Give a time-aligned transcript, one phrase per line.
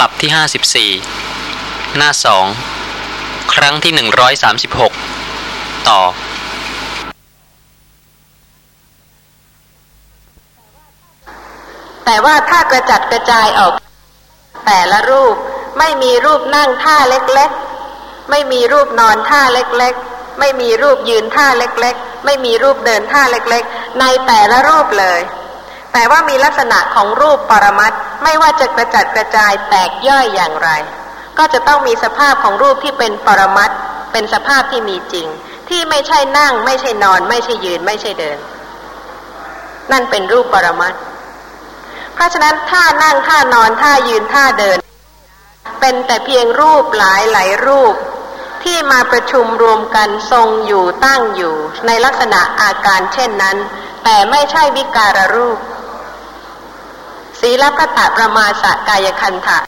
[0.00, 0.90] ลับที่ห้าสิบสี่
[1.96, 2.46] หน้าสอง
[3.54, 4.92] ครั้งที่หนึ่งร้อยสามสิบหก
[5.88, 6.00] ต่อ
[12.04, 13.72] แต่ว่าถ้ากระจัดกระจายออก
[14.66, 15.34] แต่ละรูป
[15.78, 25.20] ไม่มีรูปนั่งท่าเล็กๆ ไม่มีรูปนอนท่าเล็กๆ ไม่มีรูปยืนท่าเล็กๆ ไม่มีรูปเดินท่าเล็กๆ ในแต่ละรูปเลย
[25.92, 27.92] แต่ว่ามีลักษณะของรูปปรมัต
[28.24, 30.70] ไม่ว่าจะกระจัดกระจายแตกย่อยอย่างไร
[31.38, 33.70] ก็จะต้องมีสภาพของรูปที่เป็นปรมัต
[34.12, 35.26] เป็นสภาพที่มีจริง
[35.68, 38.38] ที่ไม่ใช่นั่ง ไม่ใช่นอน ไม่ใช่ยืน ไม่ใช่เดิน
[39.92, 40.94] นั่นเป็นรูปปรมัต
[42.14, 44.78] เพราะฉะนั้นท่านั่งท่านอนท่ายืนท่าเดิน
[45.80, 47.94] เป็นแต่เพียงรูปหลายหลายรูป
[48.64, 51.54] ที่มาประชุมรวมกันทรงอยู่ตั้งอยู่
[51.86, 53.56] ในลักษณะอาการเช่นนั้น
[54.04, 55.58] แต่ไม่ใช่วิการรูป
[57.40, 59.58] ศีลพัตประมาสกายคันธะ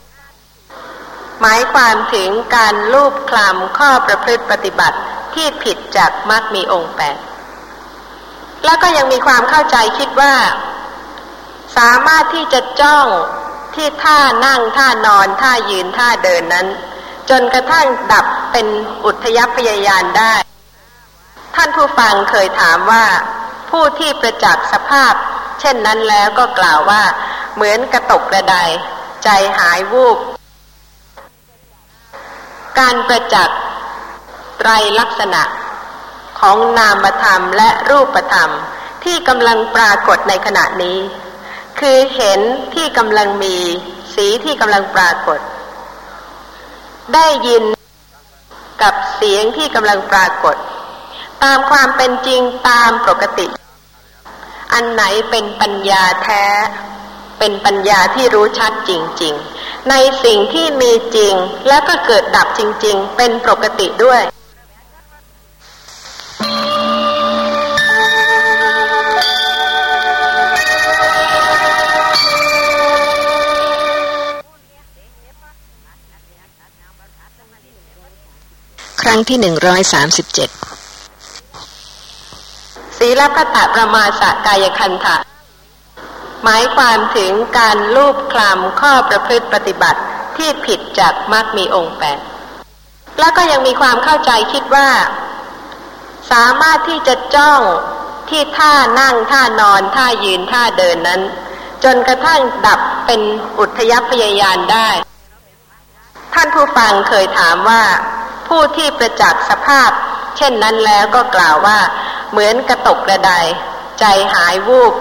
[1.41, 4.99] หมายความถึงการลูบคลำข้อประพฤติปฏิบัติ
[5.35, 7.17] ที่ผิดจากมรรคมีองค์แปด
[8.65, 10.35] แล้วก็ยังมีความเข้าใจคิดว่า
[11.79, 13.07] สามารถที่จะจ้อง
[13.75, 16.67] ที่ท่านั่งท่านอนท่ายืนท่าเดินนั้น
[17.31, 18.67] จนกระทั่งดับเป็น
[19.05, 20.35] อุทยพยายานได้
[21.55, 23.05] ท่านผู้ฟังเคยถามว่า
[23.71, 25.15] ผู้ที่ประจักษ์สภาพ
[25.61, 27.03] เช่นนั้นแล้วก็กล่าวว่า
[27.57, 28.57] เหมือนกระตกกระได
[29.25, 30.19] ใจหายวูบ
[32.79, 33.61] การประจักษ์
[34.59, 35.43] ไตรลักษณะ
[36.41, 38.51] ของนามธรรมและรูปธรรม
[39.05, 40.99] ที่กำลังปรากฏในขณะนี้
[41.81, 42.41] คือเห็น
[42.75, 43.57] ที่กำลังมี
[44.15, 45.41] สีที่กำลังปรากฏ
[47.15, 47.65] ได้ยิน
[48.83, 50.57] กับเสียงที่กำลังปรากฏ
[51.43, 53.47] ตามความเป็นจริงตามปกติ
[54.73, 56.45] อันไหนเป็นปัญญาแท้
[57.39, 58.91] เป็นปัญญาที่รู้ชัดจ
[59.23, 61.35] ริง ๆ ในสิ่งที่มีจริง
[61.69, 64.23] แล้วก็เกิดดับจริง ๆ เป็นปกติด้วย
[79.17, 80.51] รั้งที่หนึ่งร้อยสามสิบเจ็ด
[82.99, 85.17] ศีลพัตประมาสกายคันธะ
[86.49, 90.01] หมายความถึงการลูบคลำข้อประพฤติปฏิบัติ
[90.37, 92.19] ที่ผิดจากมรรคมีองค์แปด
[93.19, 94.89] แล้วก็ยังมีความเข้าใจคิดว่า
[96.33, 97.61] สามารถที่จะจ้อง
[98.31, 101.23] ที่ท่านั่งท่านอนท่ายืนท่าเดินนั้น
[101.85, 103.21] จนกระทั่งดับเป็น
[103.59, 104.89] อุทยพยายานได้
[106.35, 107.83] ท่านผู้ฟังเคยถามว่า
[108.49, 109.91] ผู้ที่ประจักษ์สภาพ
[110.37, 111.79] เช่นนั้นแล้วก็กล่าวว่า
[112.31, 113.33] เหมือนกระตกกระได
[114.01, 114.05] ใจ
[114.35, 114.95] หายวูบ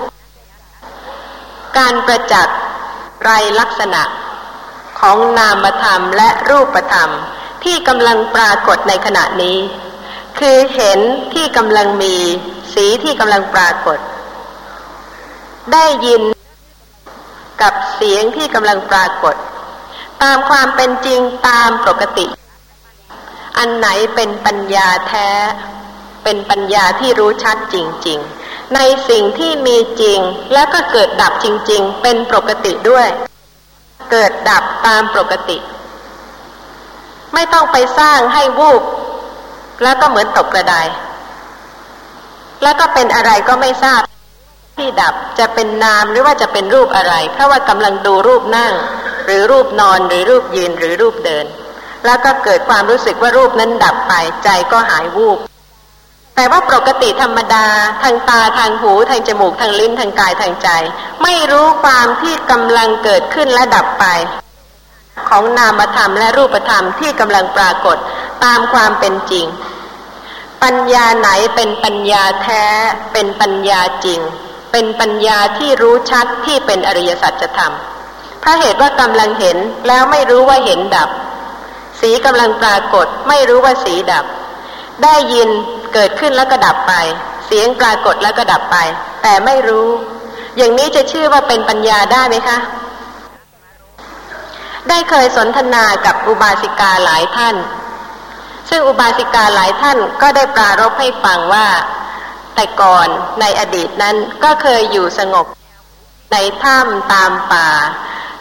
[1.77, 2.57] การประจักษ์
[3.23, 4.03] ไรลักษณะ
[4.99, 7.11] ของนามธรรมและรูปธรรม
[7.63, 9.57] ที่กำลังปรากฏในขณะนี้
[10.39, 10.99] คือเห็น
[11.33, 12.15] ที่กำลังมี
[12.73, 13.99] สีที่กำลังปรากฏ
[15.73, 16.21] ได้ยิน
[17.61, 19.35] กับเสียงที่กำลังปรากฏ
[20.23, 22.27] ตามความเป็นจริงตามปกติ
[23.57, 25.29] อันไหนเป็นปัญญาแท้
[26.23, 27.75] เป็นปัญญาที่รู้ชัดจ
[28.07, 30.19] ริง ๆ ในสิ่งที่มีจริง
[30.53, 33.07] แล้วก็เกิดดับจริง ๆ เป็นปกติด้วย
[34.11, 35.57] เกิดดับตามปกติ
[37.33, 38.81] ไม่ต้องไปสร้างให้วูบ
[39.83, 40.75] แล้วก็เหมือนตกกระได
[42.63, 44.01] แล้วก็เป็นอะไรก็ไม่ทราบ
[44.77, 48.73] ที่ดับจะเป็นนามหรือว่าจะเป็นรูปอะไร เพราะว่ากำลังดูรูปนั่ง
[49.25, 51.45] หรือรูปนอนหรือรูปยืนหรือรูปเดิน
[52.05, 55.37] แล้วก็เกิดความรู้สึกว่ารูปนั้นดับไปใจก็หายวูบ
[56.35, 57.65] แต่ว่าปกติธรรมดา
[58.03, 60.69] ทางตาทางหูทางจมูกทางลิ้นทางกายทางใจ
[61.23, 64.05] ไม่รู้ความที่กำลังเกิดขึ้นและดับไป
[65.29, 67.97] ของนามธรรมและรูปธรรมที่กำลังปรากฏ
[68.43, 69.45] ตามความเป็นจริง
[70.63, 72.63] ปัญญาไหนเป็นปัญญาแท้
[73.13, 74.19] เป็นปัญญาจริง
[74.71, 77.73] เป็นปัญญาที่รู้ชัดที่เป็นอริยสัจธรรม
[78.43, 81.09] ถ้าเหตุว่ากำลังเห็นแล้วไม่รู้ว่าเห็นดับ
[82.01, 84.25] สีกำลังปรากฏ ไม่รู้ว่าสีดับ
[85.03, 85.49] ได้ยิน
[85.93, 86.93] เกิดขึ้นแล้วก็ดับไป
[87.45, 88.77] เสียงปรากฏแล้วก็ดับไป
[89.21, 89.87] แต่ไม่รู้
[90.57, 92.57] อย่างนี้จะชื่อว่าเป็นปัญญาได้ไหมคะ
[94.89, 97.55] ได้เคยสนทนากับอุบาสิกาหลายท่าน
[98.69, 101.67] ซึ่งอุบาสิกาหลายท่านก็ได้ปรารบให้ฟังว่า
[102.55, 103.07] แต่ก่อน
[103.39, 105.45] ในอดีตนั้นก็เคยอยู่สงบ
[106.31, 107.69] ในถ้ำตามป่า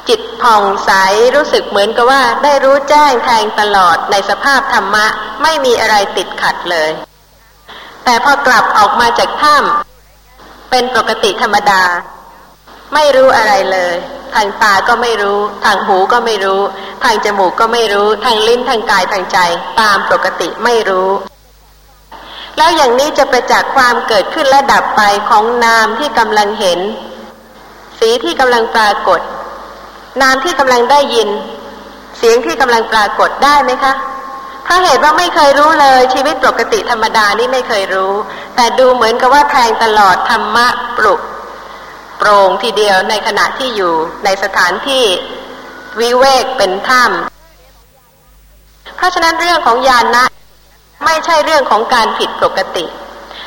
[0.09, 0.91] จิตผ่องใส
[1.35, 5.06] รู้สึกเหมือนกับว่าได้รู้แจ้งแทงตลอดในสภาพธรรมะ
[5.43, 6.91] ไม่มีอะไรติดขัดเลย
[8.05, 11.83] แต่พอกลับออกมาจากถ้ำเป็นปกติธรรมดา
[12.95, 13.95] ไม่รู้อะไรเลย
[14.35, 16.61] ทางตาก็ไม่รู้ ทางหูก็ไม่รู้
[17.05, 19.39] ทางจมูกก็ไม่รู้ ทางลิ้นทางกายทางใจ
[19.81, 21.11] ตามปกติไม่รู้
[22.56, 26.81] แล้วอย่างนี้จะประจักษ์ความเกิดขึ้นและดับไปของนามที่กำลังเห็น
[27.99, 29.21] สีที่กำลังปรากฏ
[30.22, 31.28] นามที่กำลังได้ยิน
[32.19, 33.93] เสียงที่กำลังปรากฏได้ไหมคะ
[34.66, 38.12] ถ้าเหตุว่าไม่เคยรู้เลยชีวิตปกติธรรมดานี่ไม่เคยรู้
[38.56, 40.66] แต่ดูเหมือนกับว่าแทงตลอดธรรมะ
[40.96, 41.20] ปลุก
[42.19, 43.94] โปร่งทีเดียวในขณะที่อยู่
[44.25, 45.05] ในสถานที่
[46.00, 50.25] วิเวกเป็นถ้ำเพราะฉะนั้นเรื่องของญาณนะ
[51.05, 52.84] ไม่ใช่เรื่องของการผิดปกติ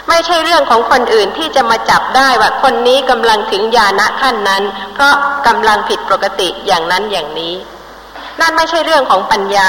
[0.09, 4.63] ไม่ใช่เรื่องของคนอื่นที่จะมาจับได้ว่าคนนี้กำลังถึงญาณะขั้นนั้น
[4.93, 5.13] เพราะ
[5.47, 7.53] กำลังผิดปกติอย่างนั้นอย่างนี้
[8.39, 9.67] นั่นไม่ใช่เรื่องของปัญญา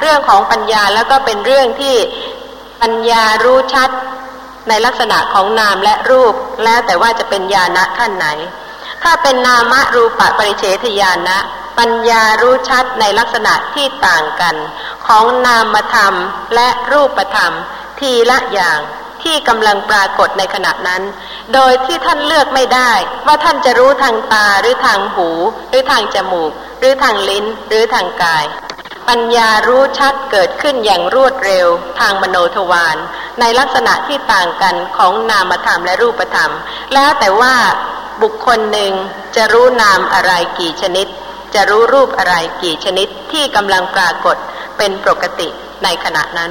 [0.00, 1.96] เรื่องของปัญญาแล้วก็เป็นเรื่องที่
[2.82, 3.90] ปัญญารู้ชัด
[4.68, 6.34] ในลักษณะของนามและรูป
[6.64, 8.26] แล้วแต่ว่าจะเป็นญาณะขั้นไหน
[9.02, 11.38] ถ้าเป็นนามะรูปะปริเฉทญาณะ
[11.78, 14.56] ปัญญารู้ชัดในลักษณะที่ต่างกัน
[15.06, 16.14] ของนามธรรม
[16.54, 17.52] และรูปธรรม
[18.00, 18.78] ทีละอย่าง
[19.22, 21.02] ที่กำลังปรากฏในขณะนั้น
[21.54, 22.92] โดยที่ท่านเลือกไม่ได้
[23.26, 25.28] ว่าท่านจะรู้ทางตาหรือทางหู
[25.70, 28.46] หรือทางจมูก หรือทางลิ้น หรือทางกาย
[29.08, 31.66] ปัญญารู้ชัดเกิดขึ้นอย่างรวดเร็ว
[32.00, 32.96] ทางมโนทวาร
[33.40, 36.52] ในลักษณะที่ต่างกันของนามธรรมและรูปธรรม
[36.94, 37.54] แล้วแต่ว่า
[38.22, 38.92] บุคคลหนึ่ง
[39.36, 41.06] จะรู้นามอะไรกี่ชนิด
[41.54, 44.36] จะรู้รูปอะไรกี่ชนิดที่กำลังปรากฏ
[44.78, 45.48] เป็นปกติ
[45.84, 46.50] ในขณะนั้น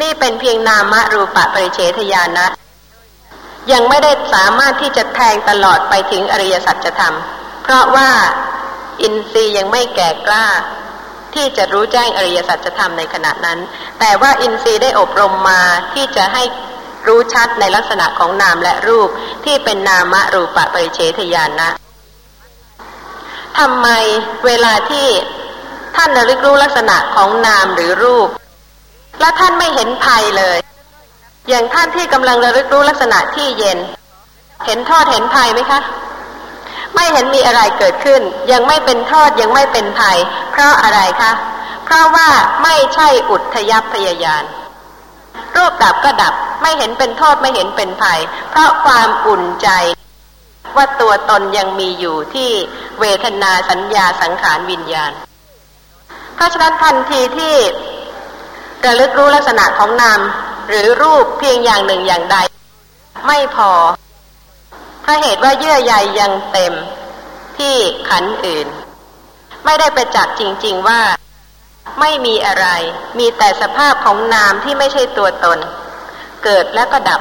[0.00, 2.48] นี่เป็นเพียงนามรูปะปริเฉทญาณนะ
[3.72, 7.16] ยังไม่ได้สามารถที่จะแทงตลอดไปถึงอริยสัจธรรม
[7.62, 8.10] เพราะว่า
[9.02, 10.46] อินทรีย์ยังไม่แก่กล้า
[11.34, 13.58] ที่จะรู้แจ้งอริยสัจธรรมในขณะนั้น
[14.00, 15.62] แต่ว่าอินทรีย์ได้อบรมมา
[15.94, 16.42] ที่จะให้
[17.06, 19.08] รู้ชัดในลักษณะของนามและรูป
[19.44, 21.70] ที่เป็นนามรูปะปริเฉทญาณนะ
[23.58, 23.88] ทำไม
[24.46, 25.08] เวลาที่
[25.96, 28.28] ท่านระลึกรู้ลักษณะของนามหรือรูป
[29.20, 30.58] และท่านไม่เห็นภัยเลย
[31.48, 33.78] อย่างท่านที่กำลังระลึกรู้ลักษณะที่เย็น
[34.66, 35.80] เห็นโทษเห็นภัยไหมคะ
[36.94, 38.20] ไม่เห็นมีอะไรเกิดขึ้น
[38.52, 40.18] ยังไม่เป็นโทษยังไม่เป็นภัย
[40.52, 41.32] เพราะอะไรคะ
[41.84, 42.28] เพราะว่า
[42.62, 44.44] ไม่ใช่อุทยพยายาน
[45.56, 48.20] รูปดับก็ดับไม่เห็นเป็นโทษไม่เห็นเป็นภัย
[48.50, 49.68] เพราะความอุ่นใจ
[50.76, 52.50] ว่าตัวตนยังมีอยู่ที่
[53.00, 55.12] เวทนาสัญญาสังขารวิญญาณ
[56.34, 57.54] เพราะฉะนั้นทันทีที่
[58.84, 60.20] ระลึกรู้ลักษณะของนาม
[60.68, 62.36] หรือรูปเพียงอย่างหนึ่งอย่างใด
[63.26, 63.70] ไม่พอ
[65.02, 66.72] เพราะเหตุว่าเยื่อใยยังเต็ม
[67.58, 67.76] ที่
[68.08, 68.68] ขันอื่น
[69.64, 71.00] ไม่ได้ไปจักจริง ๆว่า
[72.00, 72.66] ไม่มีอะไร
[73.18, 75.58] มีแต่สภาพของนามที่ไม่ใช่ตัวตน
[76.44, 77.20] เกิดแล้วก็ดับ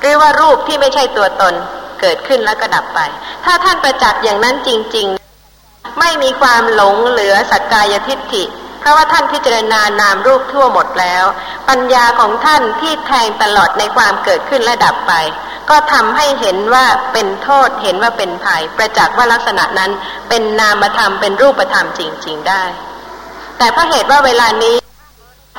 [0.00, 1.54] หรือว่ารูปที่ไม่ใช่ตัวตน
[2.00, 3.00] เกิดขึ้นแล้วก็ดับไป
[3.44, 5.06] ถ้าท่านประจักษ์อย่างนั้นจริง
[5.54, 8.44] ๆ ไม่มีความหลงเหลือสักกายทิฏฐิ
[8.80, 11.24] เพราะว่าท่านพิจารณานามรูปทั่วหมดแล้ว
[11.68, 15.12] ปัญญาของท่านที่แทงตลอดในความเกิดขึ้นและดับไป
[15.70, 19.90] ก็ทำให้เห็นว่าเป็นโทษเห็นว่าเป็นภัย ประจักษ์ว่าลักษณะนั้น
[20.28, 22.62] เป็นนามธรรมเป็นรูปธรรมจริง ๆได้
[23.58, 24.76] แต่เพราะเหตุว่าเวลานี้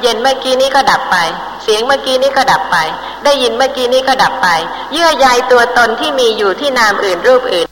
[0.01, 1.17] เย็นเมื่อกี้นี้ก็ดับไป
[1.63, 2.77] เสียงเมื่อกี้นี้ก็ดับไป
[3.23, 4.47] ได้ยินเมื่อกี้นี้ก็ดับไป
[4.93, 7.67] เยื่อใยตัวตนที่มีอยู่ที่นามอื่นรูปอื่น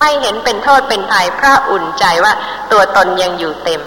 [0.00, 2.32] ไม่เห็นเป็นโทษเป็นภัยเพราะอุ่นใจว่า
[2.72, 3.80] ตัวตนยังอยู่เต็ม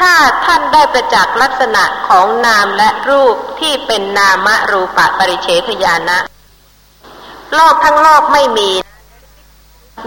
[0.00, 0.14] ถ้า
[0.44, 6.18] ท่านได้ประจักษ์ลักษณะของนามและรูปที่เป็นนามรูปะปริเฉทญาณะ
[7.54, 8.70] โลกทั้งโลกไม่มี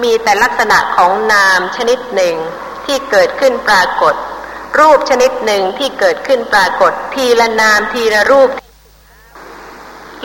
[0.03, 2.35] มีแต่ลักษณะของนามชนิดหนึ่ง
[2.85, 4.15] ที่เกิดขึ้นปรากฏ
[4.79, 8.49] รูปชนิดหนึ่งที่เกิดขึ้นปรากฏ ทีละนามทีละรูป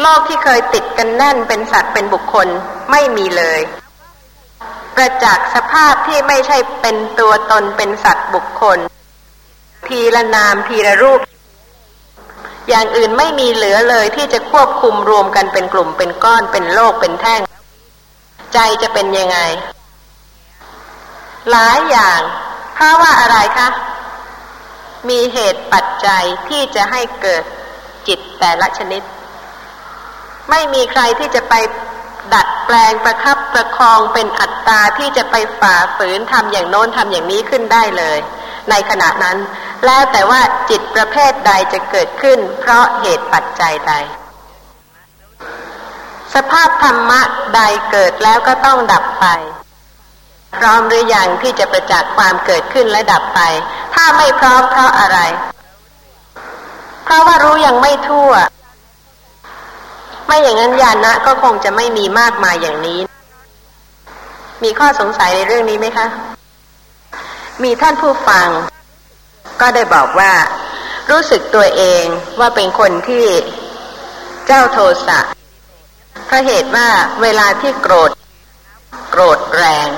[0.01, 2.49] โลกที่เคยติดกันแน่นเป็นสัตว์เป็นบุคคล
[2.91, 3.61] ไม่มีเลย
[4.97, 8.79] ประจักษ์สภาพที่ไม่ใช่เป็นตัวตนเป็นสัตว์บุคคล
[9.87, 11.21] ทีละนามทีละรูป
[12.69, 17.41] อย่างอื่นไม่มีเหลือเลยที่จะควบคุมรวมกันเป็นกลุ่มเป็นก้อนเป็นโลกเป็นแท่ง
[18.55, 19.39] ใจจะเป็นยังไง
[21.51, 22.21] หลายอย่าง
[22.75, 23.69] เพราะว่าอะไรคะ
[25.09, 27.43] มีเหตุปัจจัยที่จะให้เกิด
[28.09, 29.03] จิตแต่ละชนิด
[30.51, 31.55] ไม่มีใครที่จะไป
[32.35, 38.19] ดัดแปลงประคับประคองเป็นอัตตาที่จะไปฝ่าฝืนทำอย่างโน้นทำอย่างนี้ขึ้นได้เลย
[38.71, 39.37] ในขณะนั้น
[39.87, 43.95] แล้วแต่ว่าจิตประเภทใดจะเกิดขึ้น เพราะเหตุปัจจัยใด
[46.35, 47.21] สภาพธรรมะ
[47.55, 49.27] ใดเกิดแล้วก็ต้องดับไป
[50.59, 53.41] พร้อมหรืออยังที่จะประจักษ์ความเกิดขึ้นและดับไป
[53.95, 55.19] ถ้าไม่พร้อมเพราะอะไร
[57.05, 58.31] เพราะว่ารู้ยังไม่ทั่ว
[60.27, 63.01] ไม่อย่างนั้นญาณะก็คงจะไม่มีมากมายอย่างนี้
[64.63, 66.07] มีข้อสงสัยในเรื่องนี้ไหมคะ
[67.63, 68.49] มีท่านผู้ฟัง
[69.61, 70.33] ก็ได้บอกว่า
[71.11, 72.05] รู้สึกตัวเอง
[72.41, 73.27] ว่าเป็นคนที่
[74.47, 75.21] เจ้าโทสะ
[76.27, 76.89] เพราะเหตุว่า
[77.23, 78.11] เวลาที่โกรธ
[79.11, 79.89] โกรธแรง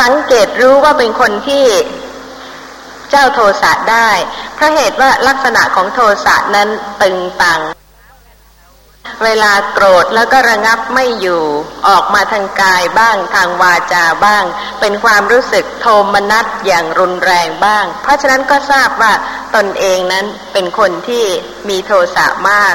[0.00, 1.66] สังเกตรู้ว่าเป็นคนที่
[3.10, 4.10] เจ้าโทสะได้
[4.54, 6.68] เพราะเหตุว่าลักษณะของโทสะนั้น
[7.02, 7.60] ตึงตัง
[9.24, 11.42] เวลาโกรธแล้วก็ระงับไม่อยู่
[11.88, 14.44] ออกมาทางกายบ้างทางวาจาบ้าง
[14.80, 19.12] เป็นความรู้สึกโทมนัสอย่างรุนแรงบ้าง เพราะฉะนั้นก็ทราบว่า
[19.54, 21.24] ตนเองนั้นเป็นคนที่
[21.68, 22.74] มีโทสะมาก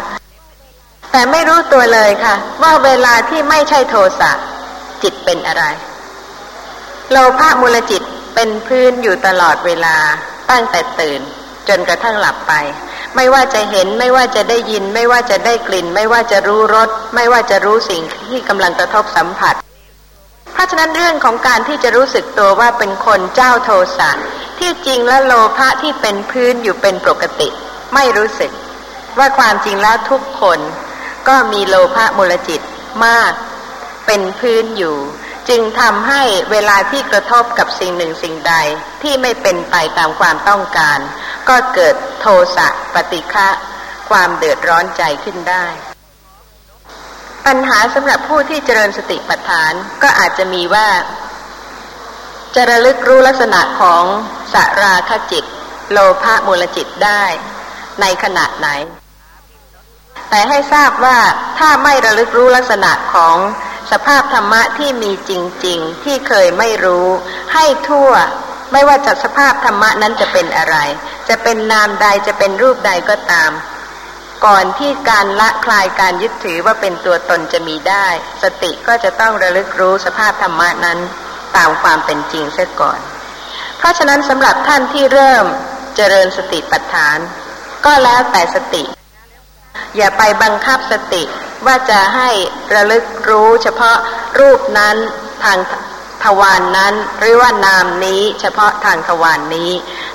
[1.12, 4.32] แต่ไม่รู้ตัวเลยค่ะ ว่าเวลาที่ไม่ใช่โทสะ
[5.04, 5.64] จิตเป็นอะไร
[7.12, 8.02] โลภะมูลจิต
[8.36, 9.98] เป็นพื้นอยู่ตลอดเวลา
[10.50, 11.22] ตั้งแต่ตื่น
[11.68, 12.54] จนกระทั่งหลับไป
[13.16, 19.56] ไม่ว่าจะเห็นไม่ว่าจะได้ยิน ไม่ว่าจะได้กลิ่น ไม่ว่าจะรู้รสไม่ว่าจะรู้สิ่งที่กำลังกระทบสัมผัส
[20.54, 24.12] เพราะฉะนั้นเรื่องของการที่จะรู้สึกตัวว่าเป็นคนเจ้าโทสะ
[24.60, 27.50] ที่จริงและโลภะที่เป็นพื้นอยู่เป็นปกติ
[27.94, 28.52] ไม่รู้สึก
[29.18, 30.60] ว่าความจริงแล้วทุกคน
[31.28, 32.62] ก็มีโลภะมูลจิต
[33.06, 33.32] มาก
[34.06, 34.98] เป็นพื้นอยู่
[35.50, 38.54] จึงทำให้เวลาที่กระทบกับสิ่งหนึ่งสิ่งใด
[39.02, 41.00] ที่ไม่เป็นไปตามความต้องการ
[41.50, 43.48] ก็เกิดโทสะปฏิฆะ
[44.10, 45.66] ความเดือดร้อนใจขึ้นได้
[47.46, 50.90] ปัญหาสำหรับผู้ที่เจริญสติปัฏฐานก็อาจจะมีว่า
[52.56, 54.04] จะระลึกรู้ลักษณะของ
[54.54, 55.46] สาราคจิต
[55.92, 57.24] โลภะมูลจิตได้
[58.02, 58.70] ในขณะไหน
[60.30, 61.18] แต่ให้ทราบว่า
[61.60, 63.38] ถ้าไม่ระลึกรู้ลักษณะของ
[63.92, 65.32] สภาพธรรมะที่มีจ
[65.66, 67.08] ริง ๆ ที่เคยไม่รู้
[67.54, 68.12] ให้ทั่ว
[68.72, 70.78] ไม่ว่าจัดสภาพธรรมะนั้นจะเป็นอะไร
[71.30, 73.52] จะเป็นนามใดจะเป็นรูปใดก็ตาม
[74.46, 78.08] ก่อนที่การละคลายการยึดถือว่าเป็นตัวตนจะมีได้
[78.44, 81.00] สติก็จะต้องระลึกรู้สภาพธรรมะนั้น
[81.58, 83.00] ตามความเป็นจริงเสียก่อน
[83.78, 85.46] เพราะฉะนั้นสำหรับท่านที่เริ่ม
[85.96, 87.18] เจริญสติปัฏฐาน
[87.86, 88.84] ก็แล้วแต่สติ
[89.98, 91.24] อย่าไปบังคับสติ
[91.66, 92.30] ว่าจะให้
[92.74, 93.98] ระลึกรู้เฉพาะ
[94.40, 94.96] รูปนั้น
[95.44, 95.58] ทาง
[96.24, 99.72] ทวารนนั้นหรือว่านามนี้เฉพาะทางทวารนนี้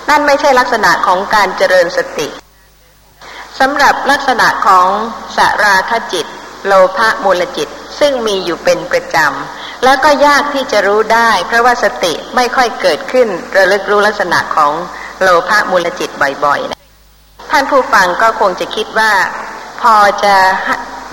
[0.08, 2.28] นั่นไม่ใช่ลักษณะของการเจริญสติ
[3.61, 4.88] สำหรับลักษณะของ
[5.37, 6.26] สาราคจิต
[6.66, 7.68] โลภะมูลจิต
[8.00, 14.73] ซึ่งมีอยู่เป็นประจำ แล้วก็ยากที่จะรู้ได้ เพราะว่าสติไม่ค่อยเกิดขึ้นระลึกรู้ลักษณะของ
[15.23, 16.11] โลภะมูลจิต
[16.44, 16.78] บ่อยๆนะ
[17.50, 19.12] ท่านผู้ฟังก็คงจะคิดว่า
[19.82, 19.94] พอ
[20.25, 20.37] จะ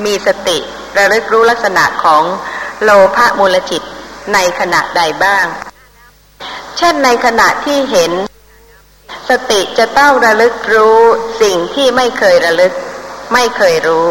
[0.05, 0.57] มีสติ
[0.98, 2.24] ระลึกรู้ลักษณะของ
[2.83, 3.83] โลภะมูลจิต
[4.33, 5.45] ในขณะใดบ้าง
[6.77, 8.11] เช่นในขณะที่เห็น
[9.29, 10.99] สติจะต้องระลึกรู้
[11.41, 12.73] สิ่งที่ไม่เคยระลึก
[13.33, 14.07] ไม่เคยรู้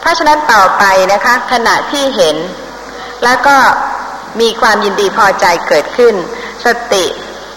[0.00, 2.36] เพราะฉะนั้นต่อไปนะคะ ขณะที่เห็น
[3.24, 3.56] แล้วก็
[4.40, 6.14] มีความยินดีพอใจเกิดขึ้น
[6.64, 7.04] สติ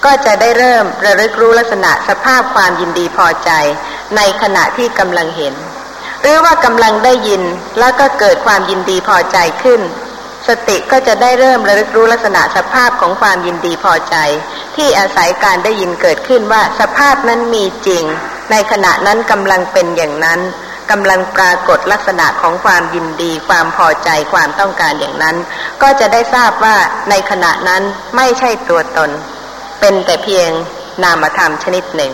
[0.06, 3.52] ก็จะได้เริ่มระลึกรู้ลักษณะสภาพความยินดีพอใจ
[4.16, 5.54] ในขณะที่กำลังเห็น
[6.22, 7.42] หรือว่ากำลังได้ยิน
[7.80, 9.82] แล้วก็เกิดความยินดีพอใจขึ้น
[10.48, 14.16] สติก็จะได้เริ่มระลึกรู้ลักษณะสภาพของความยินดีพอใจ
[14.76, 18.04] ที่อาศัยการได้ยินเกิดขึ้นว่าสภาพนั้นมีจริง
[18.52, 20.40] ในขณะนั้นกำลังเป็นอย่างนั้น
[20.92, 25.36] กำลังปรากฏลักษณะของความยินดี ความพอใจความต้องการอย่างนั้น
[25.82, 26.78] ก็จะได้ทราบว่า
[27.10, 27.84] ในขณะนั้น
[28.16, 29.10] ไม่ใช่ตัวตน
[29.80, 30.50] เป็นแต่เพียง
[31.04, 32.14] นามธรรมชนิดหนึ่ง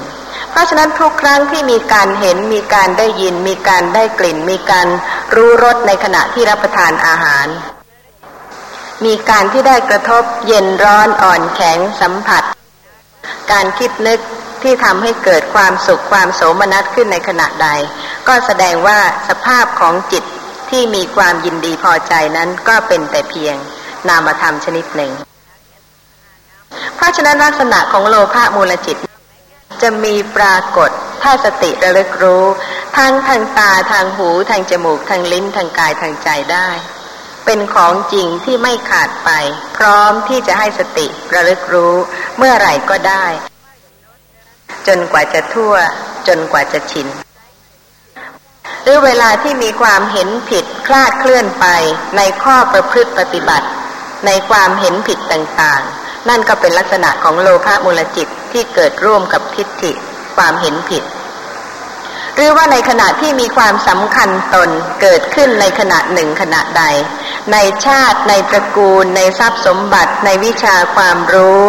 [0.52, 4.88] เพราะฉะนั้นทุกครั้งที่มีการเห็นมีการได้ยิน มีการได้กลิ่น มีการ
[5.36, 7.48] รู้รสในขณะที่รับประทานอาหาร
[9.06, 12.44] มีการที่ได้กระทบเย็นร้อนอ่อนแข็งสัมผัส
[13.52, 14.20] การคิดนึก
[14.64, 17.70] ที่ทำให้เกิดความสุขความโสมนัสขึ้นในขณะใด
[18.28, 20.24] ก็แสดงว่าสภาพของจิต
[20.70, 23.56] ที่มีความยินดีพอใจนั้นก็เป็นแต่เพียง
[24.10, 25.12] นามธรรมชนิดหนึ่ง
[26.96, 28.98] เพราะฉะนั้นลักษณะของโลภะมูลจิต
[29.82, 30.90] จะมีปรากฏ
[31.24, 32.44] ถ้าสติระลึกรู้
[32.98, 36.68] ทั้งทางตาทางหู ทางจมูกทางลิ้นทางกายทางใจได้
[37.48, 39.30] เป็นของจริงที่ไม่ขาดไป
[39.78, 41.96] พร้อมที่จะให้สติระลึกรู้
[42.38, 43.26] เมื่อไหร่ก็ได้
[44.88, 45.74] จนกว่าจะทั่ว
[46.28, 47.08] จนกว่าจะชิน
[48.84, 51.66] หรือเวลาที่มีความเห็นผิดคลาดเคลื่อนไป
[52.18, 53.68] ในข้อประพฤติปฏิบัติ
[54.26, 59.92] ในความเห็นผิดต่างๆ นั่นก็เป็นลักษณะของโลภะมูลจิตที่เกิดร่วมกับทิฏฐิ
[60.36, 61.04] ความเห็นผิด
[62.38, 64.70] หรือว่าในขณะที่มีความสำคัญตน
[65.02, 66.84] เกิดขึ้นในขณะหนึ่งขณะใด
[67.52, 71.62] ในชาติในตระกูล ในทรัพย์สมบัติ ในวิชาความรู้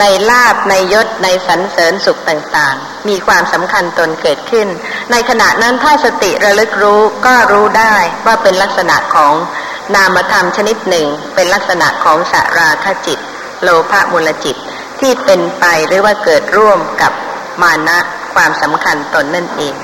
[0.00, 4.68] ในลาบในยศ ในสรรเสริญสุขต่างๆ มีความสำคัญตนเกิดขึ้น
[5.10, 7.96] ในขณะนั้นถ้าสติระลึกรู้ก็รู้ได้
[8.26, 9.32] ว่าเป็นลักษณะของ
[9.94, 13.18] นามธรรมชนิดหนึ่ง เป็นลักษณะของสาราคจิต
[13.62, 14.56] โลภะมูลจิต
[15.00, 17.12] ที่เป็นไปหรือว่าเกิดร่วมกับ
[17.62, 17.98] มานะ
[18.36, 19.74] ความสำคัญตนนั่นเอง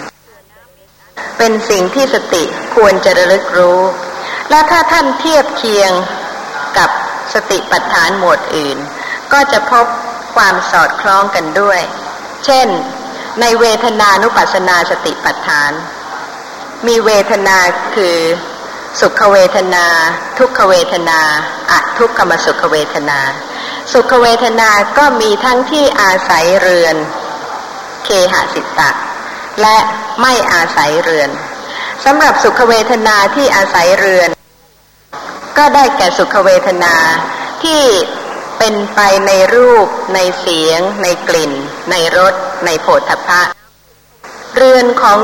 [1.38, 2.44] เป็นสิ่งที่สติ
[2.74, 3.80] ควรจะระลึกรู้
[4.50, 5.92] และถ้าท่านเทียบเคียง
[6.78, 6.90] กับ
[7.34, 8.78] สติปัฏฐานหมวดอื่น
[9.32, 9.86] ก็จะพบ
[10.34, 11.80] ความสอดคล้องกันด้วย
[12.44, 12.68] เช่น
[13.40, 15.70] ในเวทนานุปัสสนาสติปัฏฐาน
[16.86, 17.56] มีเวทนา
[17.94, 18.16] คือ
[19.00, 19.86] สุขเวทนา
[20.38, 21.20] ทุกขเวทนา
[21.70, 23.18] อะทุกขมสุขเวทนา
[23.92, 26.96] สุขเวทนาก็มีทั้งที่อาศัยเรือน
[28.04, 28.90] เคหสิตะ
[29.60, 29.76] และ
[30.22, 31.30] ไม่อาศัยเรือน
[32.04, 34.30] สำหรับสุขเวทนาที่อาศัยเรือน
[35.58, 36.94] ก็ได้แก่สุขเวทนา
[37.62, 37.82] ที่
[38.58, 41.52] เป็นไปในรูป ในเสียง ในกลิ่น
[41.90, 43.42] ในรส ในโผฏฐัพพะ
[44.56, 45.18] เรือนของ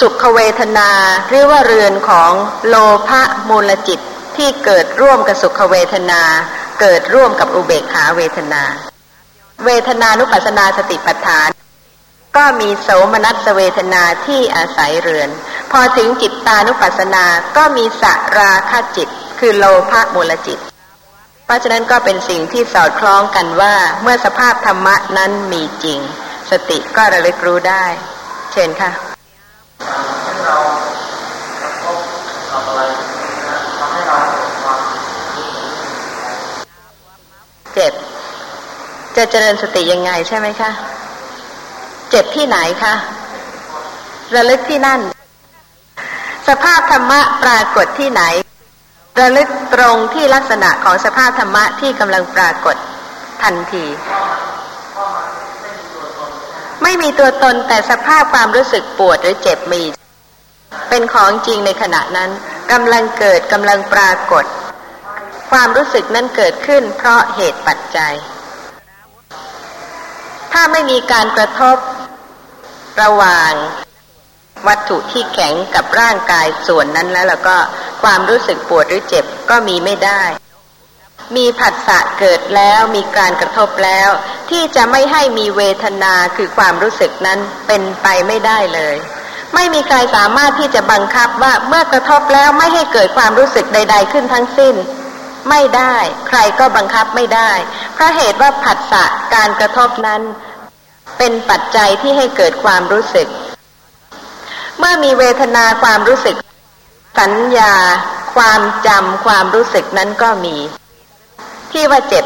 [0.00, 0.90] สุขเวทนา
[1.28, 2.32] หรือว่าเรือนของ
[2.68, 2.74] โล
[3.08, 4.00] ภะมูลจิต
[4.36, 6.22] ที่เกิดร่วมกับสุขเวทนา
[6.80, 8.62] เกิดร่วมกับอุเบกขาเวทนา
[9.66, 11.48] เวทนานุปัสนาสติปัฏฐาน
[12.36, 15.30] ก็มีโสมนัสเวทนาที่อาศัยเรือน
[15.72, 17.24] พอถึงจิตตานุปัสนา
[17.56, 18.04] ก็มีส
[18.38, 20.58] ราคจิต คือโลภะมูลจิต
[21.44, 26.00] เพราะฉะนั้นก็เป็นสิ่งที่สอดคล้องกันว่าเมื่อสภาพธรรมะนั้นมีจริง
[26.50, 27.84] สติก็ระลึกรู้ได้
[28.52, 28.90] เชิญค่ะ
[37.74, 37.92] เจ็บ
[39.16, 40.70] จะเจริญสติยังไงใช่ไหมคะ
[42.10, 42.94] เจ็บที่ไหนคะ
[44.34, 45.00] ระลึกที่นั่น
[46.48, 48.22] สภาพธรรมะปรากฏที่ไหน
[49.20, 52.76] ระลึกตรงที่ลักษณะของสภาพธรรมะที่กำลังปรากฏ
[53.42, 53.86] ทันที
[56.82, 59.82] ไม่มีตัวตนแต่สภาพความรู้สึกปวดหรือเจ็บมี
[60.88, 62.30] เป็นของจริงในขณะนั้น
[62.72, 64.44] กำลังเกิดกำลังปรากฏ
[65.50, 68.14] ความรู้สึกนั้นเกิดขึ้นเพราะเหตุปัจจัย
[70.52, 71.76] ถ้าไม่มีการกระทบ
[73.02, 73.52] ระหว่าง
[74.66, 77.56] วัตถุที่แข็งกับร่างกายส่วนนั้นแล้วแล้วก็
[78.02, 80.22] ความรู้สึกปวดหรือเจ็บก็มีไม่ได้
[81.36, 84.08] มีผัสสะเกิดแล้วมีการกระทบแล้ว
[84.50, 88.96] ที่จะไม่ให้มีเวทนาคือความรู้สึกนั้นเป็นไปไม่ได้เลย
[89.54, 94.74] ไม่มีใครสามารถที่จะบังคับว่าเมื่อกระทบแล้วไม่ให้เกิดความรู้สึกใด ๆ ขึ้นทั้งสิ้น
[95.50, 95.96] ไม่ได้
[96.28, 97.52] ใครก็บังคับไม่ได้
[97.94, 100.22] เพราะเหตุว่าผัสสะการกระทบนั้น
[101.18, 103.28] เป็นปัจจัยที่ให้เกิดความรู้สึก
[104.78, 106.36] เมื่อมีเวทนาความรู้สึก
[107.20, 107.74] สัญญา
[108.36, 110.56] ความจำความรู้สึกนั้นก็มี
[111.72, 112.24] ที่ว่าเจ็บ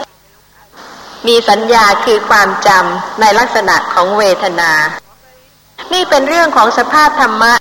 [1.27, 4.73] มีสัญญาคือความจำในลักษณะของเวทนา
[5.93, 7.53] นี่เป็นเรื่องของสภาพธรรมะ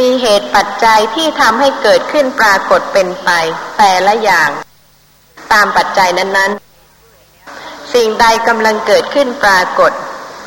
[0.00, 3.30] มีเหตุปัจจัยที่ทำให้เกิดขึ้นปรากฏเป็นไป
[3.78, 4.50] แต่ละอย่าง
[5.52, 6.52] ตามปัจจัยนั้น
[7.22, 9.92] ๆ สิ่งใดกำลังเกิดขึ้นปรากฏ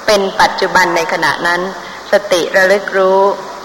[0.06, 1.62] เป็นปัจจุบันในขณะนั้น
[2.12, 3.22] สติระลึกรู้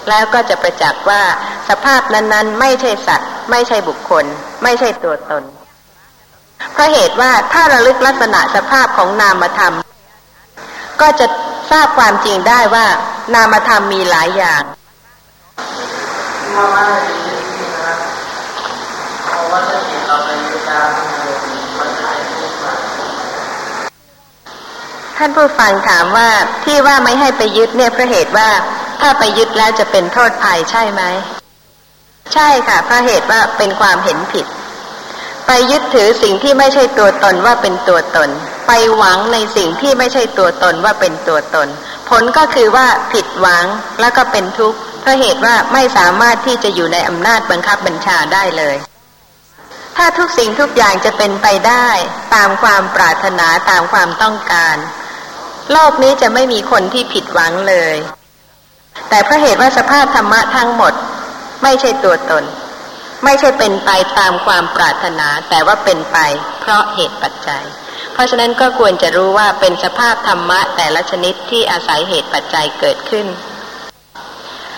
[0.09, 1.22] แล้วก็จะประจักษ์ว่า
[1.68, 4.24] สภาพนั้น ๆ ไม่ใช่สัตว์ ไม่ใช่บุคคล
[4.62, 5.42] ไม่ใช่ตัวตน
[6.72, 9.74] เพราะเหตุว่าถ้าระลึกลักษณะสภาพของนามธรรม
[11.00, 11.27] ก็จะ
[11.70, 12.87] ทราบความจริงได้ว่า
[13.35, 14.62] นามธรรมมีหลายอย่าง
[25.17, 26.29] ท่านผู้ฟังถามว่า
[26.64, 28.49] ที่ว่าไม่ให้ไปยึดเนี่ยเพราะเหตุว่า
[29.01, 31.03] ถ้าไปยึดแล้วจะเป็นโทษภัยใช่ไหม
[32.35, 34.47] ใช่ค่ะเพราะเหตุว่าเป็นความเห็นผิด
[35.47, 38.29] ไปยึดถือสิ่งที่ไม่ใช่ตัวตนว่าเป็นตัวตน
[38.67, 41.69] ไปหวังในสิ่งที่ไม่ใช่ตัวตนว่าเป็นตัวตน
[42.09, 43.64] ผลก็คือว่าผิดหวัง
[44.01, 48.77] แล้วก็เป็นทุกข์ เพราะเหตุว่าไม่สามารถที่จะอยู่ในอำนาจบังคับบัญชาได้เลย
[49.97, 51.88] ถ้าทุกสิ่งทุกอย่างจะเป็นไปได้
[52.35, 54.77] ตามความปรารถนาตามความต้องการ
[55.73, 57.97] โลกนี้จะไม่มีคนที่ผิดหวังเลย
[59.09, 60.95] แต่เพราะเหตุว่าสภาพธรรมะทั้งหมด
[61.62, 62.45] ไม่ใช่ตัวตน
[63.25, 66.19] ไม่ใช่เป็นไปตามความปรารถนา แต่ว่าเป็นไป
[66.61, 67.64] เพราะเหตุปัจจัย
[68.12, 73.27] เพราะฉะนั้นก็ควรจะรู้ว่าเป็นสภาพธรรมะแต่ละชนิดที่อาศัยเหตุปัจจัยเกิดขึ้น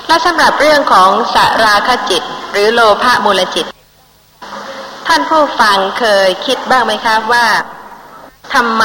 [0.07, 3.67] และสำหรับเรื่องของสราคจิต หรือโลภะมูลจิต
[5.07, 7.47] ท่านผู้ฟังเคยคิดบ้างไหมคะว่า
[8.55, 8.85] ทำไม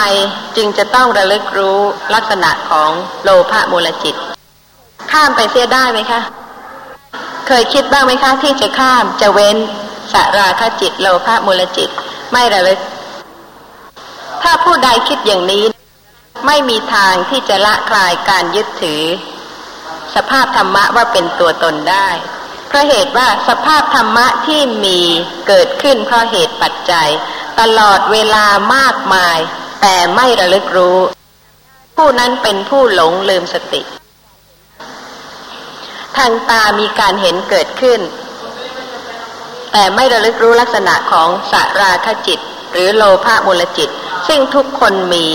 [0.56, 1.80] จึงจะต้องระลึกรู้
[2.14, 2.90] ลักษณะของ
[3.24, 4.16] โลภะมูลจิต
[5.12, 6.22] ข้ามไปเสียได้ไหมคะ
[7.48, 9.58] เคยคิดบ้างไหมคะ ที่จะข้ามจะเว้น
[10.14, 11.90] สราคจิต โลภะมูลจิต
[12.32, 12.80] ไม่ระลึก
[14.44, 15.66] ถ้าผู้ใดคิดอย่างนี้
[16.46, 19.02] ไม่มีทางที่จะละคลายการยึดถือ
[20.16, 22.10] สภาพธรรมะว่าเป็นตัวตนได้
[22.68, 25.00] เพราะเหตุว่าสภาพธรรมะที่มี
[25.48, 27.10] เกิดขึ้นเพราะเหตุปัจจัย
[27.60, 28.46] ตลอดเวลา
[28.76, 29.38] มากมาย
[29.82, 30.98] แต่ไม่ระลึกรู้
[31.96, 33.82] ผู้นั้นเป็นผู้หลงลืมสติ
[36.18, 38.00] ทางตามีการเห็นเกิดขึ้น
[39.72, 42.40] แต่ไม่ระลึกรู้ลักษณะของสาราคจิต
[42.72, 43.90] หรือโลภะมูลจิต
[44.28, 45.26] ซึ่งทุกคนมี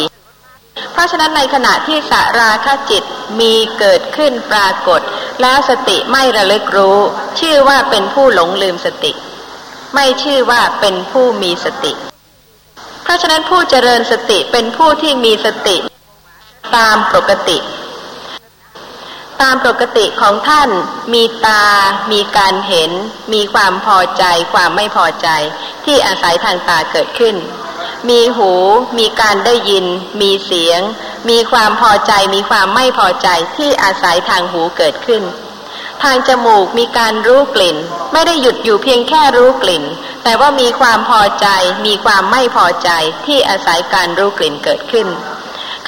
[0.92, 3.02] เพราะฉะนั้นในขณะที่สาราคจิต
[3.40, 5.00] มีเกิดขึ้นปรากฏ
[5.42, 6.98] แล้วสติไม่ระลึกรู้
[7.40, 9.12] ชื่อว่าเป็นผู้หลงลืมสติ
[9.94, 11.92] ไม่ชื่อว่าเป็นผู้มีสติ
[13.04, 15.76] เพราะฉะนั้นผู้เจริญสติเป็นผู้ที่มีสติ
[16.76, 17.58] ตามปกติ
[19.42, 20.70] ตามปกติของท่าน
[21.14, 21.64] มีตา
[22.12, 22.90] มีการเห็น
[23.32, 25.28] มีความพอใจ ความไม่พอใจ
[25.84, 27.36] ที่อาศัยทางตาเกิดขึ้น
[28.08, 28.52] มีหู
[28.98, 29.86] มีการได้ยิน
[30.20, 30.80] มีเสียง
[31.28, 35.22] มีความพอใจ มีความไม่พอใจที่อาศัยทางหูเกิดขึ้น
[36.02, 37.76] ทางจมูกมีการรู้กลิ่น
[38.12, 39.84] ไม่ได้หยุดอยู่เพียงแค่รู้กลิ่น
[40.24, 41.46] แต่ว่ามีความพอใจ
[41.86, 42.90] มีความไม่พอใจ
[43.26, 45.06] ที่อาศัยการรู้กลิ่นเกิดขึ้น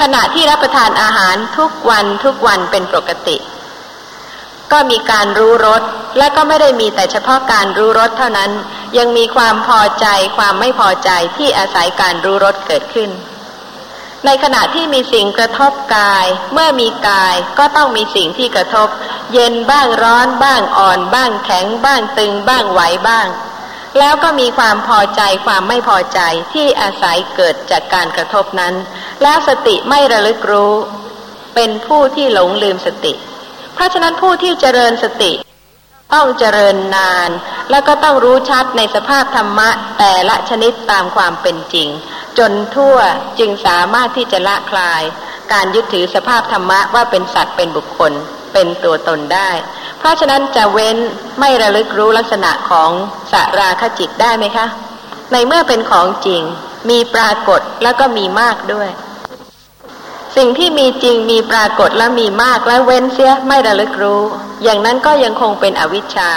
[0.00, 3.36] ขณะที่รับประทานอาหารทุกวันทุกวันเป็นปกติ
[4.72, 5.82] ก็มีการรู้รส
[6.18, 8.50] และก็ไม่ได้มีแต่เฉพาะการรู้รสเท่านั้น
[8.98, 13.10] ยังมีความพอใจความไม่พอใจที่อาศัยการรู้รสเกิดขึ้น
[14.26, 18.88] ในขณะที่มีสิ่งกระทบกาย เมื่อมีกายก็ต้องมีสิ่งที่กระทบ
[19.32, 23.26] เย็นบ้างร้อนบ้างอ่อน บ้างแข็งบ้างตึงบ้างไหวบ้าง
[23.98, 26.20] แล้วก็มีความพอใจความไม่พอใจ
[26.52, 28.74] ที่อาศัยเกิดจากการกระทบนั้น
[29.22, 30.74] แล้วสติไม่ระลึกรู้
[31.54, 33.12] เป็นผู้ที่หลงลืมสติ
[33.78, 35.32] เพราะฉะนั้นผู้ที่เจริญสติ
[36.14, 37.30] ต้องเจริญนาน
[37.70, 41.88] แล้วก็ต้องรู้ชัดในสภาพธรรมะแต่ละชนิดตามความเป็นจริง
[42.38, 42.96] จนทั่ว
[43.38, 45.02] จึงสามารถที่จะละคลาย
[45.52, 48.12] การยึดถือสภาพธรรมะว่าเป็นสัตว์เป็นบุคคล
[48.52, 49.50] เป็นตัวตนได้
[49.98, 50.96] เพราะฉะนั้นจะเว้น
[51.40, 52.90] ไม่ระลึกรู้ลักษณะของ
[53.32, 54.66] สาราคจิตได้ไหมคะ
[55.32, 56.42] ในเมื่อเป็นของจริง
[56.90, 58.88] มีปรากฏแล้วก็มีมากด้วย
[60.36, 64.22] สิ่งที่มีจริงมีปรากฏและมีมากและเว้นเสียไม่ระลึกรู้
[64.62, 66.30] อย่างนั้นก็ยังคงเป็นอวิชชา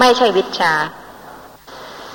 [0.00, 0.72] ไม่ใช่วิชา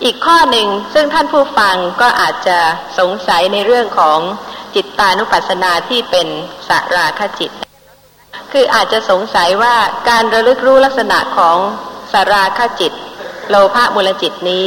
[0.04, 2.58] อีกข้อหนึ่งซึ่งท่านผู้ฟังก็อาจจะ
[3.00, 4.20] สงสัยในเรื่องของ
[4.76, 6.28] จิตตานุปัสสนาที่เป็น
[6.68, 7.52] สาราคจิต
[8.52, 9.76] คืออาจจะสงสัยว่า
[10.10, 11.58] การระลึกรู้ลักษณะของ
[12.14, 12.94] สาราคจิต
[13.50, 14.66] โลภะมูลจิตนี้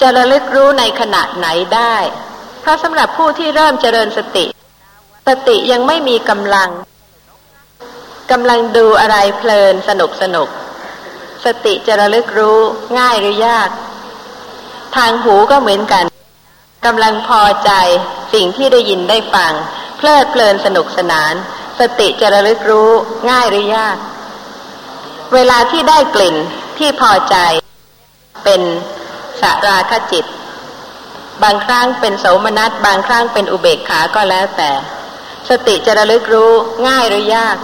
[0.00, 1.94] จะระลึกรู้ในขณะไหนได้
[2.60, 4.46] เพราะสำหรับผู้ที่เริ่มเจริญสติ
[5.28, 6.70] สติยังไม่มีกำลัง
[8.30, 10.48] กำลังดูอะไรเพลินสนุกสนุก
[11.44, 12.58] สติจะระลึกรู้
[12.98, 13.68] ง่ายหรือยาก
[14.96, 16.04] ทางหูก็เหมือนกัน
[16.86, 17.72] กำลังพอใจ
[18.34, 19.52] สิ่งที่ได้ยินได้ฟัง
[19.96, 21.34] เพลิดเพลินสนุกสนาน
[21.80, 22.90] สติจะระลึกรู้
[23.30, 23.96] ง่ายหรือยาก
[25.34, 26.36] เวลาที่ได้กลิ่น
[26.78, 27.36] ที่พอใจ
[28.44, 28.60] เป็น
[29.40, 30.24] สาราคจิต
[31.42, 34.70] บางครั้งเป็นโสมนัสบางครั้งเป็นอุเบกขาก็แล้วแต่
[35.50, 36.52] สติจะระลึกรู้
[36.86, 37.56] ง่ายหรือยาก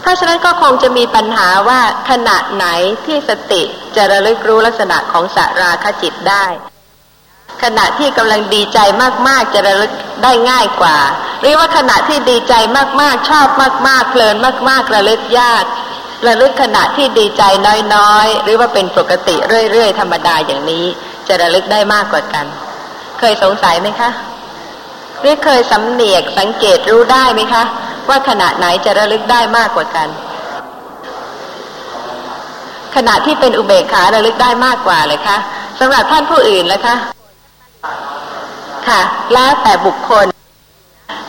[0.00, 1.80] เพราะฉะนั้นก็คงจะมีปัญหาว่า
[2.10, 2.66] ขณะไหน
[3.06, 3.62] ที่สติ
[3.96, 6.46] จะระลึกรู้ลักษณะของสาราคจิตได้
[7.62, 8.78] ขณะที่กำลังดีใจ
[9.28, 10.98] มากๆจะระลึกได้ง่ายกว่า
[11.40, 12.54] หรือว่าขณะที่ดีใจ
[13.00, 13.48] มากๆชอบ
[13.88, 14.36] มากๆเพลิน
[14.68, 15.64] มากๆระลึกยาก
[16.26, 17.42] ระลึกขณะที่ดีใจ
[17.94, 19.36] น้อยๆ หรือว่าเป็นปกติ
[19.70, 20.84] เรื่อยๆธรรมดาอย่างนี้
[21.28, 22.46] จะระลึกได้มากกว่ากัน
[23.18, 24.10] เคยสงสัยไหมคะ
[25.22, 27.62] หรือเคยสำเนียกสังเกตรู้ได้ไหมคะ
[28.08, 30.08] ว่าขณะไหนจะระลึกได้มากกว่ากัน
[32.96, 35.36] ขณะที่เป็นอุเบกขาระลึกได้มากกว่าเลยคะ
[35.80, 36.96] สำหรับท่านผู้อื่นแล้วคะ
[38.88, 39.00] ค่ะ
[39.32, 40.26] แล้วแต่บุคคล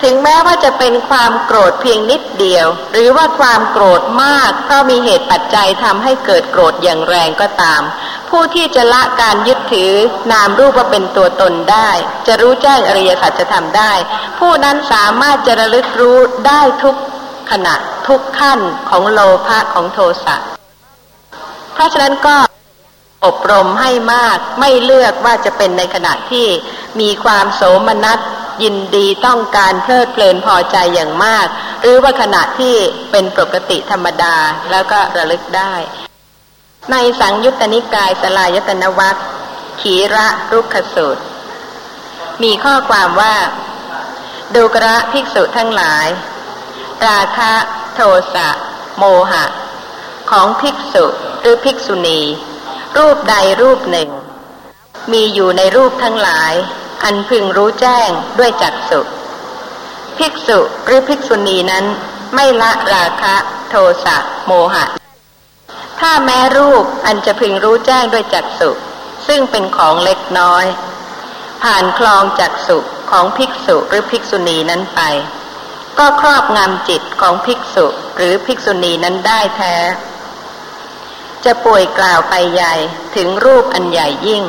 [0.04, 7.82] ถึงแม้ว่าจะเป็นความโกรธเพียงนิดเดียว หรือว่าความโกรธมากเพราะมีเหตุปัจจัยทำให้เกิดโกรธอย่างแรงก็ตาม
[8.36, 9.92] ผู้ที่จะละการยึดถือ
[10.32, 11.90] นามรูปว่าเป็นตัวตนได้
[12.28, 13.94] จะรู้แจ้งอริยสัจธรรมได้
[14.40, 16.18] ผู้นั้นสามารถจะระลึกรู้
[16.48, 16.96] ได้ทุก
[17.52, 17.76] ขณะ
[18.08, 20.36] ทุกขั้นของโลภะของโทสะ
[21.74, 22.36] เพราะฉะนั้นก็
[23.26, 26.48] อบรมให้มากไม่เลือกว่าจะเป็นในขณะที่
[27.00, 28.20] มีความโสมนัส
[28.64, 31.48] ยินดีต้องการเพลิดเพลินพอใจอย่างมาก
[31.82, 32.76] หรือว่าขณะที่
[33.12, 34.36] เป็นปกติธรรมดา
[34.72, 35.74] แล้วก็ระลึกได้
[36.92, 39.18] ในสังยุตตนิกายสลายตนวัค
[39.82, 41.24] ขีระรุกขสูตร
[42.44, 43.36] มีข้อความว่า
[44.56, 46.08] ดูกระภิกษุทั้งหลาย
[47.08, 47.52] ราคะ
[47.96, 48.00] โท
[48.34, 48.50] สะ
[48.98, 49.44] โมหะ
[50.32, 51.06] ของภิกษุ
[51.42, 52.20] หรือภิกษุณี
[52.98, 54.10] รูปใดรูปหนึ่ง
[55.12, 56.54] มีอยู่ในรูปทั้งหลาย
[57.04, 59.00] อันพึงรู้แจ้งด้วยจักสุ
[60.18, 61.86] ภิกษุหรือภิกษุณีนั้น
[62.36, 63.36] ไม่ละราคะ
[63.70, 64.18] โทสะ
[64.48, 64.86] โมหะ
[66.06, 68.72] ถ้าแม้รูปอันจะพึงรู้แจ้งด้วยจักสุ
[69.28, 70.66] ซึ่งเป็นของเล็กน้อย
[71.64, 72.78] ผ่านคลองจักสุ
[73.12, 75.02] ของภิกษุหรือภิกษุณีนั้นไป
[76.00, 77.86] ก็ครอบงำจิตของภิกษุ
[78.18, 79.76] หรือภิกษุณีนั้นได้แท้
[81.46, 82.74] จะป่วยกล่าวไปใหญ่
[83.16, 84.44] ถึงรูปอันใหญ่ยิ่ง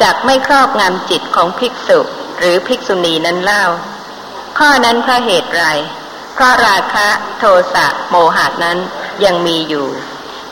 [0.00, 1.98] จากไม่ครอบงำจิตของภิกษุ
[2.38, 3.64] หรือภิกษุณีนั้นเล่า
[4.58, 5.64] ข้อนั้นเพราะเหตุไร
[6.34, 8.78] เพราะราคะโทสะโมหะนั้น
[9.24, 9.88] ยังมีอยู่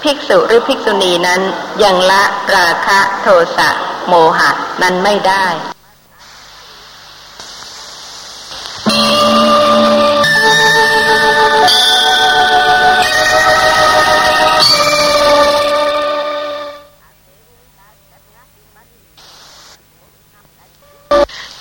[0.02, 1.40] ภิกษุหรือภิกษุณีนั้น
[1.82, 2.22] ยังละ
[2.54, 3.68] ราคะโทสะ
[4.08, 4.50] โมหะ
[4.82, 5.46] นั้นไม่ได้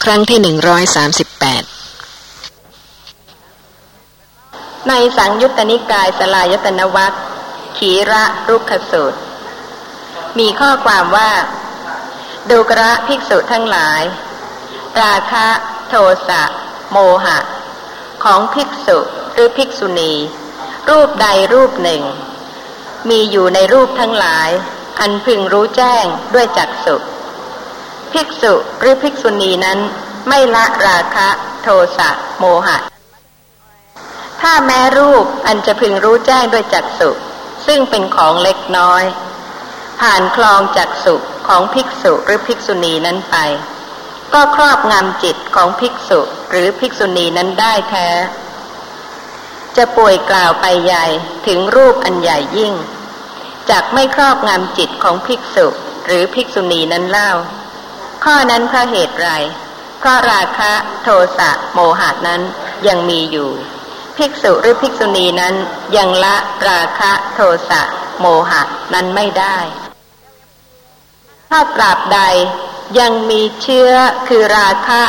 [0.04, 1.63] ครั้งที่หนึ่งร้อยสามสิบแปด
[4.88, 7.13] ในสังยุตตนิกายสลายตนวัต
[7.86, 9.20] ขีระรุกขสูตร
[10.39, 11.32] มีข้อความว่า
[12.50, 14.02] ดูกระภิกษุทั้งหลาย
[15.02, 15.48] ราคะ
[15.89, 15.94] โท
[16.28, 16.41] สะ
[16.91, 17.38] โมหะ
[18.24, 18.98] ของภิกษุ
[19.34, 20.13] หรือภิกษุณี
[20.89, 22.02] รูปใดรูปหนึ่ง
[23.10, 24.50] มีอยู่ในรูปทั้งหลาย
[25.00, 26.96] อันพึงรู้แจ้งด้วยจักสุ
[28.13, 29.80] ภิกษุหรือภิกษุณีนั้น
[30.28, 31.30] ไม่ละราคะ
[31.63, 31.67] โท
[31.98, 32.78] สะ โมหะ
[34.41, 37.12] ถ้าแม้รูปอันจะพึงรู้แจ้งด้วยจักสุ
[37.65, 39.04] ซึ่งเป็นของเล็กน้อย
[40.02, 41.15] ผ่านคลองจักสุ
[41.47, 43.36] ของภิกษุหรือภิกษุณีนั้นไป
[44.34, 46.19] ก็ครอบงำจิตของภิกษุ
[46.52, 48.10] หรือภิกษุณีนั้นได้แท้
[49.78, 51.06] จะป่วยกล่าวไปใหญ่
[51.47, 52.74] ถึงรูปอันใหญ่ยิ่ง
[53.69, 55.67] จากไม่ครอบงำจิตของภิกษุ
[56.06, 57.32] หรือภิกษุณีนั้นเล่า
[58.24, 59.30] ข้อนั้นเพราะเหตุไร
[60.00, 60.71] เพราะราคะ
[61.04, 62.41] โทสะโมหะนั้น
[62.88, 63.50] ยังมีอยู่
[64.17, 65.56] ภิกษุหรือภิกษุณีนั้น
[65.97, 66.36] ยังละ
[66.67, 67.82] ราคะโทสะ
[68.19, 68.62] โมหะ
[68.93, 69.58] นั้นไม่ได้
[71.50, 72.19] ถ้าตราบใด
[73.00, 73.91] ยังมีเชื้อ
[74.28, 75.02] คือราคะ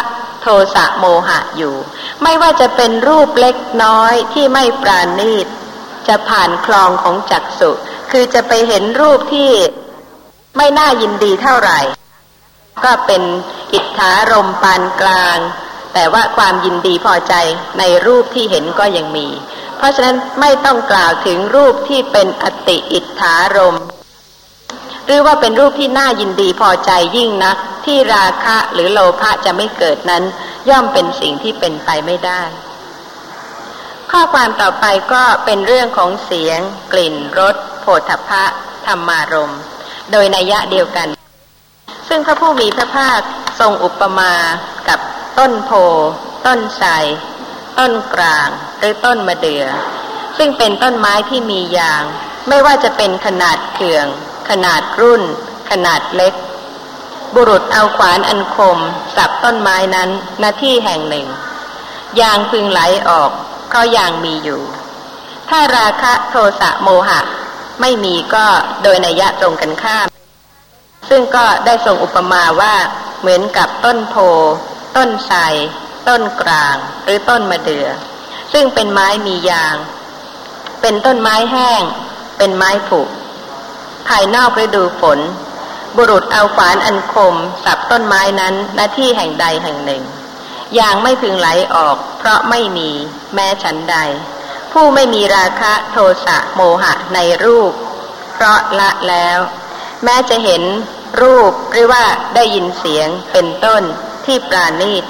[0.42, 1.74] โทสะโมหะอยู่
[2.22, 5.46] ไม่ว่าจะเป็นรูปเล็กน้อยที่ไม่ปราณีต
[6.08, 7.70] จะผ่านคลองของจักสุ
[8.10, 9.52] คือจะไปเห็นรูปที่
[10.56, 11.78] ไม่น่ายินดีเท่าไหร่
[12.84, 13.22] ก็เป็น
[13.72, 15.38] อิทธารมปานกลาง
[15.94, 17.34] แต่ว่าความยินดีพอใจ
[17.78, 19.28] ในรูปที่เห็นก็ยังมี
[19.76, 23.78] เพราะฉะนั้นไม่ต้องกล่าวถึงรูปที่เป็นอติอิทธารม
[25.06, 30.24] หรือว่าเป็นรูปที่น่ายินดีพอใจยิ่งนัก ที่ราคะหรือโลภะจะไม่เกิดนั้น
[30.68, 32.42] ย่อมเป็นสิ่งที่เป็นไปไม่ได้
[34.10, 36.60] ข้อความต่อไปก็เป็นเรื่องของเสียง
[36.92, 38.44] กลิ่นรสโผฏฐะ
[38.86, 39.54] ธรรมารม
[40.12, 41.08] โดยนัยยะเดียวกัน
[42.08, 43.20] ซึ่งพระผู้มีพระภาค
[43.60, 44.32] ทรงอุปมา
[44.88, 45.00] กับ
[45.38, 45.70] ต้นโพ
[46.46, 46.88] ต้นไทร
[47.78, 49.64] ต้นกลาง หรือต้นมะเดื่อ
[50.38, 52.04] ซึ่งเป็นต้นไม้ที่มียาง
[52.48, 54.06] ไม่ว่าจะเป็นขนาดเขื่อง
[54.50, 55.22] ขนาดรุ่น
[55.70, 56.34] ขนาดเล็ก
[57.34, 58.78] บุรุษเอาขวานอันคม
[59.16, 61.26] สับต้นไม้นั้นหน้าที่แห่งหนึ่ง
[62.20, 63.30] ยางพึงไหลออก
[63.68, 64.62] เพราะยางมีอยู่
[65.48, 67.20] ถ้าราคะโทสะโมหะ
[67.80, 68.46] ไม่มีก็
[68.82, 70.06] โดยนัยยะตรงกันข้าม
[71.08, 72.74] ซึ่งก็ได้ทรงอุปมาว่า
[73.20, 74.16] เหมือนกับต้นโพ
[74.96, 75.36] ต้นไทร
[76.08, 77.88] ต้นกลาง หรือต้นมะเดื่อ
[78.52, 79.76] ซึ่งเป็นไม้มียาง
[80.80, 81.82] เป็นต้นไม้แห้ง
[82.38, 83.00] เป็นไม้ผุ
[84.08, 85.18] ภายนอกฤดูฝน
[85.96, 90.02] บุรุษเอาฝานอันคม สับต้นไม้นั้นหน้าที่แห่งใดแห่งหนึ่ง
[90.78, 92.90] ยางไม่พึงไหลออก เพราะไม่มี
[93.34, 93.96] แม้ฉันใด
[94.72, 97.72] ผู้ไม่มีราคะโทสะโมหะในรูป
[98.34, 99.38] เพราะละแล้ว
[100.04, 100.62] แม้จะเห็น
[101.22, 103.82] รูปหรือว่าได้ยินเสียงเป็นต้น
[104.26, 105.04] ที่ปราณีต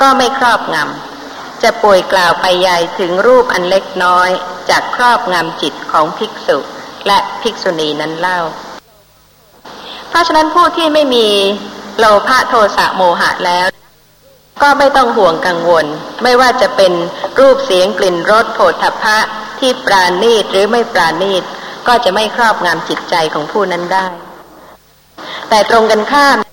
[0.00, 4.30] ก็ไม่ครอบงำ จะป่วยกล่าวไปใหญ่ถึงรูปอันเล็กน้อย
[4.70, 6.58] จากครอบงำจิตของภิกษุ
[7.06, 8.40] และภิกษุณีนั้นเล่า
[10.08, 11.26] เพราะฉะนั้นผู้ที่ไม่มี
[11.98, 13.66] โลภะโทสะโมหะแล้ว
[14.62, 15.86] ก็ไม่ต้องห่วงกังวล
[16.22, 16.92] ไม่ว่าจะเป็น
[17.40, 19.18] รูปเสียงกลิ่นรสโผฏฐัพพะ
[19.58, 21.42] ที่ปราณีตหรือไม่ปราณีต
[21.86, 24.06] ก็จะไม่ครอบงำจิตใจของผู้นั้นได้
[25.48, 26.43] แต่ตรงกันข้าม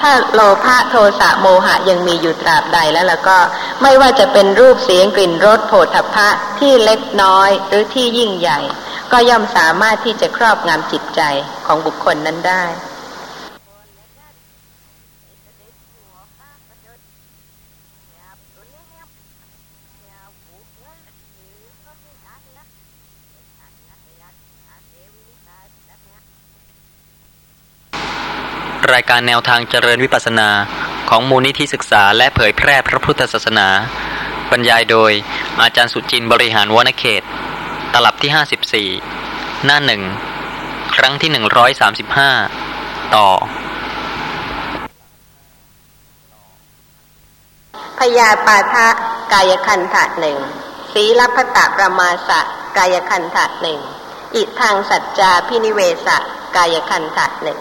[0.00, 3.36] ถ้าโลภะโทสะโมหะยังมีอยู่ตราบใดแล้วแล้วก็
[3.82, 8.58] ไม่ว่าจะเป็นรูปเสียงกลิ่นรสโผฏฐัพพะที่เล็กน้อยหรือที่ยิ่งใหญ่
[9.12, 11.20] ก็ย่อมสามารถที่จะครอบงำจิตใจ
[11.66, 12.64] ของบุคคลนั้นได้
[28.94, 30.48] รายการแนวทางเจริญวิปัสนา
[31.08, 33.68] ของมูลนิธิศึกษาและเผยแพร่พระพุทธศาสนา
[34.50, 35.12] บรรยายโดย
[35.62, 37.22] อาจารย์สุจินบริหารวนเขต
[37.92, 40.02] ตลับที่ 54 หน้าหนึ่ง
[40.96, 42.30] ครั้งที่หนึ่งร้อยสามสิบห้า
[43.14, 43.28] ต่อ
[47.98, 48.88] พยาปาทะ
[49.32, 50.38] กายคันธะหนึ่ง
[50.92, 52.40] ศีลพัตตประมาสะ
[52.78, 53.80] กายคันธะหนึ่ง
[54.36, 56.16] อิทางสัจจาพินิเวสะ
[56.56, 57.60] กายคันธะหนึ่ง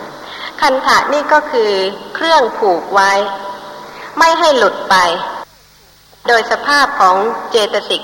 [0.62, 1.72] คันธะนี่ก็คือ
[2.16, 3.12] เครื่องผูกไว้
[4.18, 4.96] ไม่ให้หลุดไป
[6.28, 7.16] โดยสภาพของ
[7.52, 8.02] เจตสิก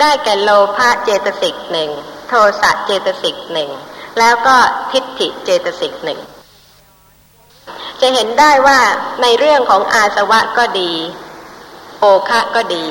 [0.00, 1.90] ได้แก่โลภะเจตสิกหนึ่ง
[2.28, 3.70] โทสะเจตสิกหนึ่ง
[4.18, 4.56] แล้วก็
[4.92, 6.20] ทิฏฐิเจตสิกหนึ่ง
[8.00, 8.78] จะเห็นได้ว่า
[9.22, 10.92] ในเรื่องของอาสวะก็ดี
[12.00, 12.84] โอคะก็ดี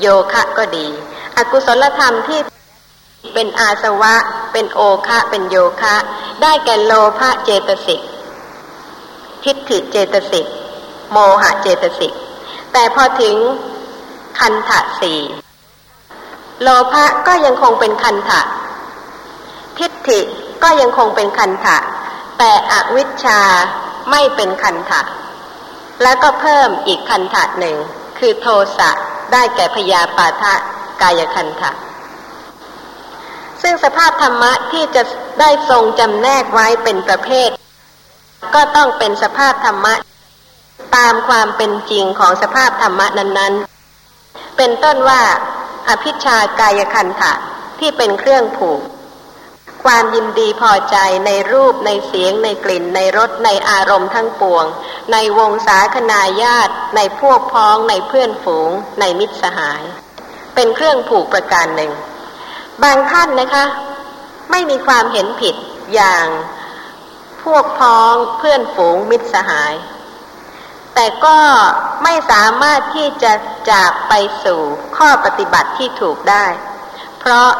[0.00, 0.86] โยคะก็ดี
[1.36, 2.40] อกุศลธรรมที่
[3.34, 4.14] เป็นอาสวะ
[4.52, 5.96] เป็นโอคะ เป็นโยคะ
[6.42, 8.00] ได้แก่โลภะเจตสิก
[9.44, 10.46] ทิฏฐิเจตสิก
[11.12, 12.12] โมหะเจตสิก
[12.72, 13.36] แต่พอถึง
[14.38, 15.20] คันถะสี่
[16.62, 18.40] โลภะก็ยังคงเป็นคันถะ
[19.78, 20.20] ทิฏฐิ
[20.62, 21.76] ก็ยังคงเป็นคันถะ
[22.38, 23.40] แต่อวิชชา
[24.10, 25.00] ไม่เป็นคันถะ
[26.02, 27.76] แล้วก็เพิ่มอีกคันถะหนึ่ง
[28.18, 28.46] คือโท
[28.78, 28.90] สะ
[29.32, 30.54] ได้แก่พยาปาทะ
[31.02, 31.70] กายคันถะ
[33.62, 35.02] ซึ่งสภาพธรรมะที่จะ
[35.40, 37.48] ได้ทรงจำแนกไว้เป็นประเภท
[38.54, 39.94] ก็ต้องเป็นสภาพธรรมะ
[40.96, 43.54] ตามความเป็นจริงของสภาพธรรมะนั้น
[44.04, 45.22] ๆ เป็นต้นว่า
[45.88, 47.32] อภิชากายคันถะ
[47.78, 48.80] ที่เป็นเครื่องผูก
[49.84, 54.66] ความยินดีพอใจในรูปในเสียง ในกลิ่น ในรสในอารมณ์ทั้งปวง
[55.12, 59.82] ในวงสาคนาญาติ ในพวกพ้อง ในเพื่อนฝูง ในมิตรสหาย
[60.54, 61.92] เป็นเครื่องผูกประการหนึ่ง
[62.82, 63.64] บางท่านนะคะ
[64.50, 65.54] ไม่มีความเห็นผิด
[65.94, 66.26] อย่าง
[67.44, 69.72] พวกพ้องเพื่อนฝูงมิตรสหาย
[70.94, 71.36] แต่ก็
[72.02, 73.32] ไม่สามารถที่จะ
[73.70, 74.12] จากไป
[74.44, 74.60] สู่
[74.96, 76.46] ข้อปฏิบัติที่ถูกได้
[77.20, 77.50] เพราะ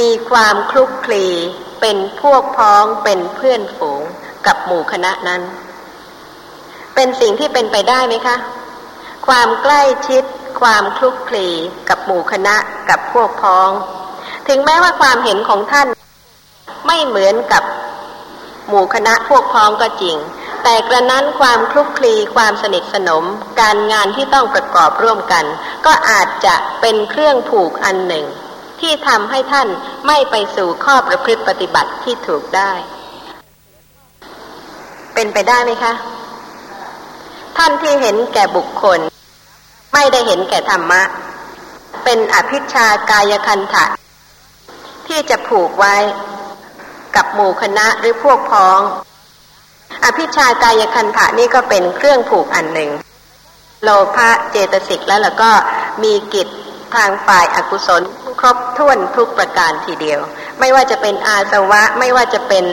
[0.00, 1.26] มีความคลุกคลี
[1.80, 4.02] เป็นพวกพ้องเป็นเพื่อนฝูง
[4.46, 5.42] กับหมู่คณะนั้น
[6.94, 8.36] เป็นสิ่งที่เป็นไปได้ไหมคะ
[9.26, 10.24] ความใกล้ชิด
[10.60, 11.48] ความคลุกคลี
[11.88, 12.56] กับหมู่คณะ
[12.90, 13.70] กับพวกพ้อง
[14.48, 15.88] ถึงแม้ว่าความเห็นของท่าน
[16.86, 17.62] ไม่เหมือนกับ
[18.68, 20.16] หมู่คณะพวกพ้องก็จริง
[20.62, 23.24] แต่กระนั้นความคลุกคลีความสนิทสนม
[23.60, 25.44] การงานที่ต้องประกอบร่วมกัน
[25.86, 28.24] ก็อาจจะเป็นเครื่องผูกอันหนึ่ง
[28.80, 29.68] ที่ทำให้ท่าน
[30.06, 32.72] ไม่ไปสู่ข้อประพฤติปฏิบัติที่ถูกได้
[35.14, 35.92] เป็นไปได้ไหมคะ
[37.56, 39.00] ท่านที่เห็นแก่บุคคล
[39.94, 41.02] ไม่ได้เห็นแก่ธรรมะ
[42.04, 43.84] เป็นอภิชากายคันถะ
[45.08, 45.96] ที่จะผูกไว้
[47.16, 48.80] กับหมู่คณะหรือพวกพ้อง
[50.04, 52.90] อภิชากายคันถะนี่ก็เป็นเครื่องผูกอันหนึ่ง
[53.82, 55.50] โลภะเจตสิกแล้วแล้วก็
[56.02, 56.48] มีกิจ
[56.94, 58.02] ทางฝ่ายอากุศล
[58.40, 60.20] ครบถ้วนทุกประการทีเดียว
[60.60, 62.64] ไม่ว่าจะเป็นอาสวะ ไม่ว่าจะเป็น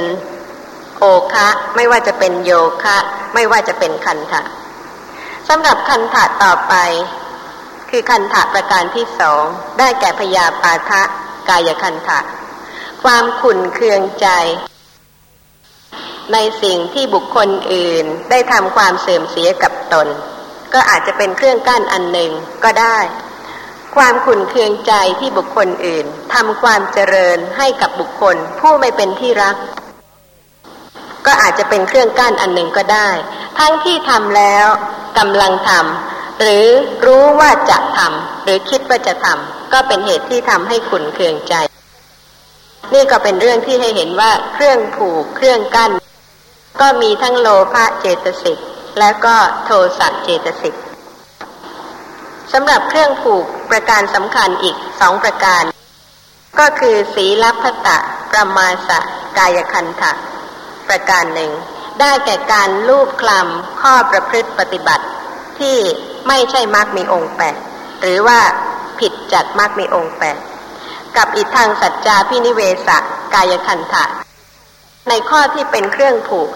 [1.00, 2.52] โอคะ ไม่ว่าจะเป็นโย
[2.84, 2.98] คะ
[3.34, 4.41] ไม่ว่าจะเป็นคันถะ
[5.50, 6.76] สำหรับคันถะต่อไป
[7.89, 9.43] คือคันถะประการที่สอง
[9.80, 11.02] ได้แก่พยาปาทะ
[11.50, 12.19] กายคันถะ
[13.04, 14.28] ความขุนเคืองใจ
[16.34, 20.08] ในสิ่งที่บุคคลอื่นได้ทำความเสื่อมเสียกับตน
[20.74, 22.32] ก็อาจจะเป็นเครื่องกั้นอันหนึ่ง
[22.63, 22.98] ก็ได้
[23.96, 29.56] ความขุนเคืองใจที่บุคคลอื่นทำความเจริญให้กับบุคคลผู้ไม่เป็นที่รัก
[31.26, 33.10] ก็อาจจะเป็นเครื่องกั้นอันหนึ่งก็ได้
[33.60, 34.68] ทั้งที่ทำแล้ว
[35.18, 36.66] กำลังทำหรือ
[37.06, 41.56] รู้ว่าจะทำหรือคิดว่าจะทำก็เป็นเหตุที่ทำให้ขุนเคืองใจ
[42.91, 45.91] นี่ก็เป็นเรื่องที่ให้เห็นว่าเครื่องผูกเครื่องกั้น
[46.82, 48.60] ก็มีทั้งโลภะเจตสิก
[49.00, 49.69] และก็โท
[50.00, 50.76] สะเจตสิก
[52.54, 55.63] สำหรับเครื่องผูกประการสำคัญอีกสองประการ
[56.60, 57.98] ก็คือสีลัพตะ
[58.32, 59.00] ประมาสะ
[59.38, 60.12] กายคันทะ
[60.88, 61.52] ประการหนึ่ง
[62.00, 65.06] ได้แก่การลูบคลำข้อประพฤติปฏิบัติ
[65.60, 65.78] ที่
[66.28, 67.56] ไม่ใช่มรรคมีองค์แปด
[68.02, 68.39] หรือว่า
[69.00, 70.38] ผิดจากมรรคมีองค์แปด
[71.18, 72.97] กับอีกทางสัจจาพินิเวสะ
[73.34, 74.03] กายคันธะ
[75.09, 76.49] ในข้อที่เป็นเครื่องผูก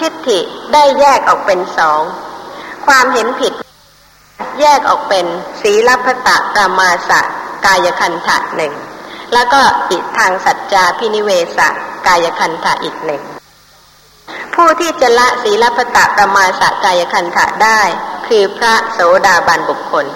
[0.00, 0.38] ทิฏฐิ
[0.72, 2.02] ได้แยกออกเป็นสอง
[2.86, 3.52] ความเห็นผิด
[4.60, 5.26] แยกออกเป็น
[5.62, 7.20] ศีลพตะประมาสะ
[7.66, 8.72] กายคันธะหนึ่ง
[9.32, 9.60] แล้วก็
[9.90, 11.68] อีกทางสัจจาพินิเวสะ
[12.06, 13.22] กายคันธะอีกหนึ่ง
[14.54, 17.80] ผู้ที่จะละศีลพตะประมาสะกายคันธะได้
[18.28, 20.06] คือพระโสดาบันบุคคล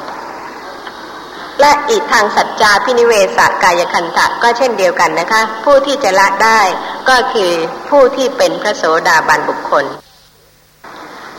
[1.60, 6.60] และอีกทางสัจจาพินิเวสกายคันธะก็เช่นเดียวกันนะคะ ผู้ที่จะละได้
[7.08, 7.50] ก็คือ
[7.90, 9.84] ผู้ที่เป็นพระโสดาบันบุคคล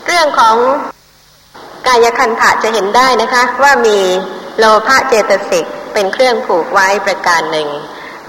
[0.06, 0.56] เรื่องของ
[1.88, 4.00] กายคันธะจะเห็นได้นะคะว่ามี
[4.58, 7.70] โลภะเจตสิกเป็นเครื่องผูกไว้ประการหนึ่ง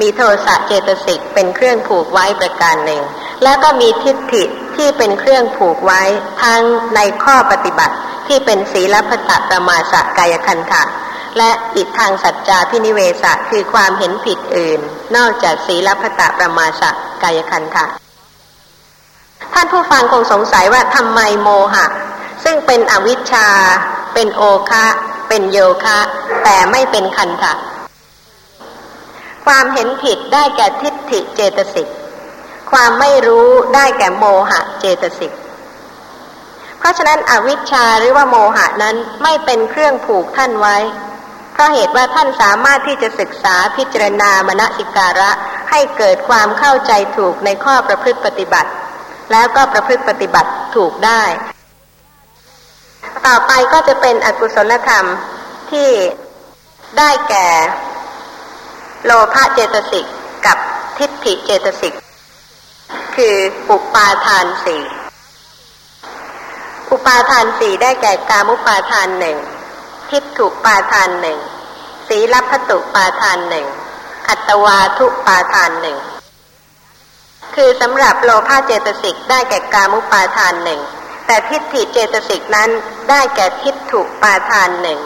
[0.01, 3.03] มีโทสะเจตสิกเป็นเครื่องผูกไว้ประการหนึ่ง
[3.43, 4.45] แล้วก็มีทิฏฐิ
[4.77, 6.03] ที่เป็นเครื่องผูกไว้
[6.43, 6.63] ทั้ง
[6.95, 7.95] ในข้อปฏิบัติ
[8.27, 10.83] ที่เป็นศีลพัตประมาสกายคันธะ
[11.39, 14.81] และอีกทางสัจจาพินิเวสะคือความเห็นผิดอื่น
[15.17, 16.83] นอกจากศีลพัตประมาส
[17.23, 17.85] กายคันธะ
[19.55, 21.87] ท่านผู้ฟังคงสงสัยว่าทำไมโมหะ
[22.45, 23.49] ซึ่งเป็นอวิชชา
[24.15, 24.87] เป็นโอคะ
[25.29, 25.99] เป็นโยคะ
[26.45, 27.53] แต่ไม่เป็นคันธะ
[29.47, 31.89] ความเห็นผิดได้แก่ทิฏฐิเจตสิก
[32.71, 35.33] ความไม่รู้ได้แก่โมหะเจตสิก
[36.79, 40.77] เพราะฉะนั้นอวิชชาหรือว่าโมหะนั้นไม่เป็นเครื่องผูกท่านไว้
[41.59, 45.31] เพราะเหตุว่าท่านสามารถที่จะศึกษาพิจารณามณสิการะ
[45.71, 48.71] ให้เกิดความเข้าใจถูกในข้อประพฤติปฏิบัติ
[49.33, 51.23] แล้วก็ประพฤติปฏิบัติถูกได้
[53.27, 55.07] ต่อไปก็จะเป็นอกุศลธรรม
[55.71, 55.91] ที่
[56.99, 57.49] ได้แก่
[59.05, 60.05] โลภะเจตสิก
[60.47, 60.59] กับ
[60.99, 61.95] ทิฏฐิเจตสิก
[63.17, 63.37] คือ
[63.71, 64.85] อุปาทานสี่
[66.91, 69.39] อุปาทานสี่ได้แก่กามุปาทานหนึ่ง
[70.11, 71.39] ทิฏฐุปาทานหนึ่ง
[72.09, 73.67] สีลพัตุปาทานหนึ่ง
[74.29, 75.99] อัตวาทุปาทานหนึ่ง
[77.55, 80.81] คือสำหรับโลภะเจตสิกได้แก่กามุปาทานหนึ่ง
[81.27, 82.71] แต่ทิฏฐิเจตสิกนั้น
[83.11, 84.99] ได้แก่ทิฏฐุปาทานหนึ่ง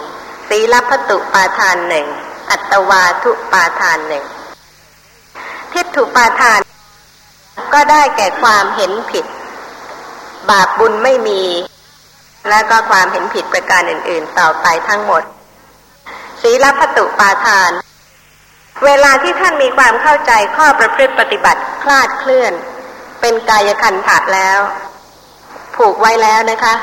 [0.48, 2.06] สีลพัตุปาทานหนึ่ง
[2.50, 4.24] อัตวาทุปาทานหนึ่ง
[5.72, 6.60] ทิฏฐุปาทาน
[7.72, 9.26] ก็ได้แก่ความเห็นผิด
[10.50, 11.42] บาปบุญไม่มี
[12.48, 15.22] และก็ความเห็นผิดประการอื่น ๆ ต่อไปทั้งหมด
[16.42, 17.72] ศีลพัตุปาทาน
[18.84, 22.52] เวลาที่ท่านมีความเข้าใจข้อประพฤติปฏิบัติคลาดเคลื่อน
[23.20, 24.58] เป็นกายคันถะแล้ว
[25.76, 26.74] ผูกไว้แล้วนะคะ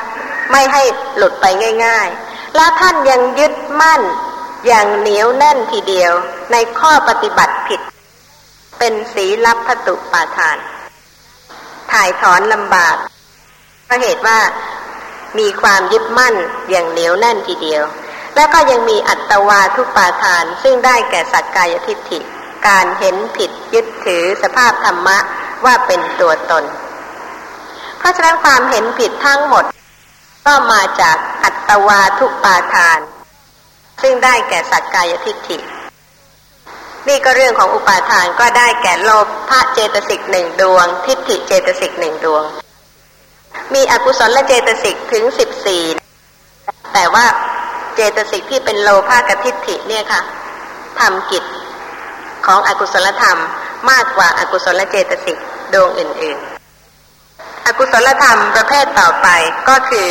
[0.52, 0.84] ไม่ให้
[1.18, 1.46] หลุดไป
[1.86, 4.02] ง่าย ๆ แล้วท่านยังยึดมั่น
[4.68, 6.14] อย่างเหนียวแน่นทีเดียว
[6.52, 7.82] ในข้อปฏิบัติผิด
[8.80, 10.58] เป็นสีลับพตุปาทาน
[11.92, 12.96] ถ่ายถอนลำบาก
[13.86, 14.40] เพราะเหตุว่า
[15.38, 16.36] มีความยึดมั่น
[16.70, 17.84] อย่างเหนียวแน่นทีเดียว
[18.36, 22.20] แล้วก็ยังมีอัตวาทุปาทาน ซึ่งได้แก่สักกายทิฏฐิ
[22.68, 25.18] การเห็นผิดยึดถือสภาพธรรมะ
[25.66, 26.64] ว่าเป็นตัวตน
[28.00, 29.64] เพราะฉะนั้นความเห็นผิดทั้งหมด
[30.46, 33.00] ก็มาจากอัตวาทุปาทาน
[34.02, 35.58] ซึ่งได้แก่สักกายทิฏฐิ
[37.08, 39.10] นี่ก็เรื่องของอุปาทานก็ได้แก่โล
[39.50, 42.44] ภะเจตสิกหนึ่งดวง ทิฏฐิเจตสิกหนึ่งดวง
[43.92, 45.84] อกุศลและเจตสิกถึงสิบสี่
[46.94, 47.26] แต่ว่า
[47.96, 50.22] เจตสิกที่เป็นโลภะกับทิฏฐิเนี่ยค่ะ
[51.00, 51.44] ทำกิจ
[52.46, 53.40] ของอกุศลธรรม
[53.90, 55.38] มากกว่าอากุศลเจตสิก
[55.74, 56.40] ดวงอื่น
[57.04, 59.28] ๆ อกุศลธรรมประเภทต่อไป
[59.70, 60.10] ก็คือ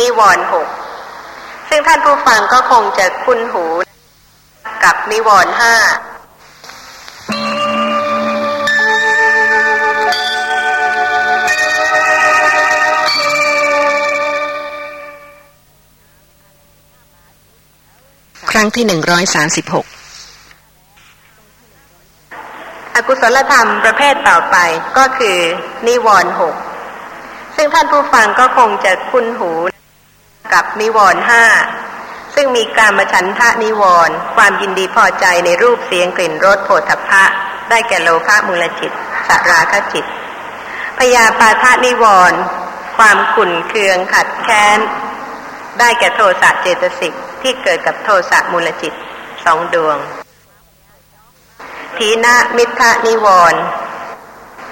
[0.00, 0.68] นิวรณ์หก
[1.68, 3.64] ซึ่งท่านผู้ฟังก็คงจะคุ้นหู
[4.84, 5.74] กับนิวรณ์ห้า
[18.60, 19.86] รั้งที่หนึ่งร้อยสาสิบหก
[22.94, 24.56] อกุศลธรรมประเภทต่อไป
[24.98, 25.38] ก็คือ
[25.86, 26.54] นิวรณ์หก
[27.56, 29.52] ซึ่งท่านผู้ฟังก็คงจะคุ้นหู
[30.54, 31.44] กับนิวรณ์ห้า
[32.34, 37.24] ซึ่งมีการมาฉันทะนิวรณ์ความยินดีพอใจในรูปเสียงกลิ่นรสโผฏฐัพะ
[37.70, 38.92] ได้แก่โลภะมูลจิต
[39.28, 40.04] สราคจิต
[40.98, 42.38] พยาปาทะนิวรณ์
[42.98, 44.78] ความขุ่นเคืองขัดแค้น
[45.78, 48.92] ได้แก่โทสะเจตสิก ที่เกิดกับโทสะมูลจิต
[49.44, 49.98] สองดวง
[51.96, 53.62] ทีนะมิทะนิวรณ์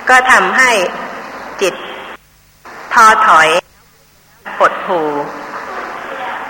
[0.08, 0.70] ก็ทำให้
[1.62, 1.74] จิต
[2.92, 3.48] ท้อถอย
[4.58, 5.02] ปดหู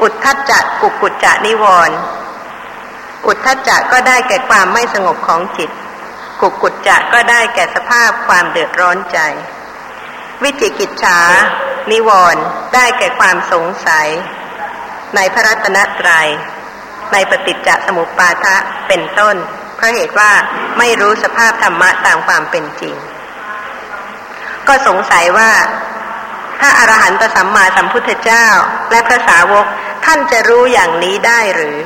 [0.02, 1.96] อุทธัจจะกุกุจจะนิวรณ์
[3.26, 5.70] อุทธัจจะก็ได้แก่ความไม่สงบของจิต
[6.40, 9.18] กุกุจจะก็ได้แก่สภาพความเดือดร้อนใจ
[10.42, 11.18] วิจิกิจฉา
[11.90, 12.42] นิวรณ์
[12.74, 14.08] ได้แก่ความสงสัย
[15.16, 16.28] ในพระรัตนตรยัย
[17.12, 18.56] ในปฏิจจสมุปาทะ
[18.88, 19.36] เป็นต้น
[19.76, 20.30] เพราะเหตุว่า
[20.78, 22.94] ไม่รู้สภาพธรรมะตามความเป็นจริง
[24.68, 25.50] ก็สงสัยว่า
[26.60, 28.46] ถ้าอรหันตสัมมาสัมพุทธเจ้า
[28.90, 29.66] และพระสาวก
[30.04, 31.78] ท่านจะรู้อย่างนี้ได้หรือ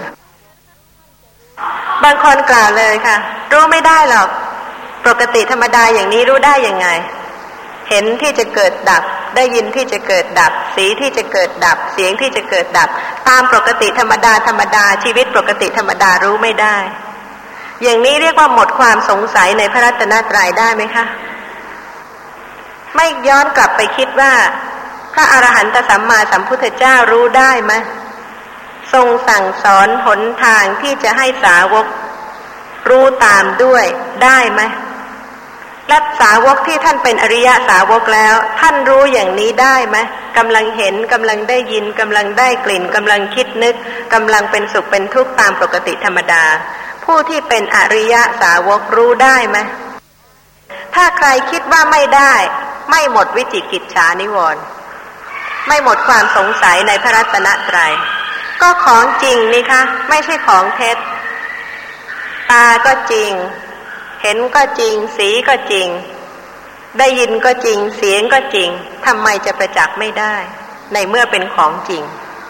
[2.04, 3.16] บางคนกล่าวเลยค่ะ
[3.52, 4.28] รู้ไม่ได้หรอก
[5.06, 6.88] ปกติธรรมดาอย่างนี้รู้ได้ยังไง
[7.88, 9.02] เห็นที่จะเกิดดับ
[9.36, 12.88] ได้ยินที่จะเกิดดับ สีที่จะเกิดดับ เสียงที่จะเกิดดับ
[13.28, 16.76] ตามปกติธรรมดาธรรมดาชีวิตปกติธรรมดารู้ไม่ได้
[17.82, 21.04] อย่างนี้เรียกว่าหมดความสงสัยในพระรัตนตรัยได้ไหมคะ
[22.96, 24.32] ไม่ย้อนกลับไปคิดว่า
[25.14, 27.72] พระอรหันตสัมมาสัมพุทธเจ้ารู้ได้ไหม
[28.92, 31.86] ทรงสั่งสอนหนทางที่จะให้สาวก
[32.90, 33.84] รู้ตามด้วย
[34.24, 34.60] ได้ไหม
[35.88, 39.96] และสาวกที่ท่านเป็นอริยะสาวกแล้ว ท่านรู้อย่างนี้ได้ไหม
[40.38, 43.74] กำลังเห็นกำลังได้ยินกำลังได้กลิ่นกำลังคิดนึก
[44.14, 46.44] กำลังเป็นสุขเป็นทุกข์ตามปกติธรรมดา
[47.04, 49.58] ผู้ที่เป็นอริยะสาวกรู้ได้ไหม
[50.94, 52.34] ถ้าใครคิดว่าไม่ได้
[52.90, 54.62] ไม่หมดวิจิกิจฉานิวรณ์
[55.68, 57.92] ไม่หมดความสงสัยในพระรัตนตรยัย
[58.60, 60.96] ก็ของจริงนี่คะ ไม่ใช่ของเท็จ
[62.50, 63.30] ตาก็จริง
[64.22, 65.88] เห็นก็จริง สีก็จริง
[66.98, 68.68] ได้ยินก็จริง เสียงก็จริง
[69.06, 70.36] ทำไมจะประจักษ์ไม่ได้
[70.92, 72.02] ในเมื่อเป็นของจริง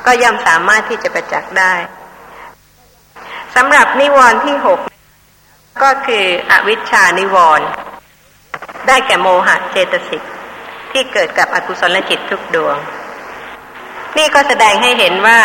[0.06, 1.74] ก็ย่อมสามารถที่จะประจักษ์ได้
[3.54, 4.80] สำหรับนิวรณ์ที่หก
[5.82, 7.66] ก็คืออวิชชานิวรณ์
[8.86, 10.22] ได้แก่โมหะเจตสิก
[10.92, 12.76] ที่เกิดกับอกุศลจิตทุกดวง
[14.16, 15.40] นี่ก็แสดงให้เห็นว่า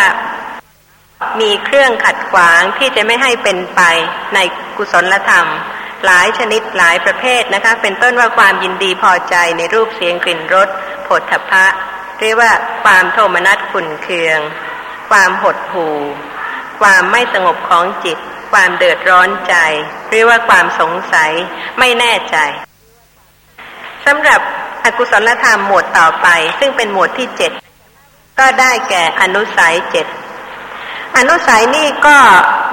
[1.40, 3.80] มีเครื่องขัดขวางที่จะไม่ให้เป็นไป
[4.34, 4.38] ใน
[4.76, 5.46] กุศลธรรม
[6.06, 10.68] หลายชนิดหลายประเภทนะคะ เป็นต้นว่าความยินดีพอใจในรูปเสียงกลิ่นรส
[11.06, 11.64] ผลทพะ
[12.20, 12.52] เรียกว่า
[12.84, 14.40] ความโทมนัสขุนเคือง
[15.10, 15.98] ความหดหู่
[16.80, 18.18] ความไม่สงบของจิต
[18.52, 19.54] ความเดือดร้อนใจ
[20.10, 21.30] เรียกว่าความสงสัย
[21.78, 22.36] ไม่แน่ใจ
[24.06, 24.40] สำหรับ
[24.84, 26.28] อกุศลธรรมหมวดต่อไป
[26.58, 27.52] ซึ่งเป็นหมวดที่เจ็ด
[28.38, 30.06] ก็ได้แก่อนุสัยเจ็ด
[31.18, 32.18] อนุสัยนี่ก็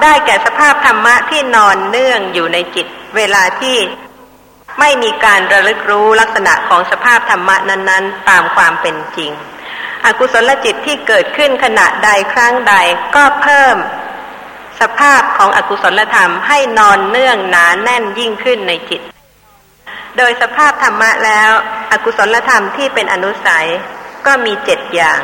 [0.03, 3.77] ได้แก่สภาพธรรมะที่นอนเนื่องอยู่ในจิต เวลาที่
[4.79, 9.31] ไม่มีการระลึกรู้ลักษณะของสภาพธรรมะนั้น ๆ ตามความเป็นจริง
[10.05, 12.75] อกุศลจิตที่เกิดขึ้นขณะใดครั้งใด
[13.15, 13.75] ก็เพิ่ม
[14.81, 19.01] สภาพของอกุศลธรรมให้นอนเนื่องหนาแน่นยิ่งขึ้นในจิต
[20.17, 21.51] โดยสภาพธรรมะแล้ว
[21.91, 23.67] อกุศลธรรมที่เป็นอนุสัย
[24.25, 25.21] ก็มีเจ็ดอย่าง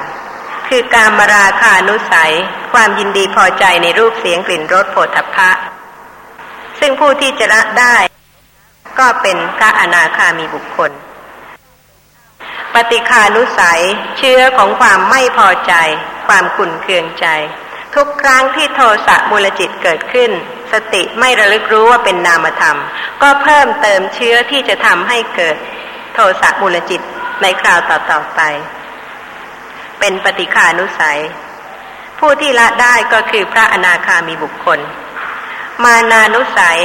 [0.72, 2.34] คือ การมราคานุสัย
[2.74, 5.52] ความยินดีพอใจในรูปเสียงกลิ่นรสโผฏฐะ
[6.80, 7.96] ซึ่งผู้ที่จะละได้
[9.00, 10.92] ก็เป็นพระอนาคามีบุคคล
[12.74, 13.82] ปฏิคานุสัย
[14.18, 15.74] เชื้อของความไม่พอใจ
[16.28, 17.26] ความขุ่นเคืองใจ
[17.96, 20.32] ทุกครั้งที่โทสะมูลจิตเกิดขึ้น
[20.72, 22.78] สติไม่ระลึกรู้ว่าเป็นนามธรรม
[23.22, 25.56] ก็เพิ่มเติมเชื้อที่จะทำให้เกิด
[26.14, 27.02] โทสะมูลจิต
[27.42, 28.42] ในคราวต่อๆไป
[30.02, 31.20] เป็นปฏิคานุสัย
[32.20, 34.80] ผู้ที่ละได้ก็คือพระอนาคามีบุคคล
[35.84, 36.80] มานานุสัย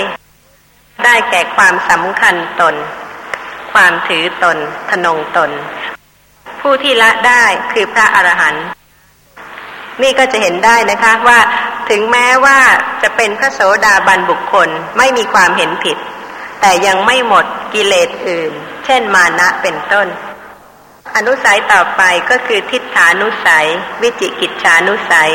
[1.05, 2.75] ได้แก่ความสำคัญตน
[3.73, 4.57] ความถือตน
[4.91, 5.51] ทนงตน
[6.61, 8.65] ผู้ที่ละได้คือพระอรหันต์
[10.03, 11.39] นี่ก็จะเห็นได้นะคะว่า
[11.91, 12.59] ถึงแม้ว่า
[13.03, 15.97] จะเป็นพระโสดาบันบุคคลไม่มีความเห็นผิด
[16.61, 17.45] แต่ยังไม่หมด
[17.75, 18.53] กิเลสอื่น
[18.85, 20.07] เช่นมานะเป็นต้น
[21.17, 23.67] อนุสัยต่อไปก็คือทิฏฐานุสัย
[24.03, 25.33] วิจิกิจฉานุสัย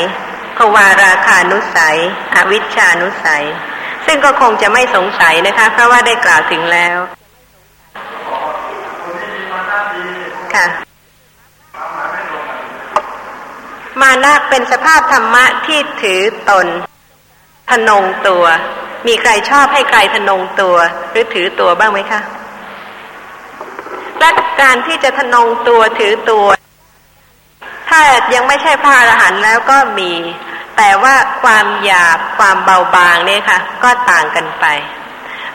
[0.57, 1.97] ภวาราคานุสัย
[2.35, 3.45] อวิชานุสัย
[4.05, 6.97] ซึ่งก็คงจะไม่สงสัยนะคะ เพราะว่าได้กล่าวถึงแล้ว
[10.53, 10.67] ค่ะ
[14.01, 16.67] มานะเป็นสภาพธรรมะที่ถือตน
[17.69, 18.45] ทนงตัว
[19.07, 20.75] มีใครชอบให้ใครทนงตัว
[21.11, 22.21] หรือถือตัวบ้างไหมคะ
[24.21, 24.29] และ
[24.61, 26.47] การที่จะทนงตัวถือตัว
[27.89, 28.01] ถ้า
[28.33, 30.11] ยังไม่ใช่พระอรหันต์แล้วก็มี
[30.77, 34.65] แต่ว่าความหยาบความเบาบางเนี่ยค่ะ ก็ต่างกันไป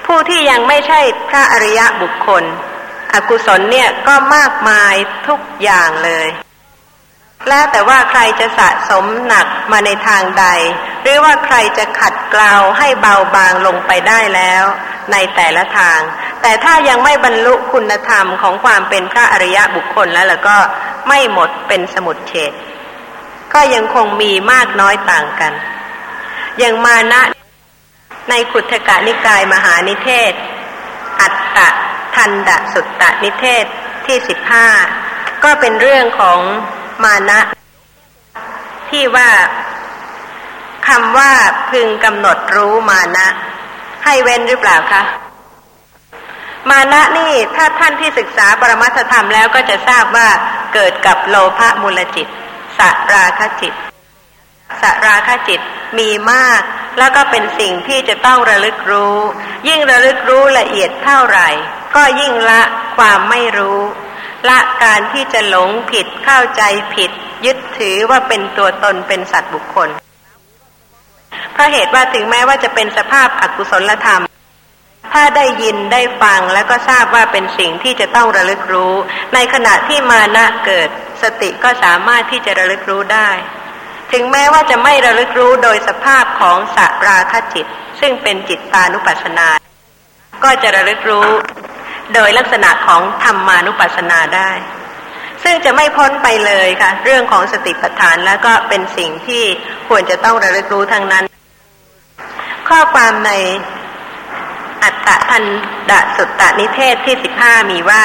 [0.07, 2.45] ผู้ที่ยังไม่ใช่พระอริยะบุคคล
[3.13, 4.95] อกุศลเนี่ยก็มากมาย
[5.29, 6.27] ทุกอย่างเลย
[7.49, 10.47] แล้วแต่ว่าใครจะสะสมหนักมาในทางใด
[11.03, 14.65] หรือว่าใครจะขัดเกลาให้เบาบางลงไปได้แล้ว
[15.13, 16.01] ในแต่ละทาง
[16.43, 20.57] แต่ถ้ายังไม่บรรลุคุณธรรมของความเป็นพระอริยะบุคคลแล้วแล้วก็
[21.09, 22.53] ไม่หมดเป็นสมุดเฉด
[23.55, 25.53] ก็ยังคงมีมากน้อยต่างกัน
[26.59, 27.23] อย่างมานะ
[28.31, 30.33] ในขุทกะนิกายมหานิเทศ
[31.21, 31.69] อัตตะ
[32.15, 33.65] ทันดะสุตตะนิเทศ
[34.07, 34.67] ที่สิบห้า
[35.45, 36.41] ก็เป็นเรื่องของ
[37.05, 37.41] มานะ
[38.91, 39.29] ที่ว่า
[40.89, 41.33] คำว่า
[41.71, 43.27] พึงกำหนดรู้มานะ
[44.05, 45.03] ให้เว้นหรือเปล่าคะ
[46.71, 50.29] มานะนี่ถ้าท่านที่ศึกษาปรมัตธรรมแล้วก็จะทราบว่า
[50.75, 52.27] เกิดกับโลภะมูลจิต
[52.79, 52.81] ส
[53.13, 53.75] ราคจิต
[54.83, 55.61] สราคจิต
[55.99, 56.63] มีมาก
[56.99, 59.17] แล้วก็เป็นสิ่งที่จะต้องระลึกรู้
[59.69, 61.49] ยิ่งระลึกรู้ละเอียดเท่าไหร่
[61.97, 62.63] ก็ยิ่งละ
[62.97, 63.81] ความไม่รู้
[64.49, 66.63] ละการที่จะหลงผิดเข้าใจ
[66.95, 67.11] ผิด
[67.47, 69.89] ยึดถือว่าเป็นตัวตนเป็นสัตว์บุคคล
[71.53, 74.23] เพราะเหตุว่าถึงแม้ว่าจะเป็นสภาพอกุศลธรรม
[75.13, 78.95] ถ้าได้ยินได้ฟังแล้วก็ทราบว่าเป็นสิ่งที่จะต้องระลึกรู้
[79.35, 80.89] ในขณะที่มานะเกิด
[81.23, 83.31] สติก็สามารถที่จะระลึกรู้ได้
[84.13, 87.67] ถึงแม้ว่าจะไม่ระลึกรู้โดยสภาพของสัราคจิต
[88.01, 89.49] ซึ่งเป็นจิตตานุปัสสนา
[90.45, 91.29] ก็จะระลึกรู้
[92.15, 94.51] โดยลักษณะของธรรมานุปัสสนาได้
[95.43, 99.43] ซึ่งจะไม่พ้นไปเลยค่ะ เรื่องของสติปัฏฐานแล้วก็เป็นสิ่งที่
[99.89, 101.25] ควรจะต้องระลึกรู้ทั้งนั้น
[102.69, 103.33] ข้อความใน
[104.83, 105.45] อัตตะทัน
[105.91, 108.05] ดะสุตตนิเทศที่สิบห้ามีว่า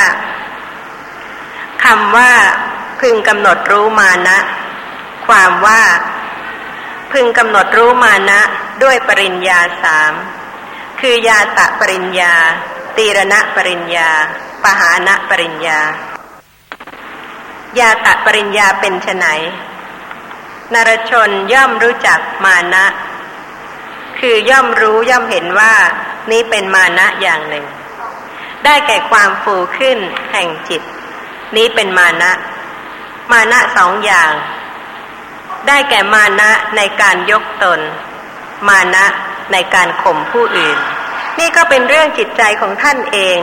[1.83, 2.31] คำว่า
[2.99, 4.39] พึงกำหนดรู้มานะ
[5.27, 5.81] ความว่า
[7.11, 8.41] พึงกำหนดรู้มานะ
[8.83, 10.13] ด้วยปริญญาสาม
[10.99, 12.35] คือยาตะปริญญา
[12.97, 14.09] ตีรณะปริญญา
[14.63, 15.79] ปหานะปริญญา
[17.79, 19.27] ยาตะปริญญาเป็นไน
[20.73, 22.85] นรชนย่อมรู้จักมานะ
[24.19, 25.73] คือย่อมรู้ย่อมเห็นว่า
[26.31, 27.65] นี้เป็นมานะอย่างหนึ่ง
[28.65, 29.97] ได้แก่ความฟูขึ้น
[30.31, 30.81] แห่งจิต
[31.55, 32.31] นี้เป็นมานะ
[33.31, 34.31] มานะสองอย่าง
[35.67, 37.79] ได้แก่มานะในการยกตน
[38.67, 39.05] มานะ
[39.51, 40.77] ในการข่มผู้อื่น
[41.39, 43.37] นี่ก็เป็นเรื่องจิตใจของท่านเอง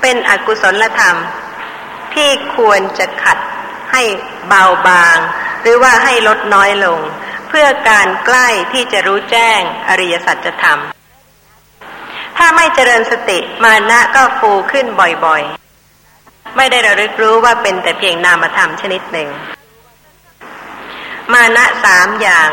[0.00, 1.16] เป็นอกุศลธรรม
[2.14, 3.38] ที่ควรจะขัด
[3.92, 4.02] ให้
[4.48, 5.18] เบาบาง
[5.62, 7.00] หรือว่าให้ลดน้อยลง
[7.48, 10.80] เพื่อการใกล้ที่จะรู้แจ้งอริยสัจธรรม
[12.36, 14.86] ถ้าไม่เจริญสติมานะก็ฟูขึ้น
[15.24, 19.28] บ่อยๆ ไม่ได้ระลึกรู้ว่าเป็นแต่เพียงนามธรรมชนิดหนึ่ง
[21.32, 22.48] มานะสามอย่าง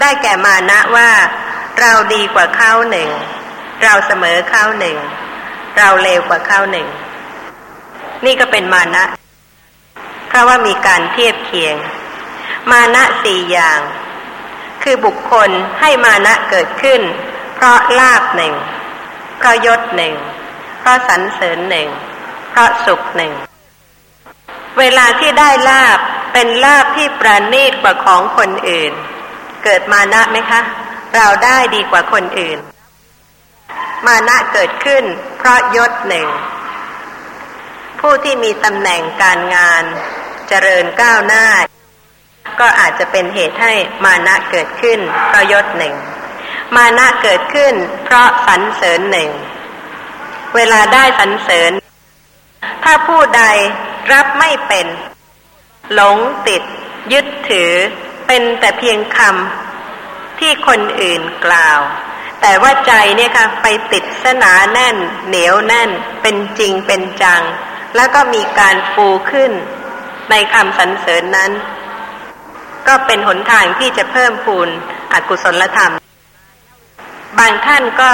[0.00, 1.10] ได้แก่มานะว่า
[1.80, 3.10] เราดีกว่าเขาหนึ่ง
[3.82, 4.96] เราเสมอเขาหนึ่ง
[5.76, 6.86] เราเลวกว่าเขาหนึ่ง
[8.24, 9.04] นี่ก็เป็นมานะ
[10.28, 11.76] เพราะว่ามีการเทียบเคียง
[12.70, 13.80] มานะสี่อย่าง
[14.82, 15.50] คือบุคคล
[15.80, 17.00] ให้มานะเกิดขึ้น
[17.54, 18.54] เพราะลาบหนึ่ง
[19.38, 20.14] เพราะยศหนึ่ง
[20.80, 21.88] เพราะสรรเสริญหนึ่ง
[22.50, 23.32] เพราะสุขหนึ่ง
[24.78, 25.98] เวลาที่ได้ลาบ
[26.32, 28.92] เป็นลาบที่ประณีตกว่าของคนอื่น
[29.64, 30.60] เกิดมานะไหมคะ
[31.16, 32.58] เราได้ดีกว่าคนอื่น
[34.06, 35.04] มานะเกิดขึ้น
[35.38, 36.28] เพราะยศหนึ่ง
[38.00, 39.84] ผู้ที่มีตำแหน่งการงาน
[40.48, 41.46] เจริญก้าวหน้า
[42.60, 43.72] ก็อาจจะเป็นเหตุให้
[44.04, 45.94] มานะเกิดขึ้น เพราะยศหนึ่ง
[46.76, 49.30] มานะเกิดขึ้น เพราะสรรเสริญหนึ่ง
[50.54, 51.72] เวลาได้สรรเสริญ
[52.84, 53.42] ถ้าผู้ใด
[54.12, 54.86] รับไม่เป็น
[55.94, 56.18] หลง
[56.48, 56.62] ติด
[57.12, 57.72] ยึดถือ
[58.26, 61.80] เป็นแต่เพียงคำที่คนอื่นกล่าว
[62.46, 65.90] แต่ว่าใจเนี่ยค่ะ ไปติดสนาแน่น เหนียวแน่น
[66.22, 67.42] เป็นจริงเป็นจัง
[67.96, 69.52] แล้วก็มีการฟูขึ้น
[70.30, 71.50] ในคำสรรเสริญนั้น
[72.88, 74.68] ก็เป็นหนทางที่จะเพิ่มพูน
[75.12, 75.92] อกุศลธรรม
[77.38, 78.12] บางท่านก็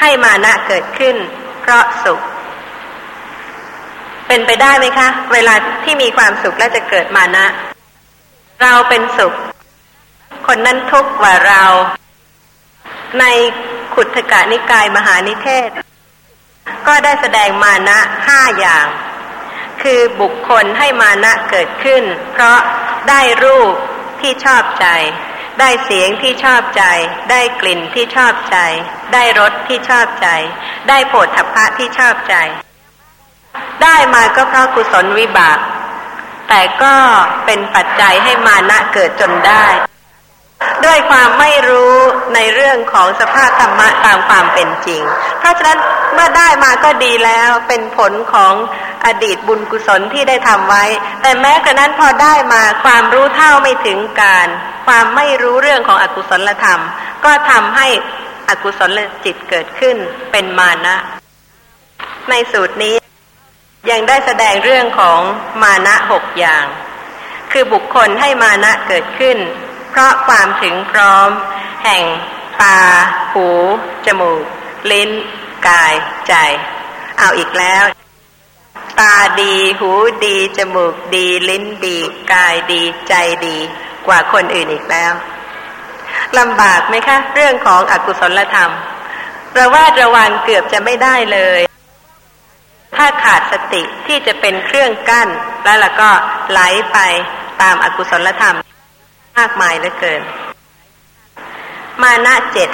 [0.00, 1.16] ให้มานะเกิดขึ้น
[1.60, 2.20] เพราะสุข
[4.26, 7.46] เป็นไปได้ไหมคะ เวลาที่มีความสุขแล้วจะเกิดมานะ
[8.62, 9.32] เราเป็นสุข
[10.46, 11.64] คนนั้นทุกข์กว่าเรา
[13.20, 13.24] ใน
[13.94, 15.70] ขุทกานิกายมหานิเทศ
[16.86, 18.86] ก็ได้แสดงมานะห้าอย่าง
[19.82, 22.02] คือบุคคลให้มานะเกิดขึ้น
[22.32, 22.58] เพราะ
[23.08, 23.74] ได้รูป
[24.20, 24.86] ที่ชอบใจ
[25.60, 26.84] ได้เสียงที่ชอบใจ
[27.30, 28.56] ได้กลิ่นที่ชอบใจ
[29.12, 30.28] ได้รสที่ชอบใจ
[30.88, 32.34] ได้โผฏฐัพพะที่ชอบใจ
[33.82, 35.58] ได้มาก็เพราะกุศลวิบาก
[36.48, 36.94] แต่ก็
[37.44, 39.66] เป็นปัจจัยให้มานะเกิดจนได้
[40.84, 41.94] ด้วยความไม่รู้
[42.34, 45.02] ในเรื่องของสภาพธรรมะตามความเป็นจริง
[45.38, 45.78] เพราะฉะนั้น
[46.14, 48.54] เมื่อได้มาก็ดีแล้วเป็นผลของ
[49.06, 50.84] อดีตบุญกุศลที่ได้ทำไว้
[51.22, 54.48] แต่แม้กระนั้นพอได้มาความรู้เท่าไม่ถึงการ
[54.86, 56.80] ความไม่รู้เรื่องของอกุศลธรรม
[57.24, 57.86] ก็ทำให้
[58.48, 59.96] อกุศลจิตเกิดขึ้น
[60.32, 60.96] เป็นมานะ
[62.30, 62.94] ในสูตรนี้
[63.90, 65.20] ยังได้แสดงเรื่องของ
[65.62, 66.64] มานะหกอย่าง
[67.52, 69.38] คือบุคคลให้มานะเกิดขึ้น
[69.90, 71.30] เพราะความถึงพร้อม
[71.84, 72.04] แห่ง
[72.62, 72.78] ตา
[73.32, 73.48] หู
[74.06, 74.44] จมูก
[74.90, 75.10] ลิ้น
[75.68, 75.94] กาย
[76.28, 76.34] ใจ
[77.18, 77.84] เอาอีกแล้ว
[79.00, 79.90] ตาดี หู
[80.26, 81.98] ดี จมูกดี ลิ้นดี
[82.32, 83.14] กายดี ใจ
[83.46, 83.56] ดี
[84.06, 85.12] กว่าคนอื่นอีกแล้ว
[86.38, 88.72] ลำบากไหมคะ เรื่องของอกุศลธรรม
[89.58, 91.60] ระว่าระวังเกือบจะไม่ได้เลย
[92.96, 95.28] ถ้าขาดสติที่จะเป็นเครื่องกั้น
[95.62, 96.10] แล้วล่ะก็
[96.50, 96.60] ไหล
[96.92, 96.98] ไป
[97.62, 98.56] ตามอากุศลธรรม
[99.38, 100.22] มากมายเหลือเกิน
[102.02, 102.70] มานะเจ็ด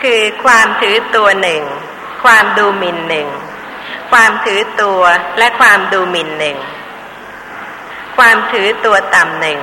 [0.00, 1.62] คือความถือตัวหนึ่ง
[2.24, 3.28] ความดูหมิ่นหนึ่ง
[4.12, 5.00] ความถือตัว
[5.38, 6.56] และความดูหมิ่นหนึ่ง
[8.16, 9.58] ความถือตัวต่ำหนึ่ง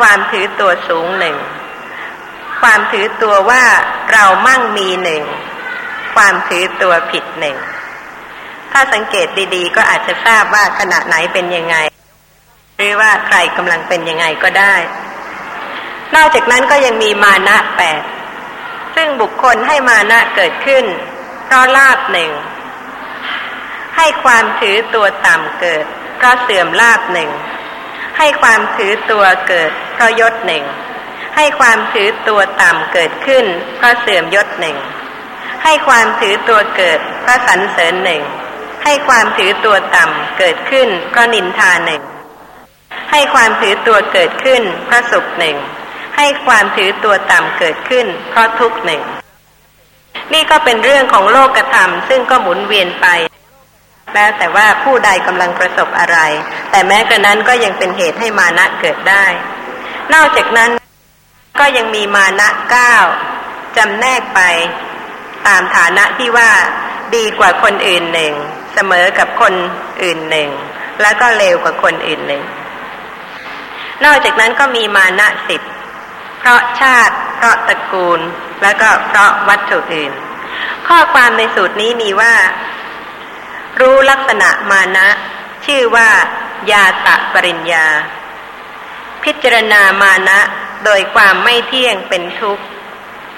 [0.00, 1.36] ความถือตัวสูงหนึ่ง
[2.60, 3.64] ความถือตัวว่า
[4.12, 5.22] เรามั่งมีหนึ่ง
[6.14, 7.56] ความถือตัวผิดหนึ่ง
[8.72, 11.76] ถ้าสังเกตดีๆ ก็อาจจะทราบว่าขณะไหนเป็นยังไง
[12.76, 14.74] หรือว่าใครกำลังเป็นยังไงก็ได้
[16.14, 18.02] นอกจากนั้นก็ยังมีมานะแปด
[18.94, 20.84] ซึ่งบุคคลให้มานะเกิดขึ้น
[21.44, 22.30] เพราะลาบหนึ่ง
[23.96, 25.84] ให้ความถือตัวต่ำเกิด
[26.16, 27.30] เพราะเสื่อมลาบหนึ่ง
[28.18, 30.64] ให้ความถือตัวเกิด เพราะยศหนึ่ง
[31.36, 33.44] ให้ความถือตัวต่ำเกิดขึ้น
[33.76, 34.76] เพราะเสื่อมยศหนึ่ง
[35.64, 38.22] ให้ความถือตัวเกิด เพราะสรรเสริญหนึ่ง
[38.84, 42.02] ให้ความถือตัวต่ำเกิดขึ้น เพราะนินทาหนึ่ง
[43.10, 45.56] ให้ความถือตัวเกิดขึ้น เพราะสุขหนึ่ง
[46.20, 49.02] ให้ความถือตัวต่ำเกิดขึ้น เพราะทุกหนึ่ง
[50.32, 53.06] นี่ก็เป็นเรื่องของโลกธรรม ซึ่งก็หมุนเวียนไป
[54.14, 56.18] แล้วแต่ว่าผู้ใดกำลังประสบอะไร
[56.70, 59.24] แต่แม้กระนั้นก็ยังเป็นเหตุให้มานะเกิดได้
[60.14, 60.70] นอกจากนั้น
[61.60, 62.94] ก็ยังมีมานะเก้า
[63.76, 64.40] จำแนกไป
[65.46, 66.50] ตามฐานะที่ว่า
[67.16, 68.32] ดีกว่าคนอื่นหนึ่ง
[68.74, 69.54] เสมอกับคน
[70.02, 70.48] อื่นหนึ่ง
[71.02, 72.42] แล้วก็เลวกว่าคนอื่นหนึ่ง
[74.04, 75.62] นอกจากนั้นก็มีมานะสิบ
[76.40, 78.20] เพราะชาติ เพราะตระกูล
[78.62, 80.12] แล้วก็เพราะวัตถุอื่น
[80.88, 82.34] ข้อความในสูตรนี้มีว่า
[83.80, 85.08] รู้ลักษณะมานะ
[85.66, 86.08] ชื่อว่า
[86.70, 87.86] ยาตะปริญญา
[89.24, 90.38] พิจารณามานะ
[90.84, 92.64] โดยความไม่เที่ยงเป็นทุกข์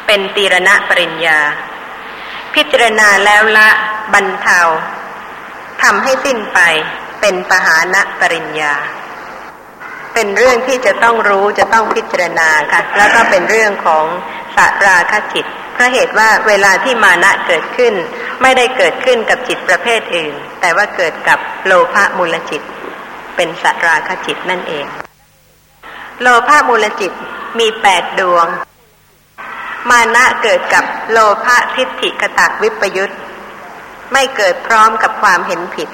[0.07, 1.39] เป็นตีรณะปริญญา
[2.55, 3.69] พิจารณาแล้วละ
[4.13, 4.61] บรรเทา
[5.83, 6.61] ทำให้สิ้นไป
[7.21, 8.75] เป็นปหานะปริญญา
[10.15, 14.05] เป็นเรื่องที่จะต้องรู้จะต้องพิจารณาค่ะ แล้วก็เป็นเรื่องของ
[14.57, 17.95] สัราคจิตเพราะเหตุว่าเวลาที่มานะเกิดขึ้น
[18.43, 22.63] ไม่ได้เกิดขึ้นกับจิตประเภทอื่น แต่ว่าเกิดกับโลภะมูลจิต
[23.37, 24.87] เป็นสัราคจิตนั่นเอง
[26.21, 27.13] โลภะมูลจิต
[27.59, 28.47] มีแปดดวง
[29.91, 33.13] มานะเกิดกับโลภะทิฏฐิกตักวิปยุต
[34.13, 35.89] ไม่เกิดพร้อมกับความเห็นผิด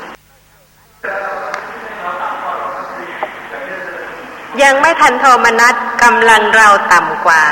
[4.63, 7.43] ยังไม่ทันโทมนัสกำลังเราต่ำกว่า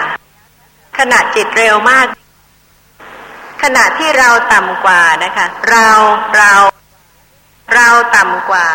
[0.99, 2.07] ขณะจิตเร็วมาก
[3.63, 5.89] ขณะที่เราต่ำกว่านะคะ เรา
[6.37, 6.53] เรา
[7.75, 8.69] เราต่ำกว่า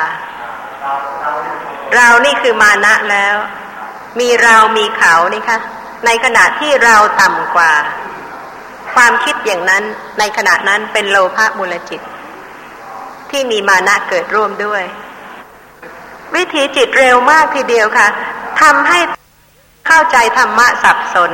[1.95, 3.35] เรานี่คือมานะแล้ว
[4.19, 5.57] มีเรามีเขานี่คะ
[6.05, 7.71] ในขณะที่เราต่ำกว่า
[8.95, 9.83] ความคิดอย่างนั้น
[10.19, 12.01] ในขณะนั้นเป็นโลภะมูลจิต
[13.31, 14.83] ที่มีมานะเกิดร่วมด้วย
[16.35, 18.07] วิถีจิตเร็วมากทีเดียวค่ะ
[18.61, 18.99] ทำให้
[19.87, 21.31] เข้าใจธรรมะสับสน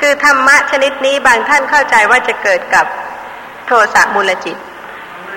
[0.00, 2.86] คือธรรมะชนิดนี้บางท่านเข้าใจว่าจะเกิดกับ
[3.66, 4.56] โทสะมูลจิต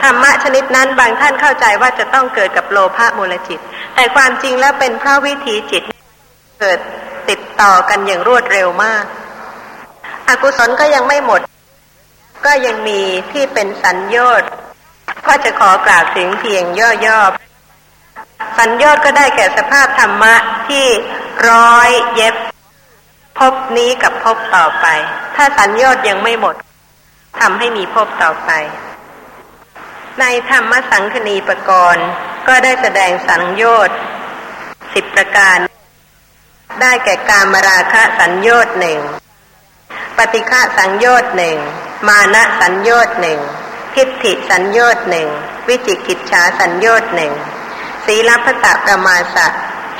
[0.03, 3.59] ธรรมะชนิดนั้นบางท่านเข้าใจว่าจะต้องเกิดกับโลภะมูลจิต
[3.95, 5.83] แต่ความจริงแล้วเป็นเพราะวิถีจิต
[6.59, 6.79] เกิด
[7.29, 9.03] ติดต่อกันอย่างรวดเร็วมาก
[10.27, 11.41] อกุศลก็ยังไม่หมด
[12.45, 12.99] ก็ยังมี
[13.31, 14.43] ที่เป็นสัญญอด
[15.27, 16.63] ก็จะขอกล่าวถึงเพียง
[17.05, 17.48] ย่อๆ
[18.59, 20.35] สัญญอดก็ได้แก่สภาพธรรมะ
[20.69, 20.85] ที่
[21.49, 22.35] ร้อยเย็บ
[23.37, 24.85] พบนี้กับพบต่อไป
[25.35, 26.55] ถ้าสัญญอดยังไม่หมด
[27.39, 28.51] ทำให้มีพบต่อไป
[30.19, 32.05] ในธรรมสังคณีปกรณ์
[32.47, 33.89] ก็ได้แสดงสัญญอด
[34.93, 35.57] สิบประการ
[36.81, 38.99] ได้แก่การมราคะสัญญอดหนึ่ง
[40.17, 41.57] ปฏิฆะสัญญอดหนึ่ง
[42.07, 43.39] มานะสัญญอดหนึ่ง
[43.95, 45.27] ทิฏฐิสัญญอดหนึ่ง
[45.67, 47.33] วิจิกิจฉาสัญญอดหนึ่ง
[48.11, 49.47] ศีลพัตประมาสะ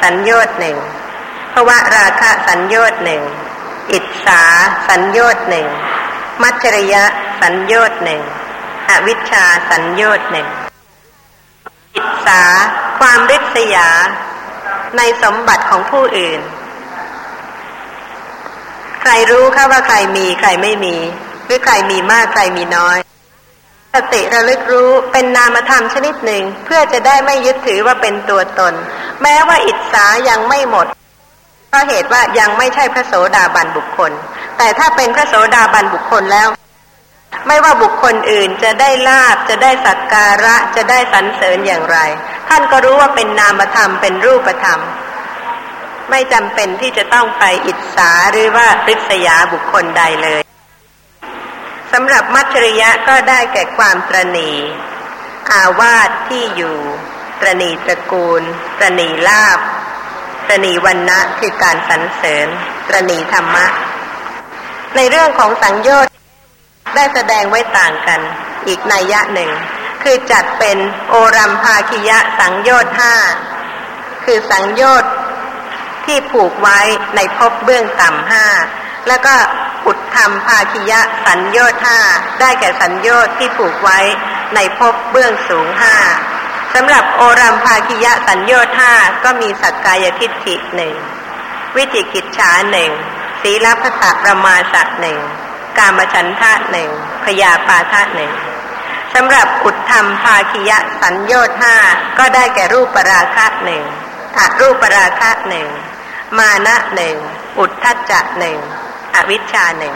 [0.02, 0.78] สัญญอดหนึ่ง
[1.54, 3.24] ภวะราคะสัญญอดหนึ่ง
[3.92, 4.44] อิจสา
[4.90, 5.68] สัญญอดหนึ่ง
[6.42, 7.04] มัจจริยะ
[7.42, 8.22] สัญญอดหนึ่ง
[8.90, 10.48] อวิชชาสัญญอดหนึ่ง
[11.96, 12.42] อิจสา
[13.00, 13.90] ความริษยา
[14.98, 16.42] ในสมบัติของผู้อื่น
[19.02, 20.96] ใครรู้ค่ะว่าใครมีใครไม่มี
[21.46, 22.98] หรือใครมีมากใครมีน้อย
[23.96, 28.74] สติระลึกรู้เป็นนามธรรมชนิดหนึ่ง เพื่อจะได้ไม่ยึดถือว่าเป็นตัวตน
[29.22, 30.88] แม้ว่าอิจฉายังไม่หมด
[31.70, 34.12] เพราะเหตุว่ายังไม่ใช่พระโสดาบันบุคคล
[34.58, 36.48] แต่ถ้าเป็นพระโสดาบันบุคคลแล้ว
[37.48, 41.98] ไม่ว่าบุคคลอื่นจะได้ลาบจะได้สักการะจะได้สรรเสริญอย่างไร
[42.50, 44.80] ท่านก็รู้ว่าเป็นนามธรรมเป็นรูปธรรม
[46.10, 50.42] ไม่จำเป็นที่จะต้องไปอิจฉาหรือว่าริษยาบุคคลใดเลย
[51.94, 54.52] สำหรับมัจฉริยะก็ได้แก่ความตรณี
[55.52, 56.78] อาวาสที่อยู่
[57.40, 58.42] ตรณีตระกูล
[58.80, 59.60] ตรณีลาบ
[60.48, 62.48] ตรณีวันนะคือการสรรเสริญ
[62.88, 63.66] ตรณีธรรมะ
[64.96, 66.12] ในเรื่องของสังโยชน์
[66.96, 68.22] ได้แสดงไว้ต่างกัน
[68.68, 69.52] อีกนัยยะหนึ่ง
[70.04, 70.78] คือจัดเป็น
[71.10, 73.16] โอรัมภาคิยะสังโยชน์ห้า
[74.26, 75.12] คือสังโยชน์
[76.06, 76.80] ที่ผูกไว้
[77.16, 78.46] ในภพเบื้องต่ำห้า
[79.10, 79.36] แล้วก็
[79.88, 81.98] อุดธรรมภาคิยะสัญญาห้า
[82.40, 84.00] ได้แก่สัญญาที่ผูกไว้
[84.56, 85.96] ในภพเบื้องสูงห้า
[86.74, 88.92] สำหรับโอรัมภาคิยะสัญญาธา
[89.24, 90.96] ก็มีสักกายทิฏฐิหนึ่ง
[91.76, 92.92] วิจิกิจฉาหนึ่ง
[93.42, 95.20] ศีลพัตประมาสัหนึ่ง
[95.78, 96.90] กามฉันทะหนึ่ง
[97.24, 98.34] พยาปาทะหนึ่ง
[99.14, 101.76] สำหรับอุทธรรมภาคิยะสัญญาธา
[102.18, 103.84] ก็ได้แก่รูปปราคะหนึ่ง
[104.38, 105.68] อรูปปราคะหนึ่ง
[106.38, 107.16] มานะหนึ่ง
[107.60, 108.60] อุทธัจจะหนึ่ง
[109.16, 109.96] อวิชชาหนึ่ง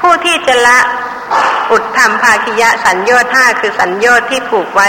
[0.00, 0.78] ผู้ที่จะละ
[1.72, 4.88] อุทธรรมภาคิยะสัญญาธาคือสัญญาที่ผูกไว้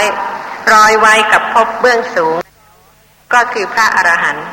[0.72, 2.36] ร้อยไว้กับภพเบื้องสูง
[3.34, 4.46] ก็คือพระอรหันต์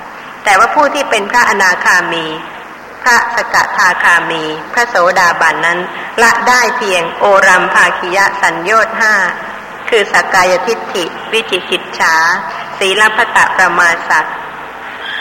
[0.44, 2.26] แต่ว่าผู้ที่เป็นพระอนาคามี
[3.04, 4.44] พระสกทาคามี
[4.74, 5.80] พระโสดาบันนั้น
[6.22, 9.14] ละได้เพียงโอรัมภาคิยะสัญญาห้า
[9.90, 12.16] คือสกายทิฏฐิ วิจิกิจฉา
[12.80, 14.28] ศีลพัตประมาสัก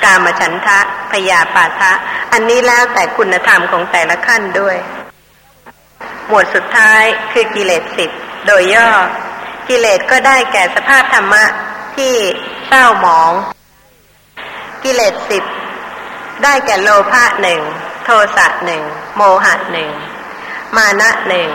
[0.04, 0.78] กามฉันทะ
[1.12, 1.92] พยาปาทะ
[2.32, 4.76] อันนี้แล้วแต่คุณธรรมของแต่ละขั้นด้วย
[6.28, 8.10] หมวดสุดท้ายคือกิเลสสิบ
[8.46, 8.90] โดยย่อ
[9.68, 11.44] กิเลสก็ได้แก่สภาพธรรมะ
[11.96, 12.14] ที่
[12.66, 13.32] เศร้าหมอง
[14.84, 15.44] กิเลสสิบ
[16.42, 17.60] ได้แก่โลภะหนึ่ง
[18.04, 18.82] โทสะหนึ่ง
[19.16, 19.90] โมหะหนึ่ง
[20.76, 21.48] มานะหนึ่ง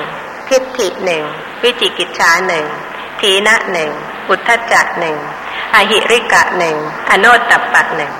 [0.48, 1.24] ทิฏฐิหนึ่ง
[1.64, 2.66] วิจิกิจฉาหนึ่ง
[3.20, 3.90] ทีนะหนึ่ง
[4.30, 5.18] อุทธจักหนึ่ง
[5.74, 6.76] อหิริกะหนึ่ง
[7.10, 8.14] อโนตตัปปะหนึ่ง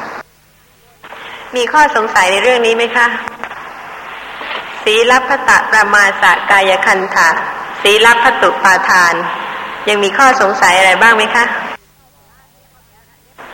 [1.56, 3.08] มีข้อสงสัยในเรื่องนี้ไหมคะ
[4.84, 7.28] สีลัพตะประมาสะกายคันธะ
[7.82, 9.14] สีลัพตุปาทาน
[9.90, 11.46] ยังมีข้อสงสัยอะไรบ้างไหมคะ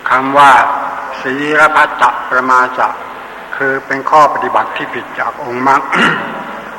[0.09, 0.51] คำว่า
[1.21, 2.87] ศีลพัตตประมาสะ
[3.55, 5.81] คือเป็นข้อปฏิบัติที่ผิดจากองค์มรรค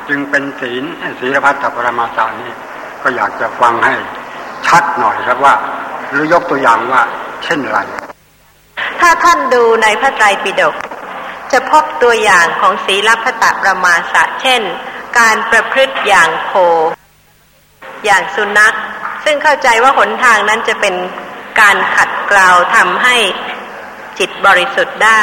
[0.09, 0.83] จึงเป็นศีล
[1.19, 2.51] ศีลพัตตประมาสะนี้
[3.01, 3.93] ก็อยากจะฟังให้
[4.67, 5.53] ชัดหน่อยครับว่า
[6.11, 7.01] หรือยกตัวอย่างว่า
[7.43, 7.79] เช่นไร
[9.01, 10.75] ถ้าท่านดูในพระไตรปิฎก
[11.53, 14.61] จะพบตัวอย่างของศีลพตตประมาสะเช่น
[15.19, 16.51] การประพฤติอย่างโค
[18.05, 18.75] อย่างสุนัข
[19.23, 20.95] ซึ่งเข้าใจว่าหนทางนั้นจะเป็น
[21.61, 23.15] การขัดเกลาทำให้
[24.19, 25.21] จิตบริสุทธิ์ได้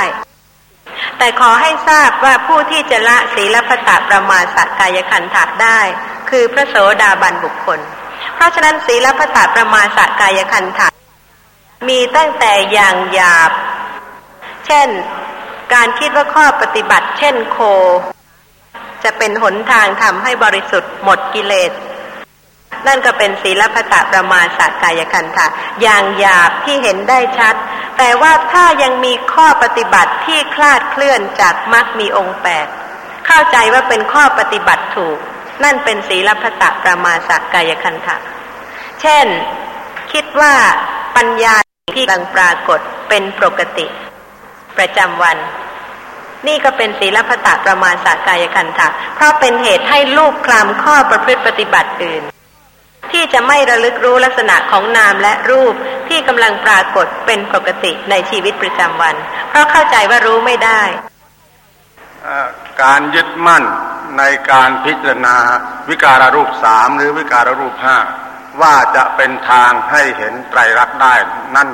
[1.19, 5.81] แต่ขอให้ทราบว่าผู้ที่จะละศีลพตตประมาสกายขันธะได้
[6.31, 7.81] คือพระโสดาบันบุคคล
[8.35, 10.89] เพราะฉะนั้นศีลพตตประมาสกายขันธะ
[11.89, 13.51] มีตั้งแต่อย่างหยาบ
[14.67, 14.89] เช่น
[15.75, 17.59] การคิดว่าข้อปฏิบัติ เช่นโค
[19.05, 21.73] จะเป็นหนทางทำให้บริสุทธิ์หมดกิเลส
[22.87, 25.47] นั่นก็เป็นศีลพัตตประมาสกายคันธะ
[25.83, 27.55] อย่างหยาบที่เห็นได้ชัด
[27.99, 32.67] แต่ว่าถ้ายังมีข้อปฏิบัติที่คลาดเคลื่อนจากมรรคมีองค์แปด
[33.27, 35.19] เข้าใจว่าเป็นข้อปฏิบัติถูก
[35.65, 38.17] นั่นเป็นศีลพัตตประมาสกายคันธะ
[39.01, 39.27] เช่น
[40.13, 40.55] คิดว่า
[41.17, 41.55] ปัญญา
[41.97, 43.87] ที่กำลังปรากฏเป็นปกติ
[44.81, 45.37] ประจำวัน
[46.47, 52.23] นี่ก็เป็นศีลพัตตประมาณสากายคันธะเพราะเป็นเหตุให้ลูกคลำข้อประพฤติปฏิบัติอื่น
[53.13, 55.75] ที่จะไม่ระลึกรู้ลักษณะของนามและรูป
[56.09, 59.15] ที่กำลังปรากฏเป็นปกติในชีวิตประจำวัน
[59.49, 60.83] เพราะเข้าใจว่ารู้ไม่ได้
[62.83, 63.65] การยึดมั่น
[64.19, 65.37] ในการพิจารณา
[65.89, 67.99] วิการรูปสามหรือวิการรูปห้า
[68.63, 71.15] ว่าจะเป็นทางให้เห็นไตรลักษณ์ได้
[71.57, 71.69] นั่น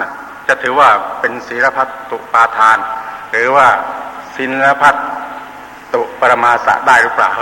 [0.48, 0.88] จะถือว่า
[1.20, 2.78] เป็นศีลพัตตุปาทาน
[3.30, 3.68] หรือว่า
[4.36, 4.94] ศีลพัต
[5.94, 7.32] ตุปรมาสะได้หรือเปล่า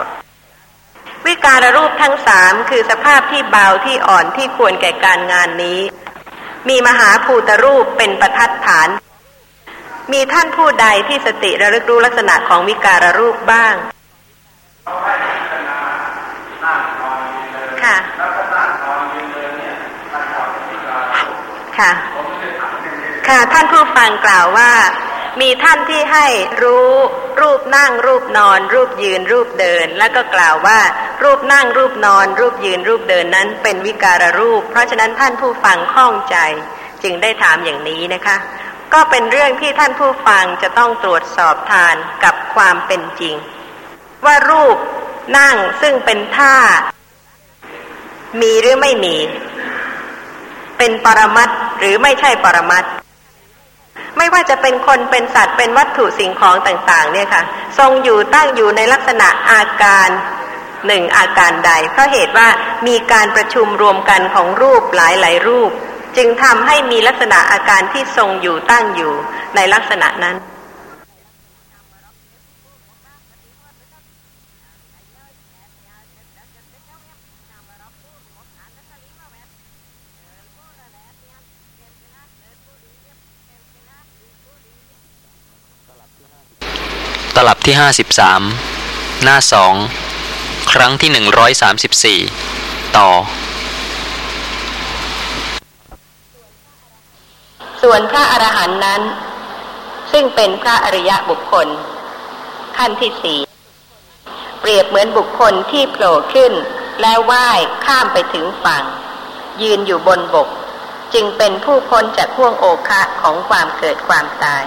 [1.27, 5.81] วิการรูปทั้งสามคือสภาพที่เบาที่อ่อนที่ควรแก่การงานนี้
[6.69, 8.89] มีมหาภูตรูปเป็นประทัดฐาน
[10.13, 13.75] มีท่านผู้ใดที่สติระลึกรู้ลักษณะของวิการรูปบ้าง
[17.83, 17.97] ค่ะ
[21.79, 21.91] ค่ะ
[23.29, 24.73] ค่ะท่านผู้ฟังกล่าวว่า
[25.41, 26.27] มีท่านที่ให้
[26.63, 26.93] รู้
[27.41, 30.81] รูปนั่งรูปนอน รูปยืนรูปเดิน แล้วก็กล่าวว่า
[31.23, 36.37] รูปนั่งรูปนอน รูปยืนรูปเดินนั้นเป็นวิการรูป เพราะฉะนั้นท่านผู้ฟังข้องใจ
[37.03, 38.37] จึงได้ถามอย่างนี้นะคะ
[38.93, 43.35] ก็เป็นเรื่องที่ท่านผู้ฟังจะต้องตรวจสอบทานกับความเป็นจริง
[44.25, 44.77] ว่ารูป
[45.39, 46.57] นั่งซึ่งเป็นท่า
[48.41, 49.17] มีหรือไม่มี
[50.79, 52.85] เป็นปรมัตหรือไม่ใช่ปรมัต
[54.19, 57.43] ไม่ว่าจะเป็นคนเป็นสัตว์เป็นวัตถุสิ่งของต่างๆ เนี่ยค่ะ
[57.79, 60.09] ทรงอยู่ตั้งอยู่ในลักษณะอาการ
[60.87, 62.49] หนึ่งอาการใด เพราะเหตุว่า
[62.87, 65.71] มีการประชุมรวมกันของรูปหลายๆรูป
[66.17, 69.13] จึงทำให้มีลักษณะอาการที่ทรงอยู่ตั้งอยู่
[69.57, 70.37] ในลักษณะนั้น
[87.39, 88.43] ตลับที่ห้าสิบสาม
[89.23, 89.75] หน้าสอง
[90.73, 92.21] ครั้งที่หนึ่งร้อยสามสิบสี่
[92.97, 93.09] ต่อ
[97.83, 99.03] ส่วนพระอรหันต์นั้น
[100.13, 101.69] ซึ่งเป็นพระอริยะบุคคล
[102.77, 103.41] ขั้นที่สี่
[104.61, 106.53] เปรียบเหมือนบุคคลที่โผล่ขึ้น
[107.03, 108.85] แล้วว่ายข้ามไปถึงฝั่ง
[109.63, 110.49] ยืนอยู่บนบก
[111.15, 114.65] จึงเป็นผู้พ้นจากห่วงโอคะของความเกิดความตาย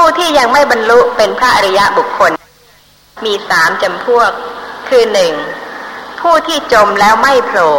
[0.00, 2.32] ผู้ที่ยังไม่บรรลุเป็นพระอริยะบุคคล
[3.24, 4.30] มีสามจำพวก
[4.88, 5.32] คือหนึ่ง
[6.20, 7.72] ผู้ที่จมแล้วไม่โผล่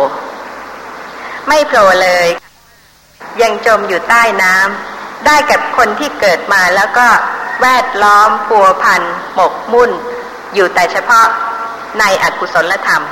[1.48, 2.28] ไม่โผล่เลย
[3.42, 7.08] ยังจมอยู่ใต้น้ำได้กับคนที่เกิดมาแล้วก็
[7.62, 9.02] แวดล้อมปัวพัน
[9.36, 9.92] หมกมุ่น
[10.54, 11.26] อยู่แต่เฉพาะ
[12.00, 13.04] ในอกุศลธรรม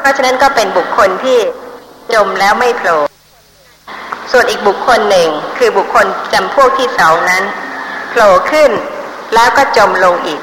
[0.00, 1.38] เพราะฉะนั้นก็เป็นบุคคลที่
[2.14, 2.98] จมแล้วไม่โผล่
[4.32, 5.28] ส่วนอีกบุคคลหนึ่ง
[5.58, 7.44] คือบุคคลจำพวกที่สองนั้น
[8.16, 8.72] โผล่ขึ้น
[9.34, 10.40] แล้วก็จมลงอีก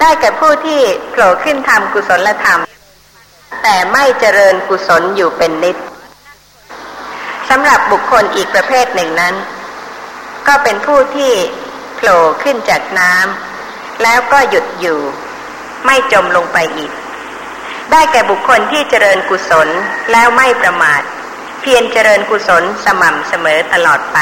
[0.00, 2.60] ได้แก่ผู้ที่โผล่ขึ้นทำกุศลธรรม
[3.62, 5.76] แต่ไม่เจริญกุศลอยู่เป็นนิด
[7.48, 9.34] สำหรับบุคคลอีกประเภทหนึ่งนั้น
[10.46, 11.32] ก็เป็นผู้ที่
[11.96, 15.00] โผล่ขึ้นจากน้ำแล้วก็หยุดอยู่
[15.84, 16.92] ไม่จมลงไปอีก
[17.90, 19.68] ได้แก่บุคคลที่เจริญกุศล
[20.12, 21.02] แล้วไม่ประมาท
[21.60, 24.18] เพียรเจริญกุศลสม่ำเสมอตลอดไป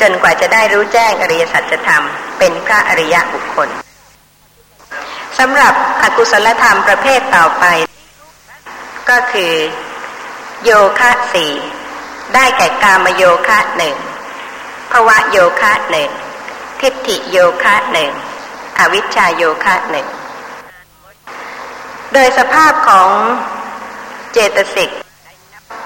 [0.00, 2.04] จนกว่าจะได้รู้แจ้งอริยสัจธรรม
[2.38, 3.68] เป็นพระอริยะบุคคล
[5.38, 7.64] สำหรับอกุศลธรรมประเภทต่อไป
[9.10, 9.54] ก็คือ
[10.64, 11.52] โยคะสี่
[12.34, 13.96] ได้แก่กามโยคะหนึ่ง
[14.90, 16.10] ภวะโยคะหนึ่ง
[16.80, 18.10] ทิฏฐิโยคะหนึ่ง
[18.78, 20.06] อวิชชาโยคะหนึ่ง
[22.12, 23.08] โดยสภาพของ
[24.32, 24.90] เจตสิก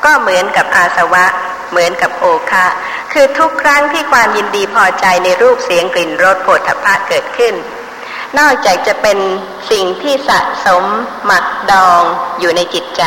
[0.04, 1.24] ก็เหมือนกับอาสวะ
[1.70, 2.66] เหมือนกับโอคะ
[3.12, 7.54] คือทุกครั้งที่ความยินดีพอใจในรูปเสียงกลิ่นรสโผฏฐัพพะเกิดขึ้น
[8.38, 9.18] นอกจากจะเป็น
[9.70, 10.84] สิ่งที่สะสม
[11.24, 12.02] หมักดอง
[12.40, 13.04] อยู่ในจิตใจ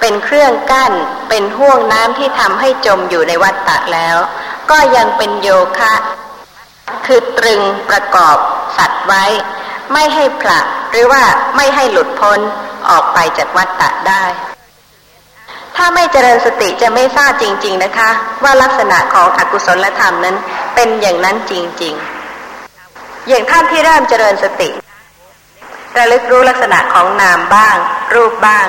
[0.00, 0.92] เป็นเครื่องกั้น
[1.28, 4.16] เป็นห่วงน้ำที่ทำให้จมอยู่ในวัฏฏะแล้ว
[4.70, 5.94] ก็ยังเป็นโยคะ
[7.06, 7.60] คือตรึง
[7.90, 8.36] ประกอบ
[8.76, 9.24] สัตว์ไว้
[9.92, 11.22] ไม่ให้ผลักหรือว่า
[11.56, 12.40] ไม่ให้หลุดพ้น
[12.90, 14.24] ออกไปจากวัฏฏะได้
[15.82, 18.10] ถ้าไม่เจริญสติจะไม่ทราบจริง ๆนะคะ
[18.44, 20.36] ว่าลักษณะของอกุศลธรรมนั้น
[20.74, 21.52] เป็นอย่างนั้นจ
[21.82, 21.94] ริง
[22.60, 24.68] ๆ อย่างท่านที่เริ่มเจริญสติ
[25.96, 27.76] ระลึกรู้ลักษณะของนามบ้าง
[28.14, 28.66] รูปบ้าง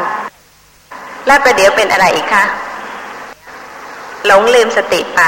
[1.28, 2.46] และประเดี๋ยวเป็นอะไรอีกคะ
[4.26, 5.22] หลงลืมสติไป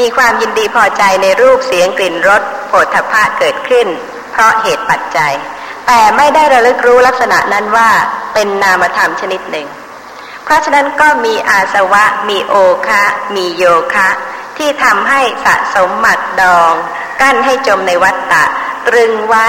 [0.00, 3.86] มีความยินดีพอใจในรูปเสียงกลิ่นรสโผฏฐพะเกิดขึ้น
[4.32, 5.32] เพราะเหตุปัจจัย
[5.86, 7.88] แต่ไม่ได้ระลึกรู้ลักษณะนั้นว่า
[8.34, 9.68] เป็นนามธรรมชนิดหนึ่ง
[10.46, 12.54] เพราะฉะนั้นก็มีอาสวะ มีโอ
[12.88, 13.02] คะ
[13.36, 14.08] มีโยคะ
[14.58, 16.72] ที่ทำให้สะสมหมักดอง
[17.20, 18.44] กั้นให้จมในวัฏฏะ
[18.88, 19.48] ตรึงไว้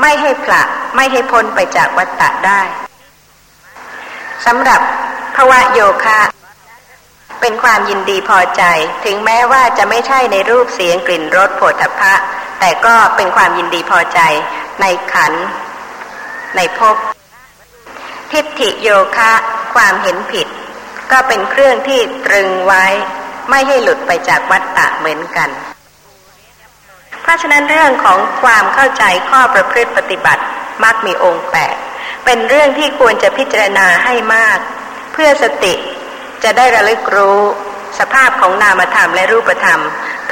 [0.00, 0.62] ไม่ให้ผละ
[0.96, 2.60] ไม่ให้พ้นไปจากวัฏฏะได้
[4.46, 4.80] สำหรับ
[5.36, 6.20] ภวะโยคะ
[7.40, 8.62] เป็นความยินดีพอใจ
[9.04, 12.12] ถึงแม้ว่าจะไม่ใช่ในรูปเสียงกลิ่นรสโผฏฐพะ
[12.60, 14.20] แต่ก็เป็นความยินดีพอใจ
[14.80, 15.32] ในขัน
[16.56, 16.96] ในภพ
[18.32, 19.32] ทิฏฐิโยคะ
[19.74, 20.46] ความเห็นผิด
[21.12, 22.84] ก็เป็นเครื่องที่ตรึงไว้
[23.50, 25.50] ไม่ให้หลุดไปจากวัฏฏะเหมือนกัน
[27.22, 30.42] เพราะฉะนั้นเรื่องของความเข้าใจข้อประพฤติปฏิบัติ
[30.84, 31.74] มักมีองค์แปด
[32.24, 34.58] เป็นเรื่องที่ควรจะพิจารณาให้มาก
[35.12, 35.74] เพื่อสติ
[36.44, 37.40] จะได้ระลึกรู้
[37.98, 39.80] สภาพของนามธรรมและรูปธรรม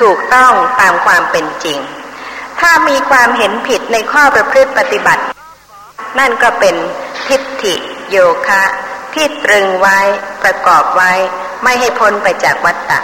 [0.00, 1.78] ถูกต้องตามความเป็นจริง
[2.60, 5.22] ถ้ามีความเห็นผิดในข้อประพฤติปฏิบัติ
[6.18, 6.74] นั่นก็เป็น
[7.28, 7.74] ทิฏฐิ
[8.10, 8.62] โยคะ
[9.14, 9.98] ที่ตรึงไว้
[10.42, 11.12] ประกอบไว้
[11.62, 13.00] ไม่ให้พ้นไปจากวัฏฏะ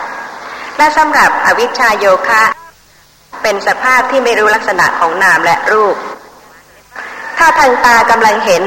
[0.77, 2.43] และสำหรับอวิชชาโยคะ
[3.43, 5.97] เป็นสภาพที่ไม่รู้ลักษณะของนามและรูป
[7.39, 8.63] ถ้าทางตากำลังเห็น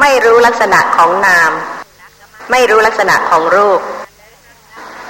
[0.00, 1.52] ไม่รู้ลักษณะของนาม
[2.50, 3.80] ไม่รู้ลักษณะของรูป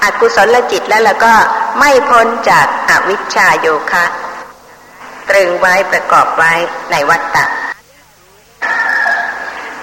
[0.02, 1.34] อกุศลจิตแล้วแล้วก็
[1.78, 4.04] ไม่พ้นจากอวิชชาโยคะ
[5.28, 6.52] ตรึงไว้ประกอบไว้
[6.90, 7.44] ในวัฏฏะ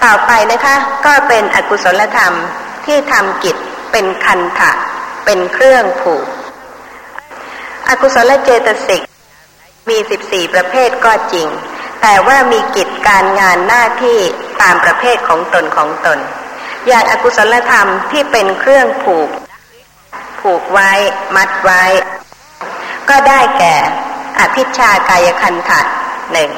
[0.04, 0.76] ต่อไปนะคะ
[1.06, 2.34] ก็เป็นอกุศลธรรม
[2.86, 3.56] ที่ทำกิจ
[3.92, 4.72] เป็นคันถะ
[5.24, 6.26] เป็นเครื่องผูก
[7.88, 9.02] อกุศลเจตสิก
[9.88, 11.48] มีสิบสี่ประเภทก็จริง
[12.02, 14.18] แต่ว่ามีกิจการงานหน้าที่
[14.62, 16.18] ตามประเภทของตนของตน
[16.86, 19.28] อย่างอากุศลธรรมที่เป็นเครื่องผูก
[20.40, 20.90] ผูกไว้
[21.36, 21.84] มัดไว้
[23.08, 23.76] ก็ได้แก่
[24.40, 25.80] อภิชากายคันถะ
[26.32, 26.50] หนึ่ง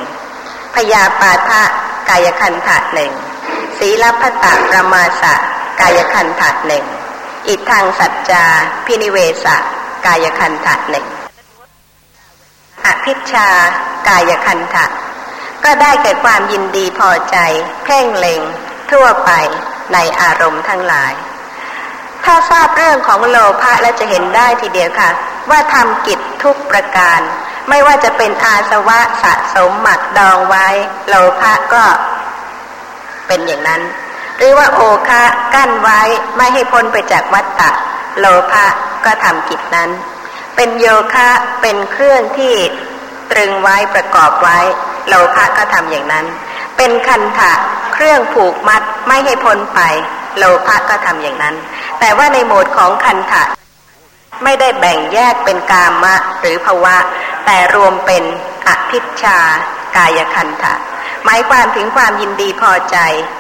[0.75, 1.63] พยาปาทะ
[2.09, 3.13] กายคันถะหนึ่ง
[3.85, 5.35] ศีลพัตตประมาสะ
[5.81, 6.85] กายคันถะหนึ่ง
[7.49, 8.45] อิทังสัจจา
[8.87, 9.57] พินิเวสะ
[10.07, 11.07] กายคันถะหนึ่ง
[12.85, 13.49] อภิชา
[14.09, 14.87] กายคันถะ
[15.65, 17.37] ก็ได้เกิดความยินดีพอใจ
[17.85, 18.41] เพ่งเล็ง
[18.91, 19.31] ทั่วไป
[19.93, 21.13] ในอารมณ์ทั้งหลาย
[22.25, 25.11] ถ้าทราบเรื่องของโลภะแล้วจะเห็นได้ทีเดียวค่ะ
[25.51, 27.21] ว่าทำกิจทุกประการ
[27.69, 30.69] ไม่ว่าจะเป็นอาสวะสะสมหมักดองไว้
[31.09, 31.85] โลภะก็
[33.33, 33.83] เป็นอย่างนั้น
[34.39, 35.23] หรือว่าโอคะ
[35.55, 36.01] กั้นไว้
[36.37, 37.71] ไม่ให้พ้นไปจากวัฏฏะ
[38.19, 38.67] โลภะ
[39.05, 39.91] ก็ทำกิจนั้น
[40.57, 41.29] เป็นโยคะ
[41.63, 42.55] เป็นเครื่องที่
[43.31, 44.59] ตรึงไว้ประกอบไว้
[45.09, 46.27] โลภะก็ทำอย่างนั้น
[46.77, 47.53] เป็นคันถะ
[47.95, 49.81] เครื่องผูกมัดไม่ให้พ้นไป
[50.39, 51.55] โลภะก็ทำอย่างนั้น
[52.01, 53.45] แต่ว่าในโหมดของคันถะ
[54.45, 56.97] ไม่ได้แบ่งแยกเป็นกามะหรือภวะ
[57.47, 58.25] แต่รวมเป็น
[58.69, 59.39] อภิชา
[59.97, 60.75] กายคันถะ
[61.25, 62.97] หมายความถึงความยินดีพอใจ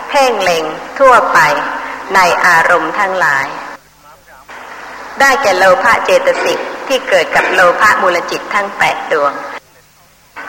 [0.09, 0.65] เพ่งเล็ง
[0.99, 1.39] ทั่วไป
[2.15, 3.47] ในอารมณ์ทั้งหลาย
[5.21, 6.59] ได้แก่โลภะเจตสิก
[6.89, 9.33] ที่เกิดกับโลภะมูลจิตทั้งแปดดวง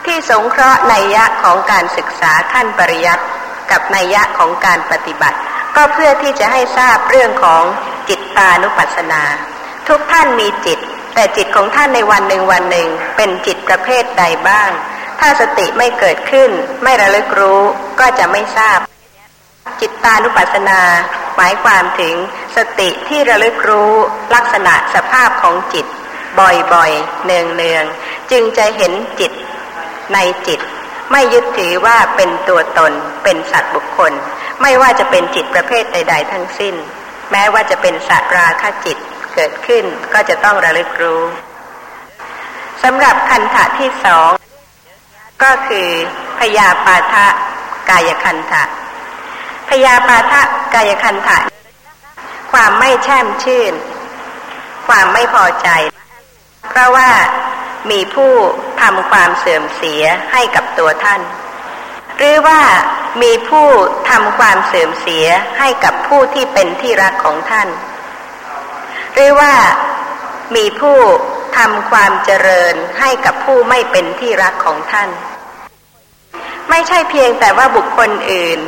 [0.06, 3.24] ที่สงเคราะห์ในยะของการศึกษาขั้นปริยัติ
[3.70, 5.38] กับในยะของการปฏิบัติ
[5.76, 7.62] ก็เพื่อที่จะให้ทราบเรื่องของ
[8.08, 9.22] จิตตานุปัสสนา
[9.88, 10.78] ทุกท่านมีจิต
[11.14, 14.70] แต่จิตของท่านในวันหนึ่งวันหนึ่งเป็นจิตประเภทใดบ้าง
[15.20, 16.50] ถ้าสติไม่เกิดขึ้น
[16.82, 17.60] ไม่ระลึกรู้
[18.00, 18.78] ก็จะไม่ทราบ
[19.80, 20.80] จิตตานุปัสสนา
[21.36, 22.14] หมายความถึง
[22.56, 23.92] สติที่ระลึกรู้
[24.34, 25.86] ลักษณะสภาพของจิต
[26.38, 29.32] บ่อยๆ เนืองๆ จึงจะเห็นจิต
[30.14, 30.60] ในจิต
[31.12, 32.92] ไม่ยึดถือว่าเป็นตัวตน
[33.24, 34.12] เป็นสัตว์บุคคล
[34.62, 36.74] ไม่ว่าจะเป็นจิตประเภทใด ๆ ทั้งสิ้น
[37.30, 38.96] แม้ว่าจะเป็นสัตราคจิต
[39.34, 41.22] เกิดขึ้นก็จะต้องระลึกรู้
[42.82, 44.30] สำหรับคันธะที่สอง
[45.42, 45.88] ก็คือ
[46.38, 47.26] พยาปาทะ
[47.90, 48.62] กายคันธะ
[49.68, 50.42] พยาปาทะ
[50.74, 51.38] กายคันธะ
[52.52, 53.72] ความไม่แช่มชื่น
[54.86, 55.68] ความไม่พอใจ
[56.68, 57.10] เพราะว่า
[57.90, 58.32] มีผู้
[58.80, 61.20] ทำความเสื่อมเสียให้กับตัวท่าน
[62.16, 62.60] หรือว่า
[63.22, 63.68] มีผู้
[64.10, 65.26] ทำความเสื่อมเสีย
[65.58, 67.68] ให้กับผู้ที่เป็นที่รักของท่าน
[69.14, 69.54] หรือว่า
[70.54, 70.98] มีผู้
[71.56, 75.08] ทำความเจริญให้กับผู้ไม่เป็นที่รักของท่าน
[76.70, 78.58] ไม่ใช่เพียงแต่ว่าบุคคลอื่น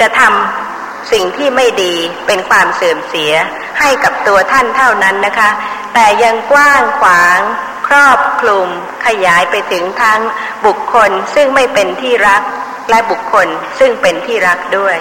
[0.00, 1.94] จะทำสิ่งที่ไม่ดี
[2.26, 3.32] เป็นความเสื่อมเสีย
[3.80, 5.50] ให้กับตัวท่านเท่านั้นนะคะ
[5.94, 7.40] แต่ยังกว้างขวาง
[7.88, 8.68] ครอบคลุม
[9.06, 10.20] ขยายไปถึงทั้ง
[10.66, 12.42] บุคคลซึ่งไม่เป็นที่รัก
[12.90, 13.48] และบุคคล
[13.78, 14.96] ซึ่งเป็นที่รักด้วย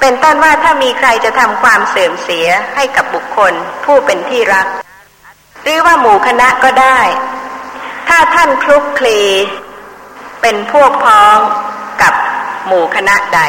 [0.00, 3.52] เป็นต้นว่าถ้ามีใครจะทำความเสื่อมเสียให้กับบุคคล
[3.84, 4.66] ผู้เป็นที่รัก
[5.62, 7.00] หรือว่าหมู่คณะก็ได้
[8.08, 9.20] ถ้าท่านคลุกคลี
[10.42, 11.38] เป็นพวกพ้อง
[12.02, 12.14] กับ
[12.66, 13.40] หมู่คณะใด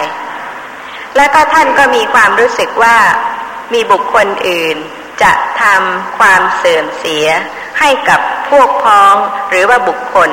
[1.18, 2.98] และก็ท่านก็มีความรู้สึกว่า
[3.74, 4.78] มีบุคคลอื่น
[5.24, 7.28] จะทำความเสื่อมเสีย
[7.80, 9.16] ให้กับพวกพ้อง
[9.50, 10.30] หรือว่าบุคคล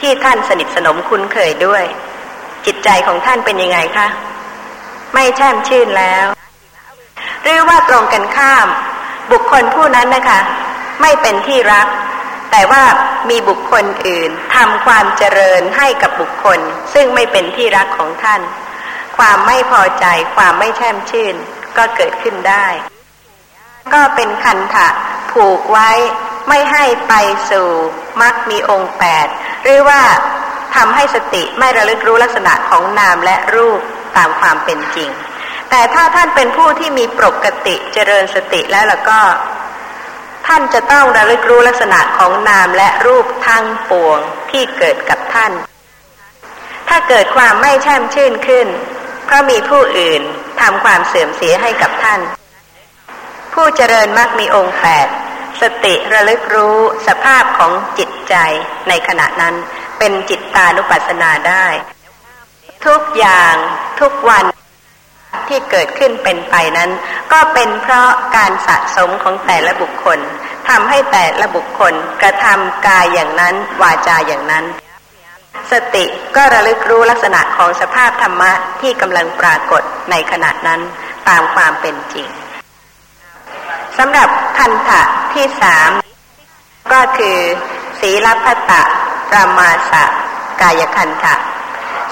[0.00, 1.84] ที่ท่านสนิทสนมคุ้นเคยด้วย
[2.66, 4.08] จิตใจของท่านเป็นยังไงคะ
[5.14, 6.26] ไม่แช่มชื่นแล้ว
[7.42, 8.66] หรือว่าตรงกันข้าม
[9.32, 10.40] บุคคลผู้นั้นนะคะ
[11.00, 11.88] ไม่เป็นที่รัก
[12.50, 12.82] แต่ว่า
[13.30, 16.60] มีบุคคลอื่นทำความเจริญให้กับบุคคล
[16.94, 18.42] ซึ่งไม่เป็นที่รักของท่าน
[19.18, 20.04] ความไม่พอใจ
[20.36, 21.34] ความไม่แช่มชื่น
[21.76, 22.66] ก็เกิดขึ้นได้
[23.92, 24.88] ก็เป็นคันถะ
[25.32, 25.90] ผูกไว้
[26.48, 27.14] ไม่ให้ไป
[27.50, 27.68] สู่
[28.22, 29.26] มักมีองค์แปด
[29.62, 30.02] หรือว่า
[30.76, 33.80] ทำให้สติไม่ระลึกรู้ลักษณะของนามและรูป
[34.16, 35.10] ตามความเป็นจริง
[35.70, 39.20] แต่ถ้าท่านเป็นผู้ที่มีปกติเจริญสติแล้วล่ะก็
[40.46, 44.20] ท่านจะต้องระลึกรู้ลักษณะของนามและรูปทั้งปวง
[44.50, 45.52] ที่เกิดกับท่าน
[46.88, 48.66] ถ้าเกิดความไม่แช่มชื่นขึ้น
[49.24, 50.22] เพราะมีผู้อื่น
[50.60, 52.20] ทำความเสื่อมเสียให้กับท่าน
[53.54, 55.08] ผู้เจริญมักมีองค์แปด
[55.60, 58.34] สติระลึกรู้สภาพของจิตใจ
[58.88, 59.54] ในขณะนั้น
[59.98, 61.66] เป็นจิตตานุปัสสนาได้
[62.86, 63.54] ทุกอย่าง
[64.00, 64.44] ทุกวัน
[65.48, 66.90] ที่เกิดขึ้นเป็นไปนั้น
[67.32, 70.18] ก็เป็นเพราะการสะสมของแต่ละบุคคล
[70.68, 74.64] ทำให้แต่ละบุคคลกระทำกายอย่างนั้นวาจาอย่างนั้น
[75.72, 76.04] สติ
[76.36, 80.80] ก็ระลึกรู้ลักษณะของสภาพธรรมะที่กำลังปรากฏในขณะนั้น
[81.28, 82.28] ตามความเป็นจริง
[83.98, 85.02] สำหรับคันธะ
[85.34, 85.90] ที่สาม
[86.92, 87.38] ก็คือ
[88.00, 88.82] ศีลพัตตะ
[89.34, 90.04] รามาสะ
[90.62, 91.34] กายคันธะ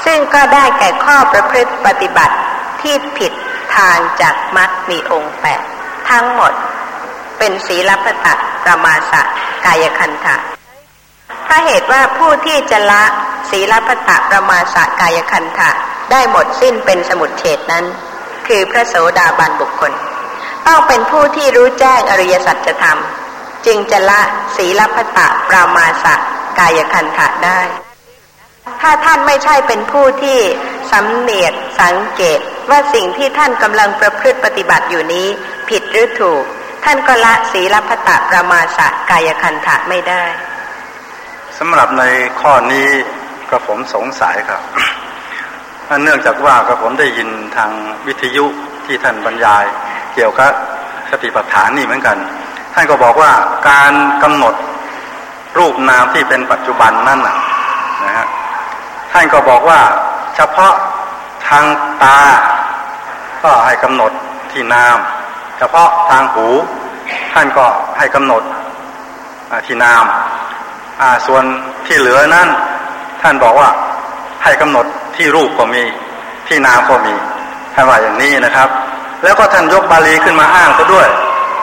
[0.05, 2.35] ซึ่งก็ได้แก่ข้อประพฤติปฏิบัติ
[2.85, 3.33] ที่ผิด
[3.77, 5.63] ทางจากมัดมีองค์แปด
[6.11, 6.53] ทั้งหมด
[7.39, 8.35] เป็นศีลพัตตะ
[8.67, 9.23] รมาสะ
[9.67, 10.37] กายคันธะ
[11.47, 13.05] ถ้าเหตุว่าผู้ที่จะละ
[13.51, 15.71] ศีลพัตตะรมาสะกายคันธะ
[16.11, 17.85] ได้หมดสิ้นเป็นสมุดเฉดนั้น
[18.47, 19.93] คือพระโสดาบันบุคคล
[20.67, 23.01] ต้องเป็นผู้ที่รู้แจ้งอริยสัจธรรม
[23.67, 24.21] จึงจะละ
[24.57, 26.15] ศีลพัตะปรามาสะ
[26.59, 27.61] กายคันธะได้
[28.81, 30.39] ถ้าท่านไม่ใช่เป็นผู้ที่
[30.93, 32.41] สำเนียดสังเกต
[32.71, 35.27] ว่าสิ่งที่ท่านกำลังประพฤติปฏิบัติอยู่นี้
[35.69, 36.43] ผิดหรือถูก
[36.85, 40.25] ท่านก็ละศีลพัตะประมาสะกายคันธะไม่ได้
[41.59, 42.05] สำหรับใน
[42.41, 42.89] ข้อนี้
[43.49, 44.63] กระผมสงสัยครับ
[46.03, 47.71] เนื่องจากว่ากระผมได้ยินทาง
[48.07, 48.45] วิทยุ
[48.87, 49.65] ที่ท่านบรรยาย
[50.15, 50.51] เกี่ยวกับ
[51.11, 52.17] สติปัฏฐานนี่เหมือนกัน
[52.75, 53.33] ท่านก็บอกว่า
[53.69, 53.93] การ
[54.23, 54.55] กำหนด
[55.59, 58.27] รูปนามที่เป็นปัจจุบันนั่นนะฮะ
[59.13, 59.81] ท่านก็บอกว่า
[60.37, 60.75] เฉพาะ
[61.49, 61.65] ทาง
[62.03, 62.19] ตา
[63.43, 64.13] ก็ให้กำหนด
[64.53, 64.97] ที่นาม
[65.59, 66.47] เฉพาะทางหู
[67.33, 67.67] ท่านก็
[67.99, 68.43] ให้กำหนด
[69.67, 70.05] ที่นาม
[71.27, 71.45] ส่วน
[71.87, 72.49] ที่เหลือนั้น
[73.23, 73.69] ท่านบอกว่า
[74.45, 75.83] ให้กำหนดที่รูปก็มี
[76.49, 77.15] ที่นามก็มี
[77.75, 78.69] ท่านว่าอย่างนี้นะครับ
[79.23, 81.09] แล้วก็ท่านยกบาลีขึ้นมาอ้างก็ด้วย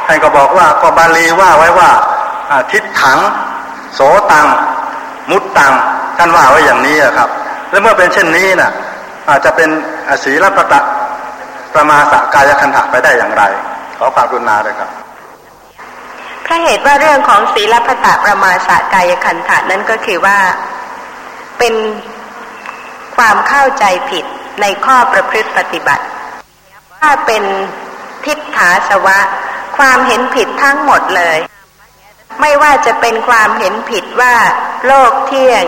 [0.05, 1.89] ท่านก็บอกว่าก็บาลีว่าไว้ว่า
[2.71, 3.19] ทิศถัง
[3.93, 3.99] โส
[4.31, 4.47] ตัง
[5.29, 5.73] มุตตัง
[6.17, 7.29] ท่านว่าไว้อย่างนี้ครับ
[7.69, 8.71] แล้วเมื่อเป็นเช่นนี้นะ่ะ
[9.31, 9.69] อาจจะเป็น
[10.23, 10.81] ศีลประตะ
[11.75, 13.43] ประมาสกายคันถะไปได้อย่างไร
[13.97, 14.89] ขอความกรุณาเลยครับ
[16.47, 20.39] ถ้าเหตุว่าเรื่องของศีลพัตะประมาสกายคันถะนั้นก็คือว่า
[21.59, 21.73] เป็น
[23.17, 24.25] ความเข้าใจผิด
[24.61, 26.03] ในข้อประพฤติปฏิบัติ
[26.99, 27.43] ถ้าเป็น
[28.25, 29.19] ทิฏฐาสวะ
[29.77, 31.37] ความเห็นผิดทั้งหมดเลย
[32.41, 34.35] ไม่ว่าจะเป็นความเห็นผิดว่า
[34.87, 35.63] โลกเที่ยง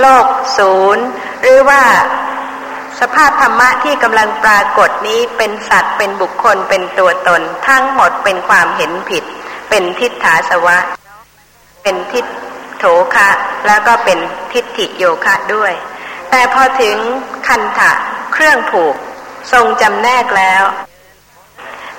[0.00, 0.26] โลก
[0.58, 1.04] ศูนย์
[1.40, 1.82] หรือว่า
[3.00, 9.24] สภาพธรรมะที่กำลังปรากฏนี้เป็นสัตว์เป็นบุคคลเป็นตัวตน ทั้งหมดเป็นความเห็นผิด
[9.70, 10.78] เป็นทิฏฐาสวะ
[11.82, 12.24] เป็นทิฏ
[12.78, 13.28] โถคะ
[13.66, 14.18] แล้วก็เป็น
[14.52, 15.72] ทิฏฐิโยคะด้วย
[16.30, 16.96] แต่พอถึง
[17.48, 17.92] คันถะ
[18.32, 18.94] เครื่องผูก
[19.52, 20.62] ทรงจำแนกแล้ว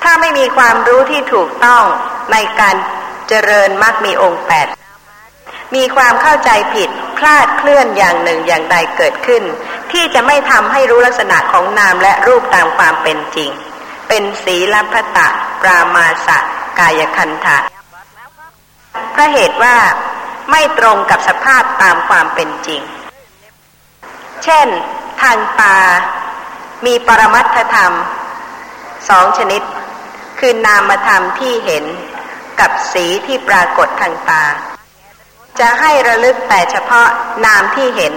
[0.04, 1.84] ถ้าไม่มีความรู้ที่ถูกต้อง
[2.32, 2.76] ในการ
[3.30, 4.68] เจริญมรรคมีองค์แปด
[5.76, 9.44] มีความเข้าใจผิดพลาดเคลื่อนอย่างหนึ่งอย่างใดเกิดขึ้น
[9.94, 13.50] ที่จะไม่ทำให้รู้ลักษณะของนามและรูปตามความเป็นจริง
[14.08, 15.28] เป็นศีลพตะ
[15.62, 16.38] ปรามาสะ
[16.80, 17.58] กายคันธะ
[19.14, 19.76] พระเหตุว่า
[20.52, 22.82] ไม่ตรงกับสภาพตามความเป็นจริง
[24.44, 24.68] เช่น
[25.22, 25.78] ทางตา
[26.86, 27.94] มีปรมัตถธรรม
[29.10, 29.62] สองชนิด
[30.40, 31.86] คือนามธรรมที่เห็น
[32.60, 34.44] กับสีที่ปรากฏทางตา
[35.60, 37.08] จะให้ระลึกแต่เฉพาะ
[37.46, 38.14] นามที่เห็น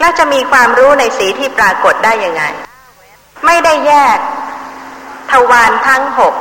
[0.00, 2.42] แล้วจะมีความรู้ในสีที่ปรากฏได้ยังไง
[3.46, 4.18] ไม่ได้แยก
[5.30, 6.34] ทวารทั้งหก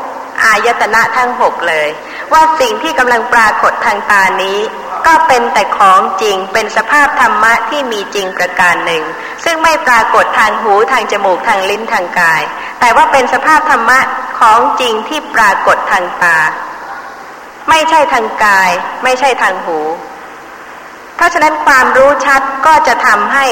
[0.43, 1.89] อายตนะทั้งหกเลย
[2.33, 4.59] ว่าสิ่งที่กำลังปรากฏทางตานี้
[5.07, 9.03] ก็เป็นแต่ของจริงเป็นสภาพธรรมะที่มีจริงประการหนึ่ง
[9.43, 12.41] ซึ่งไม่ปรากฏทางหูทางจมูกทางลิ้นทางกาย
[12.79, 13.99] แต่ว่าเป็นสภาพธรรมะ
[14.39, 16.37] ของจริงที่ปรากฏทางตา
[17.69, 18.71] ไม่ใช่ทางกาย
[19.03, 19.79] ไม่ใช่ทางหู
[21.22, 23.45] ราะฉะนั้นความรู้ชัดก็จะทำให้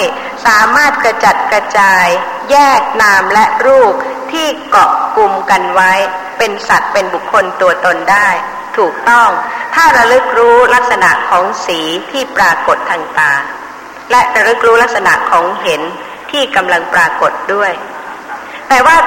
[0.45, 2.05] สามารถกระจัดกระจาย
[2.51, 3.93] แยกนามและรูป
[4.31, 5.93] ที่เกาะกลุ่มกันไว้
[6.37, 8.29] เป็นสัตว์เป็นบุคคลตัวตนได้
[8.77, 9.29] ถูกต้อง
[9.75, 11.79] ถ้าระลึกรู้ลักษณะของสี
[12.11, 13.33] ที่ปรากฏทางตา
[14.11, 15.81] และระลึกรู้ลักษณะของเห็น
[16.31, 17.71] ที่กำลังปรากฏด้วย
[18.69, 18.97] แต่ว่า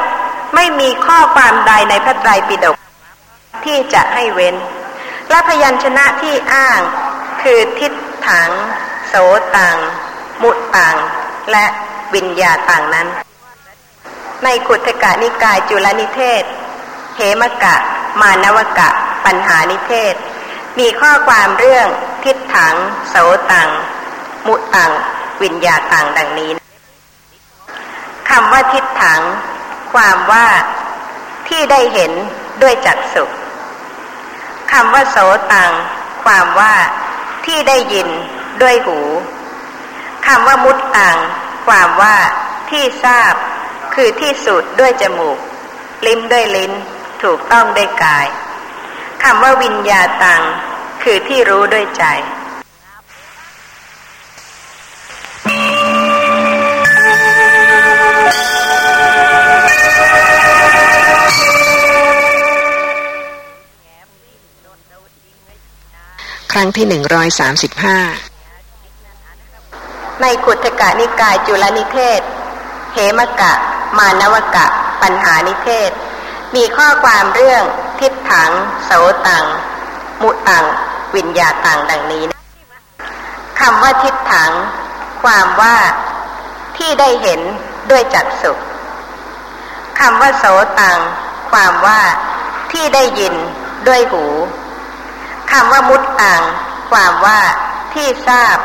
[0.54, 2.76] ไม่มีข้อความใดในพระไตรปิฎก
[3.64, 4.54] ที่จะให้เว้น
[5.30, 6.80] และพยัญชนะที่อ้าง
[7.42, 7.92] คือทิศ
[8.28, 8.50] ถัง
[9.08, 9.14] โส
[9.56, 9.76] ตัง
[10.42, 10.96] มุตัง
[11.52, 11.64] และ
[12.14, 13.08] วิญญาตังนั้น
[14.44, 16.44] ในขุทกะนิกายจุลนิเทศ
[17.16, 17.76] เหมกะ
[18.20, 18.88] มานวกะ
[19.24, 20.14] ปัญหานิเทศ
[20.78, 21.88] มีข้อความเรื่อง
[22.24, 22.74] ทิศถัง
[23.08, 23.16] โส
[23.52, 23.68] ตัง
[24.46, 24.90] มุตัง
[25.42, 26.50] วิญญาตังดังนี้
[28.30, 29.22] คำว่าทิศถัง
[29.92, 30.46] ความว่า
[31.48, 32.12] ที่ได้เห็น
[32.62, 33.30] ด้วยจักสุข
[34.72, 35.16] คำว่าโส
[35.52, 35.72] ตัง
[36.24, 36.74] ความว่า
[37.46, 38.08] ที่ได้ยิน
[38.62, 38.98] ด้วยหู
[40.26, 41.18] คำว่ามุตตัง
[41.66, 42.16] ความว่า
[42.70, 43.34] ที่ทราบ
[43.94, 45.38] คือที่สูดด้วยจมูก
[46.06, 46.72] ลิ้มด้วยลิ้น
[47.22, 48.26] ถูกต้องด้วยกาย
[49.22, 50.42] คำว่าวิญญาตัง
[51.02, 52.04] คือที่รู้ด้วยใจ
[66.52, 67.98] ครั้งที่หนึ่งร้อยสามสิบห้า
[70.20, 72.20] ในขุทกะนิกายจุลนิเทศ
[72.92, 73.52] เหมกะ
[73.98, 74.66] มานวกะ
[75.02, 75.90] ปัญหานิเทศ
[76.54, 77.62] มีข้อความเรื่อง
[78.00, 78.50] ทิศถัง
[78.84, 78.90] โส
[79.26, 79.44] ตัง
[80.22, 80.64] มุตัง
[81.14, 82.38] วิญญาตังดังนี้นะ
[83.60, 84.52] คำว่าทิศถัง
[85.22, 85.76] ความว่า
[86.76, 87.40] ที่ได้เห็น
[87.90, 88.52] ด้วยจักสุ
[90.00, 90.44] คำว่าโส
[90.80, 90.98] ตัง
[91.52, 92.00] ความว่า
[92.72, 93.34] ที่ได้ยิน
[93.88, 94.24] ด้วยหู
[95.52, 96.42] คำว่ามุดต่าง
[96.90, 97.40] ความว่า
[97.94, 98.56] ที่ทราบ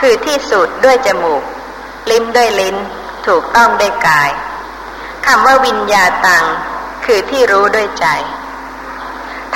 [0.00, 1.42] คือที่สุดด้วยจมูก
[2.10, 2.76] ลิ้มด้วยลิ้น
[3.26, 4.30] ถูกต้องด้วยกาย
[5.26, 6.44] คำว่าวิญญาตัง
[7.04, 8.06] คือที่รู้ด้วยใจ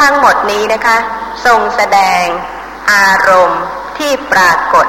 [0.00, 0.96] ทั้งหมดนี้นะคะ
[1.44, 2.24] ทรงแสดง
[2.92, 3.62] อารมณ์
[3.98, 4.86] ที่ปรากฏ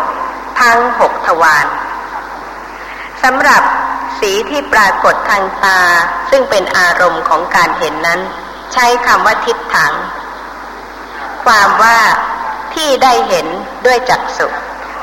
[0.62, 1.68] ทั้งหกทวาร
[3.24, 3.64] สำหรับ
[4.20, 5.82] สีที่ปรากฏทางตา
[6.30, 8.22] ซึ่งเป็นอารมณ์ของการเห็นนั้น
[8.74, 9.94] ใช้คำว่าทิฏฐัง
[11.46, 12.00] ความว่า
[12.74, 13.48] ที่ได้เห็น
[13.86, 14.48] ด้วยจักสุ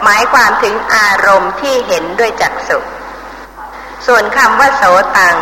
[0.02, 2.78] หมายความถึงอารมณ์ที่เห็นด้วยจักสุ
[4.06, 4.82] ส่วนคำว่าโส
[5.18, 5.36] ตัง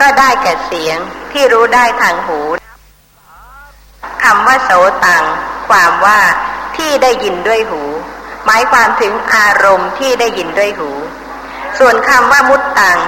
[0.00, 0.98] ก็ได้แก่เสียง
[1.32, 2.40] ที่รู้ได้ทางหู
[4.24, 4.70] คำว่าโส
[5.06, 5.24] ตัง
[5.68, 6.20] ความว่า
[6.76, 7.82] ที่ได้ยินด้วยหู
[8.46, 10.90] หมายความถึงอารมณ์ที่ได้ยินด้วยหู
[11.78, 12.98] ส่วนคำว่ามุตตัง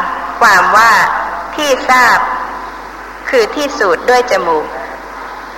[0.40, 0.92] ความว่า
[1.56, 2.18] ที่ทราบ
[3.30, 4.66] คือที่สูดด้วยจมูก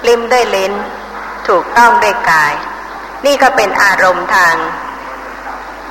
[0.06, 0.72] ลิ้มด้วยลิ้น
[1.48, 2.54] ถูกต้องด้วยกาย
[3.26, 4.54] นี่ก็เป็นอารมณ์ทาง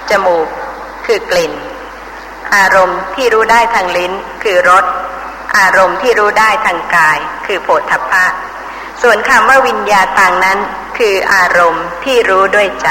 [0.09, 0.47] จมูก
[1.05, 1.53] คือกลิ่น
[2.55, 4.13] อารมณ์ที่รู้ได้ทางลิ้น
[4.43, 4.85] คือรส
[5.57, 8.25] อารมณ์ที่รู้ได้ทางกาย คือโผฏฐัพพะ
[9.01, 10.59] ส่วนคำว่าวิญญาตังนั้น
[10.97, 12.89] คืออารมณ์ที่รู้ด้วยใจ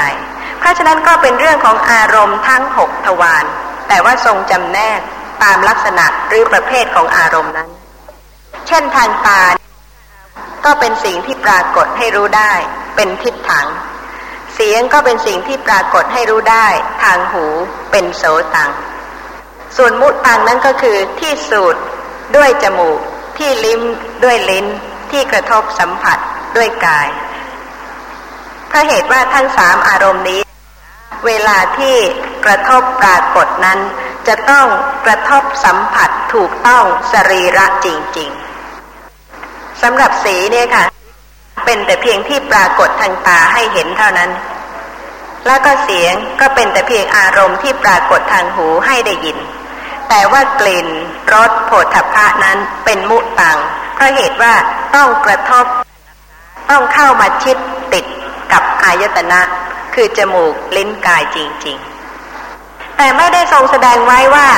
[0.59, 3.45] เพราะฉะนั้นก็เป็นเรื่องของอารมณ์ทั้งหกทวาร
[3.87, 4.99] แต่ว่าทรงจำแนก
[5.43, 7.69] ตามลักษณะหรือประเภทของอารมณ์นั้น
[8.67, 9.41] เช่นทางตา
[10.65, 12.53] ก็เป็นสิ่งที่ปรากฏให้รู้ได้
[12.95, 13.67] เป็นทิฏฐัง
[14.53, 16.67] เสียงก็เป็นสิ่งที่ปรากฏให้รู้ได้
[17.03, 17.45] ทางหู
[17.91, 18.23] เป็นโส
[18.55, 18.71] ตัง
[19.77, 21.75] ส่วนมุตังนั้นก็คือที่สูด
[22.35, 22.99] ด้วยจมูก
[23.37, 23.81] ที่ลิ้ม
[24.23, 24.65] ด้วยลิ้น
[25.11, 26.17] ที่กระทบสัมผัส
[26.57, 27.07] ด้วยกาย
[28.67, 30.41] เพราะเหตุว่าทั้งสามอารมณ์นี้
[31.25, 31.97] เวลาที่
[32.45, 33.79] กระทบปรากฏนั้น
[34.27, 34.67] จะต้อง
[35.05, 37.87] กระทบสัมผัสถูกต้องสรีระจ
[38.17, 38.52] ริง ๆ
[39.81, 40.85] สำหรับสีเนี่ยค่ะ
[41.65, 44.31] เป็นแต่เพียงที่ปรากฏทางตาให้เห็นเท่านั้น
[45.47, 49.37] แล้วก็เสียงก็เป็นแต่เพียงอารมณ์ที่ปรากฏทางหูให้ได้ยิน
[50.09, 50.87] แต่ว่ากลิ่น
[51.33, 53.57] รสโผฏฐพะนั้นเป็นมุตัง
[53.95, 54.53] เพราะเหตุว่า
[54.95, 55.65] ต้องกระทบ
[56.69, 57.57] ต้องเข้ามาชิด
[57.93, 58.05] ติด
[58.51, 59.41] กับอายตนะ
[59.93, 61.77] คือจมูกลิ้นกายจริง
[62.37, 64.49] ๆ แต่ไม่ได้ทรงแสดงไว้ว่า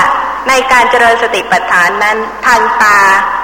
[0.50, 3.00] ในการเจริญสติปัฏฐานนั้นทางตา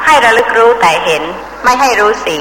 [0.06, 1.24] ให้ระลึกรู้แต่เห็น
[1.64, 2.40] ไม่ให้รู้สี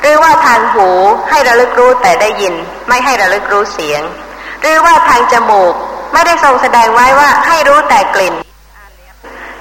[0.00, 0.88] หรือว่าทางหู
[1.30, 2.54] ให้ระลึกรู้แต่ได้ยิน
[2.88, 4.02] ไม่ให้ระลึกรู้เสียง
[4.60, 5.74] หรือว่าทางจมูก
[6.12, 8.34] ไม่ได้ทรงแสดงไว้ว่าให้รู้แต่กลิ่น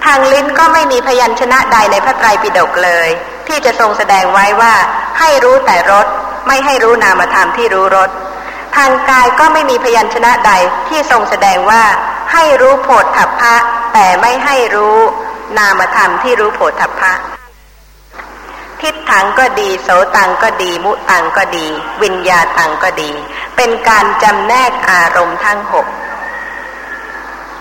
[0.06, 3.10] ทางลิ้นก็ไม่มีพยัญชนะใดในพระไตรปิฎกเลย
[3.48, 4.74] ที่จะทรงแสดงไว้ว่า
[5.20, 6.08] ให้รู้แต่รส
[6.48, 8.10] ไม่ให้รู้นามธรรมที่รู้รส
[8.76, 10.52] ทางกายก็ไม่มีพยัญชนะใด
[10.90, 11.84] ที่ทรงแสดงว่า
[12.34, 13.56] ให้รู้โผฏฐัพพะ
[13.94, 14.98] แต่ไม่ให้รู้
[15.58, 17.14] นามธรรมที่รู้โผฏฐัพพะ
[18.82, 21.68] ทิฏฐังก็ดี โสตังก็ดี มุตังก็ดี
[22.04, 23.12] วิญญาตังก็ดี
[23.56, 25.88] เป็นการจำแนกอารมณ์ทั้งหก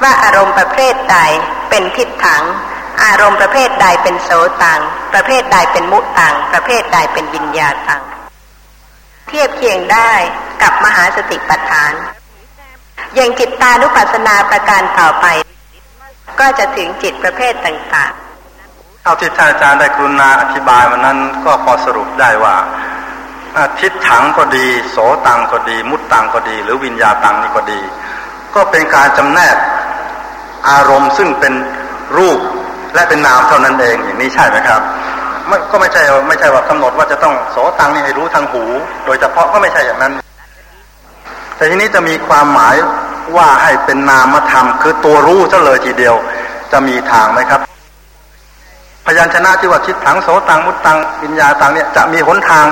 [0.03, 1.19] ว่าอารมณ์ประเภทใด
[1.71, 2.45] เป็นทิฏฐัง
[3.05, 4.31] อารมณ์ประเภทใดเป็นโส
[4.63, 4.81] ตัง
[5.13, 8.03] ประเภทใดเป็นมุตัง ประเภทใดเป็นวิญญาตัง
[9.29, 10.13] เทียบเคียงได้
[10.63, 11.93] กับมหาสติปัฏฐาน
[13.15, 15.27] อย่างจิตตานุปัสสนาประการต่อไป
[16.41, 18.28] ก็จะถึงจิตประเภทต่างๆ
[19.09, 22.55] เอาที่ท่านอาจารย์ได้กรุณาอธิบายวันนั้นก็พอสรุปได้ว่า
[23.79, 27.81] ทิฏฐังก็ดี โสตังก็ดี มุตตังก็ดี หรือวิญญาตังนี่ก็ดี
[28.55, 29.57] ก็เป็นการจำแนก
[30.71, 31.55] อารมณ์ซึ่งเป็น
[32.17, 32.39] รูป
[32.95, 34.81] และเป็นนามเท่านั้นเองอย่างนี้ใช่ไหมครับ
[35.71, 38.65] ก็ไม่ใช่ไม่ใช่ว่ากำหนดว่าจะต้องโสตังนี่ให้รู้ทางหู
[39.05, 40.13] โดยเฉพาะก็ไม่ใช่อย่างนั้น
[41.57, 42.75] แต่ทีนี้จะมีความหมาย
[43.37, 46.15] ว่าให้เป็นนามธรรมคือตัวรู้ซะเลยทีเดียว
[46.73, 47.63] จะมีทางไหมครับ
[49.09, 52.67] พยัญชนะที่ว่าชิดถังโสตังมุตตังวิญญาตังเนี่ยจะมีหนทาง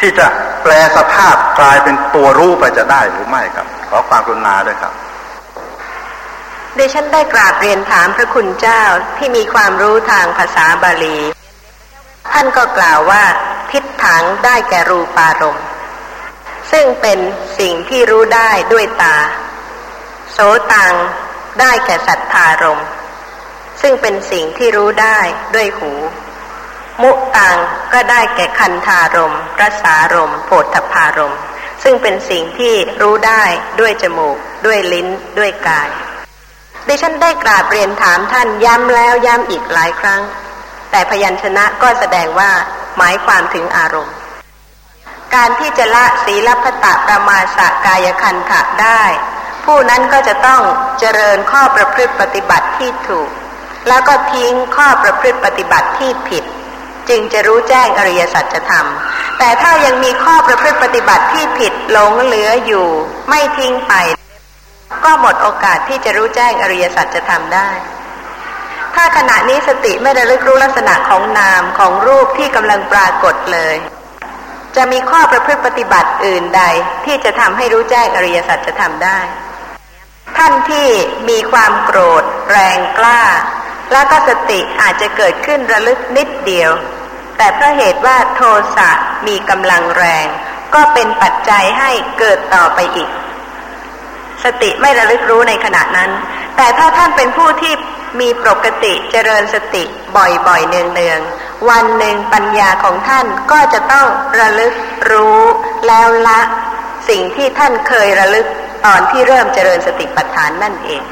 [0.00, 0.26] ที่จะ
[0.62, 4.92] แปลสภาพกลายเป็นตัวรู้ไปจะได้หรือไม่ครับ ขอความกรุณาด้วยครับ
[6.78, 8.82] ดิฉันได้กราบเรียนถามพระคุณเจ้า
[9.16, 11.18] ที่มีความรู้ทางภาษาบาลี
[12.32, 13.24] ท่านก็กล่าวว่า
[13.70, 15.66] ทิฏฐังได้แก่รูปารมณ์
[16.72, 17.18] ซึ่งเป็น
[17.58, 19.16] สิ่งที่รู้ได้ด้วยตา
[20.32, 20.38] โส
[20.72, 20.94] ตัง
[21.60, 22.80] ได้แก่สัทธารม
[23.80, 25.18] ซึ่งเป็นสิ่งที่รู้ได้
[25.54, 25.92] ด้วยหู
[27.02, 27.56] มุตัง
[27.92, 31.36] ก็ได้แก่คันธารมรสารมโผฏฐารม
[31.82, 33.42] ซึ่งเป็นสิ่งที่รู้ได้
[33.80, 34.36] ด้วยจมูก
[34.66, 35.08] ด้วยลิ้น
[35.38, 35.88] ด้วยกาย
[36.88, 40.22] ดิฉันได้กราบเรียนถามท่านย้ำแล้วย้ำอีกหลายครั้ง
[40.90, 42.52] แต่พยัญชนะก็แสดงว่า
[42.96, 44.16] หมายความถึงอารมณ์
[45.34, 49.02] การที่จะละศีลพตะประมาสกายคันถะได้
[49.64, 50.62] ผู้นั้นก็จะต้อง
[50.98, 53.30] เจริญข้อประพฤติปฏิบัติที่ถูก
[53.88, 56.44] แล้วก็ทิ้งข้อประพฤติปฏิบัติที่ผิด
[57.08, 58.86] จึงจะรู้แจ้งอริยสัจธรรม
[59.38, 62.86] แต่ถ้ายังมีข้อประพฤติปฏิบัติที่ผิดหลงเหลืออยู่
[63.28, 63.94] ไม่ทิ้งไป
[65.04, 67.68] ก็หมดโอกาสที่จะรู้แจ้งอริยสัจจะทำได้
[68.94, 73.76] ถ้าขณะนี้สติไม่ได้ลึกรู้ลักษณะของนามของรูปที่กำลังปรากฏเลย
[74.76, 76.62] จะมีข้อประพฤติปฏิบัติอื่นใด
[77.04, 79.18] ที่จะทำให้รู้แจ้งอริยสัจจะทำได้
[80.36, 80.88] ท่านที่
[81.28, 83.22] มีความโกรธ แรงกล้า
[83.92, 86.70] แล้วก็สติอาจจะเกิดขึ้นระลึกนิดเดียว
[87.36, 88.40] แต่เพราะเหตุว่าโท
[88.76, 88.90] สะ
[89.26, 90.26] มีกำลังแรง
[90.74, 93.10] ก็เป็นปัจจัยให้เกิดต่อไปอีก
[94.44, 96.10] สติไม่ระลึกรู้ในขณะนั้น
[96.56, 97.74] แต่ถ้าท่านเป็นผู้ที่
[98.20, 99.84] มีปกติเจริญสติ
[100.16, 104.06] บ่อยๆ เนืองๆ วันหนึ่งปัญญาของท่านก็จะต้อง
[104.38, 104.72] ระลึก
[105.10, 105.40] รู้
[105.86, 106.40] แล้วละ
[107.08, 108.46] สิ่งที่ท่านเคยระลึก
[108.86, 111.02] ตอนที่เริ่มเจริญสติปัฏฐานนั่นเอง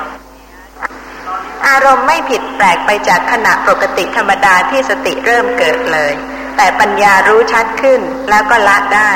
[1.67, 6.13] อารมณ์ไม่ผิดแปลกไปจากขณะปกติธรรมดาที่สติเริ่มเกิดเลย
[6.57, 9.11] แต่ปัญญารู้ชัดขึ้นแล้วก็ละได้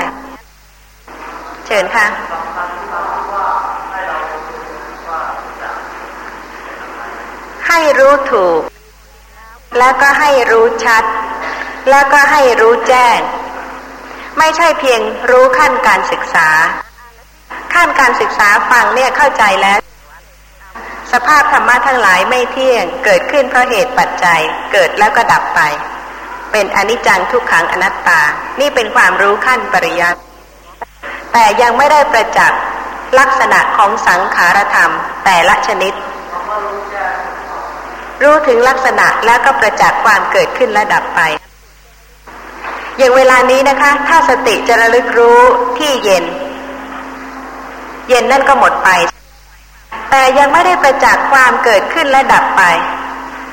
[1.67, 2.07] เชิญค่ะ
[7.69, 8.61] ให้รู้ถูก
[9.79, 11.05] แล้วก็ให้รู้ชัด
[11.91, 13.19] แล้วก็ให้รู้แจ้ง
[14.39, 15.01] ไม่ใช่เพียง
[15.31, 16.49] รู้ขั้นการศึกษา
[17.75, 19.79] ขั้นการศึกษาฟังเนี่ยเข้าใจแล้ว
[21.13, 24.41] สภาพธรรมะทั้งหลายไม่เที่ยง เกิดขึ้นเพราะเหตุปัจจัย
[24.73, 25.61] เกิดแล้วก็ดับไป
[26.53, 28.21] เป็นอนิจจังทุกขังอนัตตา
[28.61, 30.21] นี่เป็นความรู้ขั้นปริยัติ
[31.33, 32.61] แต่ยังไม่ได้ประจักษ์
[33.19, 34.93] ลักษณะของสังขารธรรม
[35.25, 35.93] แต่ละชนิด
[38.23, 41.21] รู้ถึงลักษณะแล้วก็ประจักษ์ความเกิดขึ้นและดับไป
[42.99, 45.41] อย่างเวลานี้นะคะ ถ้าสติจะระลึกรู้
[45.79, 46.25] ที่เย็น
[48.09, 48.91] เย็นนั่นก็หมดไป
[50.11, 52.63] แต่ยังไม่ได้ประจักษ์ความเกิดขึ้นและดับไป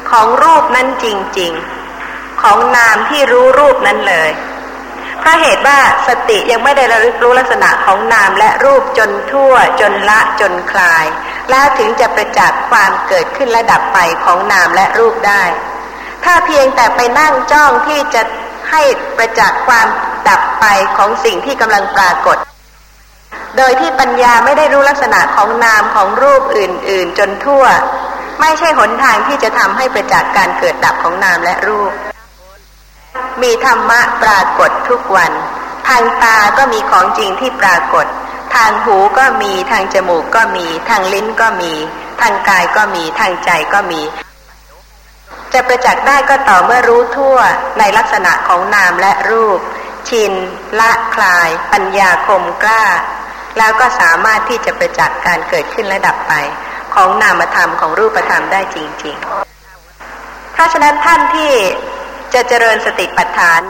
[0.10, 1.06] ของรูปนั้นจ
[1.40, 1.52] ริง
[1.98, 4.32] ๆ ของนามที่รู้รูปนั้นเลย
[5.20, 11.06] เพราะเหตุว่าสติยังไม่ได้ระลึกรู้ลักษณะของนามและรูปจนทั่วจนละจนคลาย
[11.50, 15.44] แล้วถึงจะประจักษ์ความเกิดขึ้นและดับไปของนามและรูปได้
[16.24, 18.22] ถ้าเพียงแต่ไปนั่งจ้องที่จะ
[18.72, 18.82] ให้
[19.18, 19.88] ประจักษ์ความ
[20.28, 20.66] ดับไป
[20.98, 22.38] ของสิ่งที่กำลังปรากฏ
[23.58, 27.66] โดยที่ปัญญาไม่ได้รู้ลักษณะของนามของรูปอื่น ๆ จนทั่ว
[28.42, 31.92] ไม่ใช่หนทางที่จะทำให้ประจักษ์การเกิดดับของนามและรูป
[33.42, 35.32] มีธรรมะปรากฏทุกวัน
[35.88, 38.06] ทางตาก็มีของจริงที่ปรากฏ
[38.56, 41.74] ทางหูก็มีทางจมูกก็มี ทางลิ้นก็มี
[42.22, 44.02] ทางกายก็มีทางใจก็มี
[45.54, 47.38] จะประจักษ์ได้ก็ต่อเมื่อรู้ทั่ว
[47.80, 49.60] ในลักษณะของนามและรูป
[50.10, 50.34] ชิน
[50.80, 52.86] ละคลาย ปัญญาคมกล้า
[53.60, 56.34] แล้วก็สามารถที่จะประจักษ์การเกิดขึ้นและดับไป
[56.96, 61.54] ของนามธรรมของรูปธรรมได้จริงๆเพราะฉะนั้นท่านที่
[62.34, 63.62] จะเจริญสติปัฏฐาน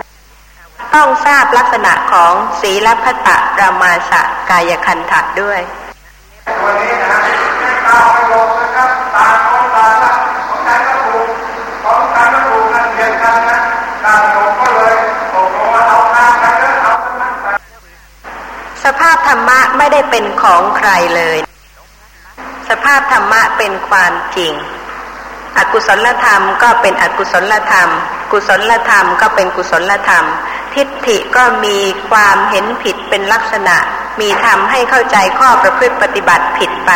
[0.96, 5.60] ต้องทราบลักษณะของศีลพัตะรามาสะกายคันถะด้วย
[19.00, 21.38] ภาพธรรมะไม่ได้เป็นของใครเลย
[22.70, 24.54] สภาพธรรมะเป็นความจริง
[25.58, 27.90] อกุศลธรรมก็เป็นอกุศลธรรม
[28.32, 30.26] กุศลธรรมก็เป็นกุศลธรรม
[30.74, 31.78] ทิฏฐิก็มี
[32.10, 33.78] ความเห็นผิดเป็นลักษณะ
[34.20, 36.92] มีทำให้เข้าใจข้อประพฤติปฏิบัติผิดไป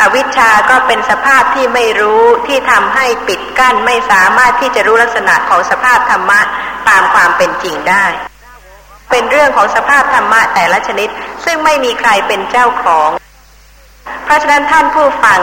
[0.00, 6.40] อวิชชาก็เป็นสภาพที่ไม่รู้ที่ทำให้ปิดกั้นไม่สามารถที่จะรู้ลักษณะของสภาพธรรมะ
[6.88, 8.04] ตามความเป็นจริงได้
[9.10, 11.08] เป็นเรื่องของสภาพธรรมะแต่ละชนิด
[11.44, 13.08] ซึ่งไม่มีใครเป็นเจ้าของ
[14.24, 15.38] เพราะฉะนั้นท่านผู้ฟัง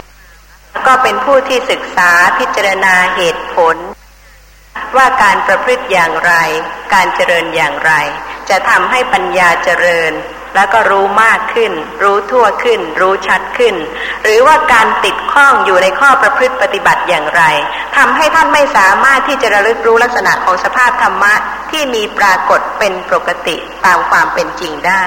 [0.86, 3.76] ก็เป็นผู้ที่ศึกษาพิจารณาเหตุผล
[4.96, 6.32] ว่าการประพฤติอย่างไร
[6.94, 7.92] การเจริญอย่างไร
[8.50, 10.12] จะทำให้ปัญญาเจริญ
[10.54, 11.72] แล้วก็รู้มากขึ้น
[12.02, 13.74] รู้ทั่วขึ้น รู้ชัดขึ้น
[14.24, 17.42] หรือว่าการติดข้องอยู่ในข้อประพฤติปฏิบัติอย่างไร
[17.96, 21.34] ทำให้ท่านไม่สามารถที่จะระลึกรู้ลักษณะของสภาพธรรมะ
[21.70, 25.02] ที่มีปรากฏเป็นปกติตามความเป็นจริงได้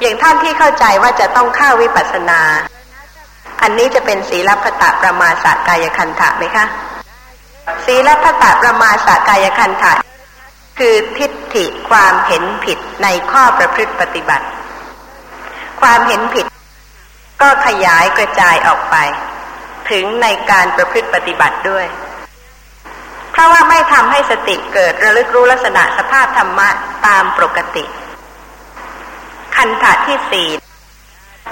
[0.00, 2.40] อย่างท่านที่เข้าใจว่าจะต้องเข้าวิปัสสนา
[3.62, 6.66] อันนี้จะเป็นศีลพัตะประมาสกายคันถะไหมคะ
[7.86, 9.92] ศีลพัตะประมาสกายคันถะ
[10.78, 14.46] คือทิฏฐิความเห็นผิดในข้อประพฤติปฏิบัติ
[15.80, 16.46] ความเห็นผิด
[17.42, 18.96] ก็ขยายกระจายออกไป
[19.90, 21.86] ถึงในการประพฤติปฏิบัติด้วย
[23.30, 26.68] เพราะว่าไม่ทำให้สติเกิดระลึกรู้ลักษณะสภาพธรรมะ
[27.06, 27.84] ตามปกติ
[29.56, 30.48] คันถะที่สี่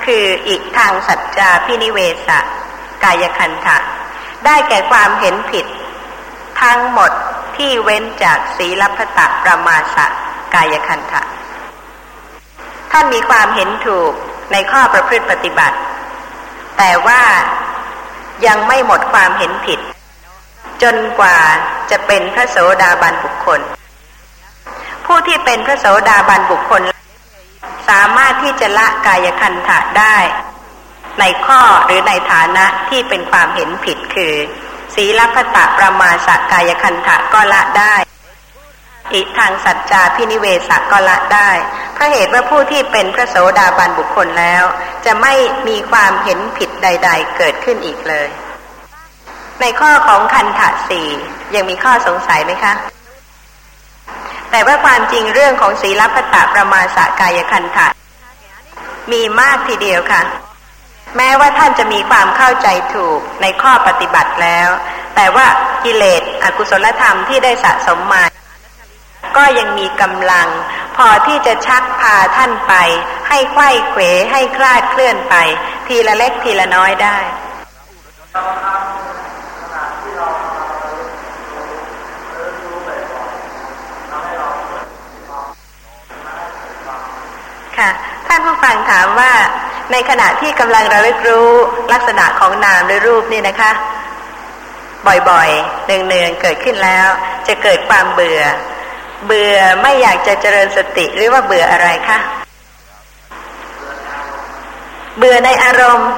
[0.05, 2.39] คืออีกทางสัจจาพินิเวสะ
[3.05, 3.77] กายคันธะ
[4.45, 5.66] ได้แก่ความเห็นผิด
[6.62, 7.11] ทั้งหมด
[7.59, 10.06] ที่เว้นจากศีลพตะประมาสะ
[10.55, 11.20] กายคันธะ
[12.93, 14.12] ท่านมีความเห็นถูก
[14.52, 15.76] ในข้อประพฤติปฏิบัติ
[16.78, 17.22] แต่ว่า
[18.47, 19.80] ยังไม่หมดความเห็นผิด
[20.82, 21.39] จนกว่า
[21.90, 23.60] จะเป็นพระโสดาบันบุคคล
[25.06, 26.82] ผู้ที่เป็นพระโสดาบันบุคคล
[27.89, 30.16] สามารถที่จะละกายคันธะได้
[31.20, 34.35] ในข้อหรือในฐานะที่เป็นความเห็นผิดคือ
[35.01, 37.95] ศีลพตะประมาสกายคันธะก็ละได้
[39.15, 41.51] อิทางสัจจาพินิเวสก็ละได้
[41.95, 44.65] เพราะเหตุว่าผู้ที่เป็นพระโสดาบันบุคคลแล้ว
[45.07, 45.35] จะไม่
[45.69, 48.29] มีความเห็นผิดใด ๆ เกิดขึ้นอีกเลย
[49.61, 51.09] ในข้อของคันธะสี่
[51.55, 52.75] ยังมีข้อสงสัยไหมคะ
[54.51, 57.87] แต่ว่าความจริงเรื่องของศีลพัตะประมาสกายคันธะ
[59.12, 60.23] มีมากทีเดียวค่ะ
[61.16, 64.68] แม้ว่าท่านจะมีความเข้าใจถูกในข้อปฏิบัติแล้ว
[65.16, 65.47] แต่ว่า
[65.85, 68.24] กิเลสอกุศลธรรมที่ได้สะสมมา
[69.36, 70.48] ก็ยังมีกำลัง
[70.97, 72.74] พอที่จะชักพาท่านไป
[73.28, 74.01] ให้ไข้เขว
[74.32, 75.35] ให้คลาดเคลื่อนไป
[75.86, 77.18] ทีละเล็กทีละน้อยได้
[87.78, 87.90] ค่ะ
[88.29, 89.33] ท่านผู้ฟังถามว่า
[89.93, 91.51] ในขณะที่กำลังระลึกรู้
[91.93, 93.71] ลักษณะของนามหรือรูปนี่นะคะ
[95.29, 97.09] บ่อยๆเนืองๆเกิดขึ้นแล้ว
[97.47, 98.43] จะเกิดความเบื่อ
[99.27, 102.19] เบื่อไม่อยากจะเจริญสติหรือว่าเบื่ออะไรคะ
[105.19, 106.11] เบื่อในอารมณ์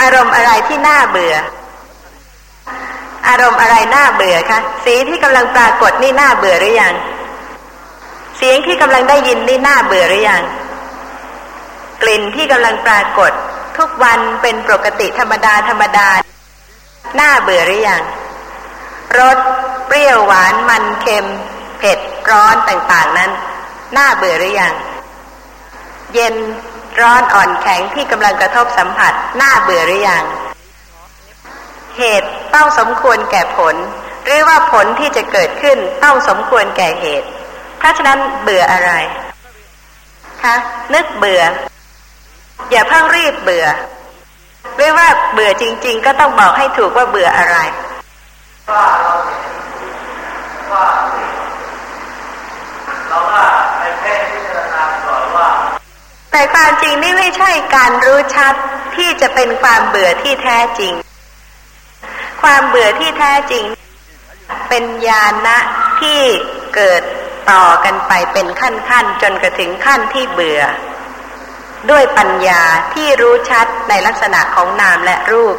[0.00, 1.34] อารมณ์อะไรที่น่าเบื่อ
[3.28, 6.94] อารมณ์อะไรน่าเบื่อคะสีที่กำลังปรากฏนี่น่าเบื่อหรือยัง
[8.36, 10.42] เสียงที่กำลังได้ยินนี่น่าเบื่อหรือยัง
[12.02, 13.32] กลิ่นที่กำลังปรากฏ
[13.78, 16.08] ทุกวันเป็นปกติธรรมดาธรรมดา
[17.20, 18.02] น่าเบื่อหรือยัง
[19.18, 19.38] รส
[19.86, 21.26] เปรี้ยวหวานมันเค็ม
[21.78, 21.98] เผ็ด
[22.30, 23.30] ร้อนต่างๆนั้น
[23.96, 24.74] น่าเบื่อหรือยัง
[26.14, 26.34] เย็น
[27.00, 30.24] ร้อนอ่อนแข็งที่กำลังกระทบสัมผัสน่าเบื่อหรือยัง
[31.98, 33.76] เหตุต้องสมควรแก่ผล
[34.24, 37.28] หรือว่าผลที่จะเกิดขึ้นต้องสมควรแก่เหตุ
[37.78, 38.92] เพราะฉะนั้นเบื่ออะไร
[40.42, 40.54] คะ
[40.94, 41.42] นึกเบื่อ
[42.70, 43.66] อย่าเพิ่งรีบเบื่อ
[44.76, 47.56] หรือว่าเบื่อจริง ๆ ก็ต้องบอกให้ถูกว่าเบื่ออะไร
[48.70, 49.54] ว่าเราเห็น
[50.72, 50.86] ว่า
[53.08, 53.42] เราก็
[53.78, 55.48] ไปเพ่พิจารณาก่อนว่า
[56.32, 58.54] แต่ความจริงนี่ไม่ใช่การรู้ชัด
[58.96, 60.92] ที่จะเป็นความเบื่อที่แท้จริง
[62.42, 63.64] ความเบื่อที่แท้จริง
[64.68, 65.58] เป็นญาณะ
[66.00, 66.20] ที่
[66.74, 67.02] เกิด
[67.50, 70.62] ต่อกันไปเป็นขั้นๆจนกระถึงขั้นที่เบื่อ
[71.90, 72.62] ด้วยปัญญา
[72.94, 75.56] ที่รู้ชัดในลักษณะของนามและรูป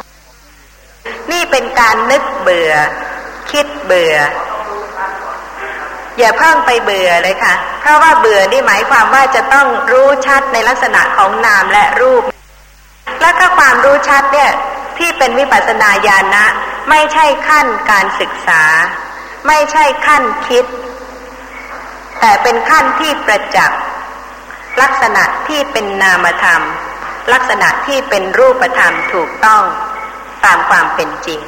[1.32, 2.72] นี่เป็นการนึกเบื่อ
[3.50, 4.16] คิดเบื่อ
[6.18, 12.22] อย่าเพิ่งไปเบื่อเลยค่ะ เพราะว่าเบื่อนี่หมายความว่าจะต้องรู้ชัดในลักษณะของนามและรูป
[13.20, 14.52] และก็ความรู้ชัดเนี่ย
[14.98, 16.44] ที่เป็นวิปัสสนาญาณะ
[16.90, 18.62] ไม่ใช่ขั้นการศึกษา
[19.46, 20.64] ไม่ใช่ขั้นคิด
[22.20, 23.80] แต่เป็นขั้นที่ประจักษ์
[24.82, 26.62] ลักษณะที่เป็นนามธรรม
[27.32, 29.62] ลักษณะที่เป็นรูปธรรมถูกต้อง
[30.44, 31.40] ตามความเป็นจริง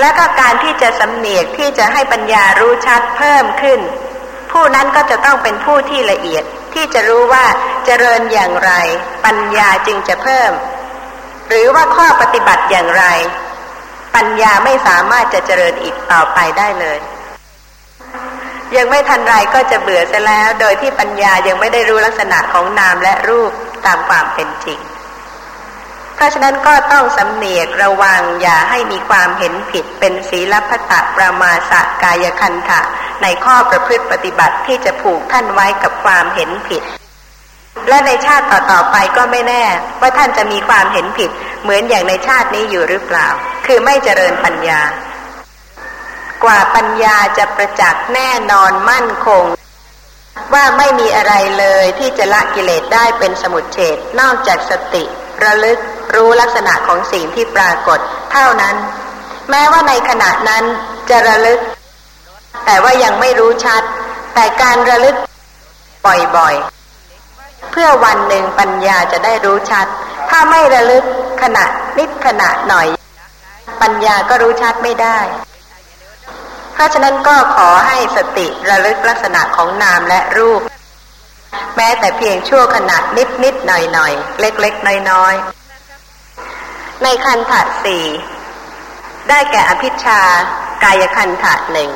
[0.00, 3.80] และก็การที่จะสำเนียกที่จะให้ปัญญารู้ชัดเพิ่มขึ้น
[4.52, 7.44] ผู้นั้นก็จะต้องเป็นผู้ที่ละเอียดที่จะรู้ว่า
[7.84, 8.72] เจริญอย่างไร
[9.26, 10.52] ปัญญาจึงจะเพิ่ม
[11.48, 13.04] หรือว่าข้อปฏิบัติอย่างไร
[14.16, 16.98] ปัญญาไม่สามารถจะเจริญอีกต่อไปได้เลย
[18.76, 23.52] ยังไม่ทันไรก็จะเบื่อเสียแล้ว โดยที่ปัญญายังไม่ได้รู้ลักษณะของนามและรูป
[23.86, 24.80] ตามความเป็นจริง
[26.14, 31.72] เพราะฉะนั้นก็ต้องสำเนียกระวังอย่าให้มีความเห็นผิดเป็นศีลพัตะประมาส
[32.02, 32.80] กายคันธะ
[33.22, 36.82] ในข้อประพฤติปฏิบัติที่จะผูกท่านไว้กับความเห็นผิด
[37.88, 39.64] และในชาติต่อๆไปก็ไม่แน่
[40.00, 41.30] ว่าท่านจะมีความเห็นผิด
[41.62, 43.28] เหมือนอย่างในชาตินี้อยู่หรือเปล่า
[43.66, 44.80] คือไม่เจริญปัญญา
[46.44, 49.44] กว่าปัญญาจะประจักษ์แน่นอนมั่นคง
[50.54, 55.04] ว่าไม่มีอะไรเลยที่จะละกิเลสได้เป็นสมุทเฉดนอกจากสติ
[55.44, 55.78] ระลึก
[56.14, 57.98] รู้ลักษณะของสิ่งที่ปรากฏ
[58.32, 58.76] เท่านั้น
[59.50, 60.64] แม้ว่าในขณะนั้น
[61.10, 61.60] จะระลึก
[62.64, 63.82] แต่ว่ายังไม่รู้ชัด
[64.34, 65.16] แต่การระลึก
[66.36, 69.86] บ่อยๆ เพื่อวันหนึ่งปัญญาจะได้รู้ชัด
[70.30, 71.04] ถ้าไม่ระลึก
[71.42, 71.64] ขณะ
[71.98, 72.88] นิดขณะหน่อย
[73.82, 75.18] ปัญญาก็รู้ชัดไม่ได้
[76.78, 80.60] เพราะฉะนั้นก็ขอให้สติระลึกลักษณะของนามและรูป
[81.76, 85.34] แม้แต่เพียงชั่วขณะนิดนิดหน่อยหน่อยเล็กเล็กน้อยน้อย
[87.02, 88.04] ในคันถะสี่
[89.28, 90.20] ได้แก่อภิชา
[90.84, 91.90] กายคันถะหนึ่ง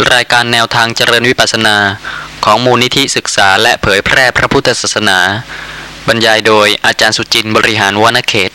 [0.00, 1.76] รายการแนวทางเจริญวิปัสสนา
[2.44, 5.18] ของมูลนิธิศึกษาและเผยแพร่พระพุทธศาสนา
[6.08, 8.50] บรรยายโดยอาจารย์สุจินบริหารวนเขต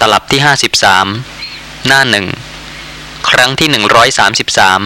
[0.00, 0.40] ตลับที่
[1.14, 2.26] 53 หน้าหนึ่ง
[3.30, 3.68] ครั้งที่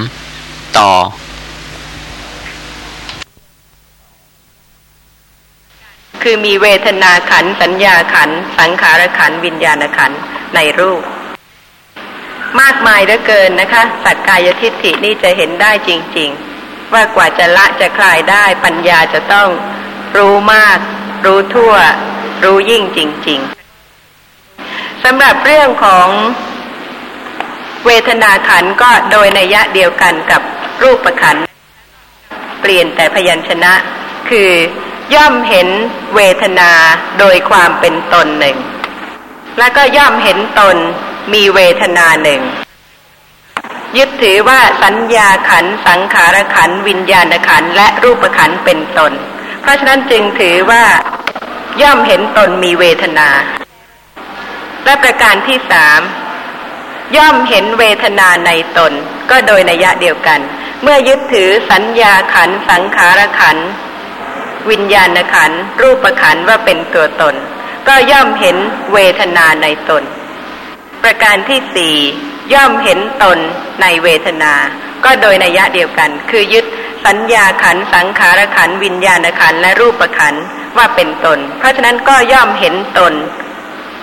[0.01, 0.91] 133 ต่อ
[6.23, 10.13] คือมีเวทนาขันสัญญาขันสังขารขันวิญญาณขัน
[10.55, 11.03] ในรูป
[12.61, 16.31] มากมายเหลือเกินนะคะ สักกายทิฏฐินี่จะเห็นได้จริง
[16.63, 19.49] ๆ ว่ากว่าจะละจะคลายได้ปัญญาจะต้อง
[20.17, 20.79] รู้มาก
[21.25, 21.75] รู้ทั่ว
[22.45, 22.99] รู้ยิ่งจ
[23.29, 23.41] ริง
[24.23, 26.09] ๆสำหรับเรื่องของ
[27.87, 30.43] เวทนาขันก็โดยนัยยะเดียวกันกับ
[30.83, 31.37] รูปขัน
[32.61, 33.73] เปลี่ยนแต่พยัญชนะ
[34.31, 34.51] คือ
[35.15, 35.69] ย่อมเห็น
[36.15, 36.71] เวทนา
[37.19, 38.57] โดยความเป็นตนหนึ่ง
[39.59, 40.77] แล้วก็ย่อมเห็นตน
[41.33, 42.43] มีเวทนาหนึ่ง
[43.97, 49.13] ยึดถือว่าสัญญาขัน สังขารขัน วิญญาณขัน และรูปขันเป็นตน
[49.63, 50.85] เพราะฉะนั้นจึงถือว่า
[51.83, 53.29] ย่อมเห็นตนมีเวทนา
[54.85, 56.01] และประการที่สาม
[57.17, 58.93] ย่อมเห็นเวทนาในตน
[59.31, 60.41] ก็โดยนัยะเดียวกัน
[60.83, 63.57] เมื่อยึดถือสัญญาขัน สังขารขัน
[64.71, 67.35] วิญญาณขัน รูปขันว่าเป็นตัวตน
[67.89, 68.57] ก็ย่อมเห็น
[68.93, 70.03] เวทนาในตน
[71.03, 71.97] ประการที่สี่
[72.53, 73.39] ย่อมเห็นตน
[73.83, 74.55] ในเวทนา
[75.05, 76.65] ก็โดยนัยยะเดียวกัน คือยึด
[77.07, 80.35] สัญญาขันสังขารขันวิญญาณขันและรูปขัน
[80.77, 83.13] ว่าเป็นตน เพราะฉะนั้นก็ย่อมเห็นตน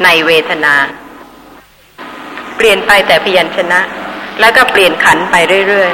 [0.04, 0.74] ในเวทนา
[2.58, 3.80] เปลี่ยนไปแต่พยัญชนะ
[4.40, 5.36] แล้วก็เปลี่ยนขันไป
[5.68, 5.92] เรื่อย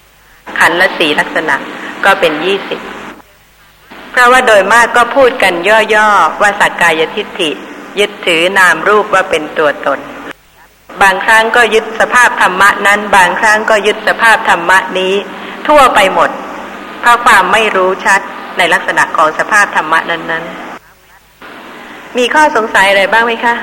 [0.00, 1.56] ๆ ขันละสีลักษณะ
[2.04, 2.80] ก็เป็นยี่สิบ
[4.10, 5.54] เพราะว่าโดยมากก็พูดกัน
[5.94, 7.50] ย่อๆ ว่าสักกายทิฏฐิ
[7.98, 9.98] ยึดถือนามรูปว่าเป็นตัวตน
[11.02, 15.14] บางครั้งก็ยึดสภาพธรรมะนั้น บางครั้งก็ยึดสภาพธรรมะนี้
[15.68, 16.30] ทั่วไปหมด
[17.00, 18.20] เพราะความไม่รู้ชัด
[18.58, 23.54] ในลักษณะของสภาพธรรมะนั้นๆ มีข้อสงสัยอะไรบ้างไหมคะ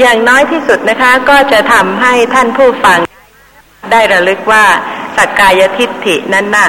[0.00, 2.98] อย่างน้อยที่สุดนะคะก็จะทำให้ท่านผู้ฟัง
[3.92, 4.64] ได้ระลึกว่า
[5.16, 6.68] สักกายทิฏฐินั้นน่ะ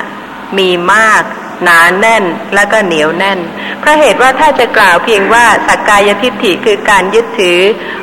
[0.58, 1.24] มีมาก
[1.64, 2.24] หนาแน่น
[2.56, 3.40] และก็เหนียวแน่น
[3.80, 7.60] เพราะเหตุว่าถ้าจะกล่าวเพียงว่าสักกายทิฏฐิคือการยึดถือ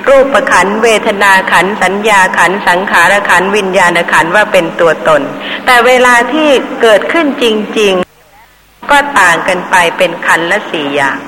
[0.08, 5.22] รูปขันเวทนาขันสัญญาขันสังขารขันวิญญาณขันว่าเป็นตัวตน
[5.66, 6.48] แต่เวลาที่
[6.82, 7.44] เกิดขึ้นจ
[7.78, 7.92] ริง
[8.40, 11.18] ๆ ก็ต่างกันไปเป็นขันละสี่อย่าง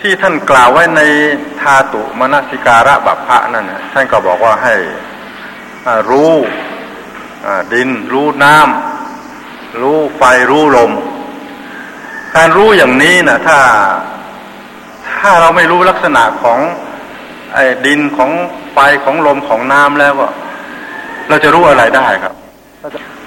[0.00, 1.00] ที่ท่านกล่าวไว้ใน
[1.60, 4.74] ธาตุมนสิการะบัพพะนั่นนะท่านก็บอกว่าให้
[6.08, 6.32] รู้
[7.72, 10.92] ดิน รู้น้ำรู้ไฟรู้ลม
[12.36, 13.58] การรู้อย่างนี้นะถ้า
[15.20, 16.58] ถ้าเราไม่รู้ลักษณะของ
[17.54, 18.30] ไอ้ดินของ
[18.72, 20.28] ไฟของลมของน้ำแล้วก็
[21.28, 22.34] เราจะรู้อะไรได้ครับ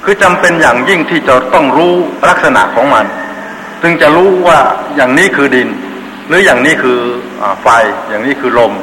[0.03, 1.93] คือจำเป็นอย่างยิ่งที่จะต้องรู้
[2.29, 3.05] ลักษณะของมัน
[3.81, 4.59] จึงจะรู้ว่า
[4.95, 5.69] อย่างนี้คือดิน
[6.27, 6.99] หรืออย่างนี้คือ
[7.41, 7.67] อไฟ
[8.09, 8.73] อย่างนี้คือลม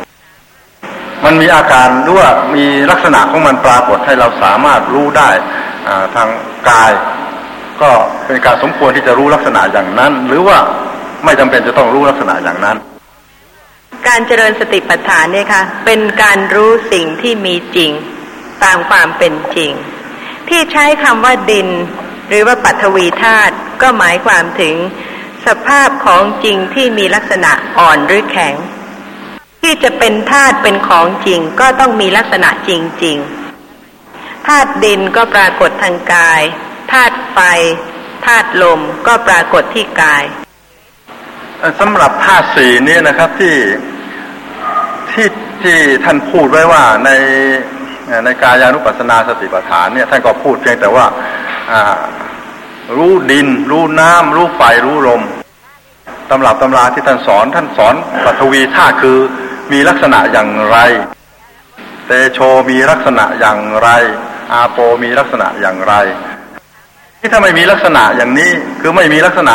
[1.24, 5.30] มันมีอาการหรือว่ามีลักษณะของมันปรากฏให้เราสามารถรู้ได้
[6.14, 6.28] ทาง
[6.68, 6.90] กาย
[7.82, 7.90] ก็
[8.26, 10.58] เป็นการสมควรที่จะรู้ลักษณะอย่างนั้น หรือว่า
[11.24, 12.76] ไม่จำเป็นจะต้องรู้ลักษณะอย่างนั้น
[14.08, 17.90] การเจริญสติปัฏฐานเนี่ยค่ะเป็นการรู้สิ่งที่มีจริง
[18.64, 19.70] ตามความเป็นจริง
[20.48, 21.68] ที่ใช้คำว่าดิน
[22.28, 24.76] หรือว่าปัทวีธาตุก็หมายความถึง
[25.46, 28.54] สภาพของจริงที่มีลักษณะอ่อนหรือแข็ง
[29.62, 32.70] ที่จะเป็นธาตุเป็นของจริงก็ต้องมีลักษณะจ
[33.04, 36.42] ริงๆธาตุดินก็ปรากฏทางกาย
[36.92, 37.38] ธาตุไฟ
[38.26, 40.24] ธาตุลมก็ปรากฏที่กาย
[41.80, 43.56] สำหรับธาตุสี่นี้นะครับที่
[45.10, 45.28] ที่
[45.62, 47.10] ที่ท่านพูดไว้ว่าใน
[48.24, 51.06] ในกายานุปัสสนาสติปัฏฐานเนี่ยท่านก็พูดเพียงแต่ว่า
[52.96, 55.22] รู้ดิน รู้น้ำรู้ไฟรู้ลม
[56.30, 57.94] ตำรับตำราที่ท่านสอนท่านสอน
[58.24, 59.18] ปัทวีธาตุคือ
[59.72, 60.78] มีลักษณะอย่างไร
[62.06, 62.38] เตโช
[62.70, 63.88] มีลักษณะอย่างไร
[64.52, 65.94] อาโปมีลักษณะอย่างไร
[67.20, 68.50] ที่ถ้าไม่มีลักษณะอย่างนี้
[68.80, 69.54] คือไม่มีลักษณะ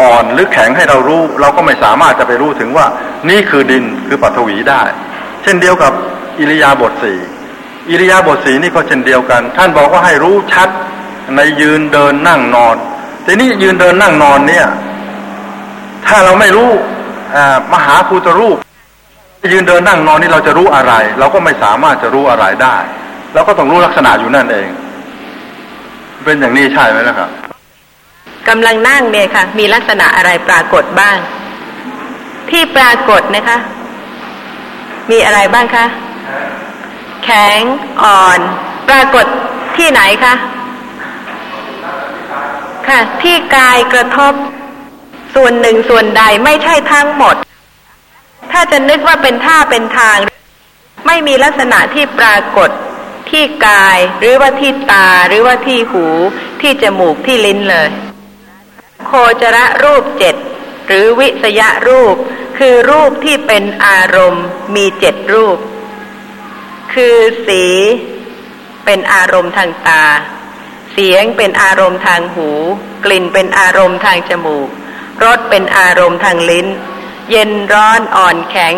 [0.00, 2.86] อ่อนหรือแข็งให้เรารู้ เราก็ไม่สามารถจะไปรู้ถึงว่า
[3.30, 4.82] นี่คือดินคือปัทวีได้
[5.42, 5.92] เช่นเดียวกับ
[6.38, 7.18] อิริยาบถสี่
[7.90, 10.68] อิริยาบถสีนี่ก็เช่นเดียวกัน ท่านบอกว่าให้รู้ชัด
[11.36, 12.76] ในยืนเดินนั่งนอน
[13.26, 14.66] ทีนี้ยืนเดินนั่งนอนเนี่ย
[16.06, 16.70] ถ้าเราไม่รู้
[17.72, 18.58] มหาภูตรูป
[19.52, 22.76] ยืนเดินนั่งนอนนี่เราจะรู้อะไร เราก็ไม่สามารถจะรู้อะไรได้
[23.34, 24.68] เราก็ต้องรู้ลักษณะอยู่นั่นเอง
[26.26, 27.30] เป็นอย่างนี้ใช่ไหมล่ะครับ
[28.48, 31.16] กำลังนั่งเนี่ยค่ะ มีลักษณะอะไรปรากฏบ้าง
[32.50, 33.58] ที่ปรากฏนะคะ
[35.10, 35.86] มีอะไรบ้างคะ
[37.24, 37.60] แข็ง
[38.02, 38.40] อ่อน
[38.88, 39.26] ปรากฏ
[39.76, 40.34] ที่ไหนคะ
[42.88, 44.32] ค่ะ ที่กายกระทบ
[45.34, 47.36] ส่วนหนึ่งส่วนใดไม่ใช่ทั้งหมด
[48.52, 50.16] ถ้าจะนึกว่าเป็นท่าเป็นทาง
[51.06, 52.70] ไม่มีลักษณะที่ปรากฏ
[53.30, 56.06] ที่กายหรือว่าที่ตาหรือว่าที่หู
[56.60, 57.88] ที่จมูกที่ลิ้นเลย
[59.06, 60.36] โคจรรูปเจ็ด
[60.86, 62.16] หรือวิสยรูป
[62.58, 65.58] คือรูปที่เป็นอารมณ์ มีเจ็ดรูป
[66.94, 67.16] คือ
[67.46, 67.64] สี
[68.84, 70.04] เป็นอารมณ์ทางตา
[70.92, 72.48] เสียงเป็นอารมณ์ทางหู
[73.04, 74.68] กลิ่นเป็นอารมณ์ทางจมูก
[75.24, 76.66] รสเป็นอารมณ์ทางลิ้น
[77.30, 78.74] เย็นร้อนอ่อนแข็ง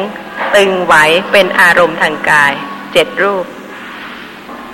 [0.54, 0.94] ตึงไหว
[1.32, 2.52] เป็นอารมณ์ทางกาย
[2.92, 3.44] เจ็ดรูป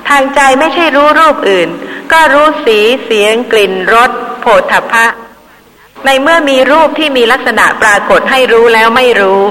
[0.08, 1.68] ทางใจไม่ใช่รู้รูปอื่น
[2.12, 4.10] ก็รู้สีเสียงกลิ่นรส
[4.40, 5.06] โผฏฐัพพะ
[6.04, 9.42] ในเมื่อมีรูปที่มีลักษณะปรากฏให้รู้แล้วไม่รู้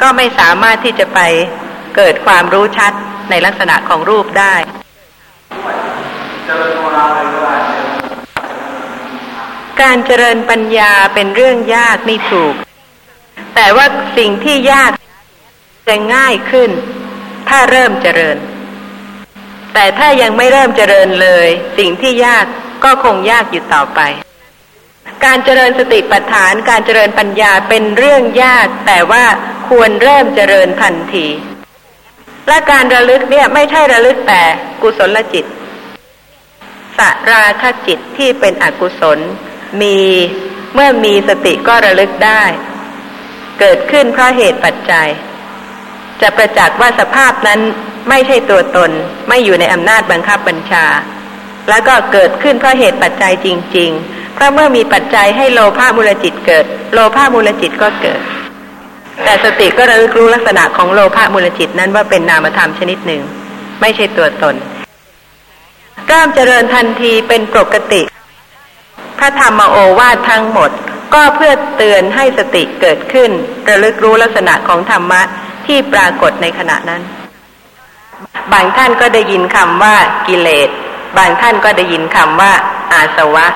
[0.00, 1.20] ก็ไม่สามารถที่จะไป
[1.96, 2.92] เกิดความรู้ชัด
[3.30, 4.54] ในลักษณะของรูปได้
[9.82, 12.54] การเจริญปัญญาเป็นเรื่องยากนี่ถูก
[13.54, 13.86] แต่ว่า
[14.18, 14.92] สิ่งที่ยาก
[15.88, 16.70] จะง่ายขึ้น
[17.48, 18.36] ถ้าเริ่มเจริญ
[19.74, 21.48] แต่ถ้ายังไม่เริ่มเจริญเลย
[21.78, 22.44] สิ่งที่ยาก
[22.84, 24.00] ก็คงยากอยู่ต่อไป
[25.24, 29.24] การเจริญสติปัฏฐานการเจริญปัญญาเป็นเรื่องยาก แต่ว่า
[29.68, 31.26] ควรเริ่มเจริญทันที
[32.48, 34.42] และการระลึกเนี่ยไม่ใช่ระลึกแต่
[34.82, 35.44] กุศลจิต
[36.98, 39.18] สราคจิตที่เป็นอกุศล
[39.82, 39.98] มี
[40.74, 42.42] เมื่อมีสติก็ระลึกได้
[43.60, 45.08] เกิดขึ้นเพราะเหตุปัจจัย
[46.22, 47.60] จะประจักษ์ว่าสภาพนั้น
[48.08, 48.90] ไม่ใช่ตัวตน
[49.28, 50.86] ไม่อยู่ในอำนาจบังคับบัญชา
[51.68, 58.20] แล้วก็เกิดขึ้นเพราะเหตุปัจจัยจริงๆถ้าเมื่อมีปัจจัยให้โลภะมูลจิตเกิด โลภะมูลจิตก็เกิด
[59.24, 63.22] แต่สติก็ระลึกรู้ลักษณะของโลภะมูลจิตนั้นว่าเป็นนามธรรมชนิดหนึ่ง
[63.80, 64.54] ไม่ใช่ตัวตน
[66.10, 68.02] กล้ามเจริญทันทีเป็นปกติ
[69.18, 70.70] พระธรรมโอวาททั้งหมด
[71.14, 73.30] ก็เพื่อเตือนให้สติเกิดขึ้น
[73.68, 75.22] ระลึกรู้ลักษณะของธรรมะ
[75.70, 77.02] ที่ปรากฏในขณะนั้น
[78.52, 79.96] บางท่านก็ได้ยินคำว่า
[80.28, 80.68] กิเลส
[81.18, 82.52] บางท่านก็ได้ยินคำว่า
[82.92, 83.46] อาสวะ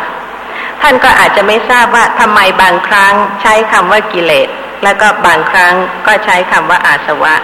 [0.82, 4.48] ท่านก็อาจจะไม่ทราบว่าทำไมบางครั้งใช้คำว่ากิเลส
[4.84, 5.74] แล้วก็บางครั้ง
[6.06, 7.34] ก็ใช้คำว่าอาสวะ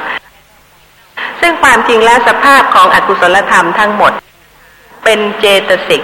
[1.41, 4.13] ซึ่งความจริงแล้วสภาพของอกุศลธรรมทั้งหมด
[5.05, 6.03] เป็นเจตสิก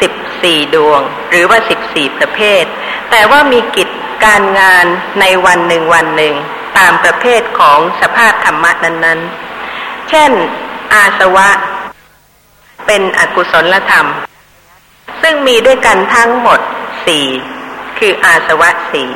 [0.00, 0.12] สิบ
[0.42, 1.00] สี่ดวง
[1.30, 2.64] หรือว่าสิบสี่ประเภท
[3.10, 3.88] แต่ว่ามีกิจ
[4.24, 4.86] การงาน
[5.20, 6.34] ในวันหนึ่งวันหนึ่ง
[6.78, 9.20] ตามประเภทของสภาพธรรมะนั้น
[9.64, 10.30] ๆ เช่น
[10.94, 11.48] อาสวะ
[12.86, 14.06] เป็นอกุศลธรรม
[15.22, 16.60] ซึ่งมีด้วยกันทั้งหมด
[17.06, 17.26] สี่
[17.98, 19.10] คืออาสวะสี่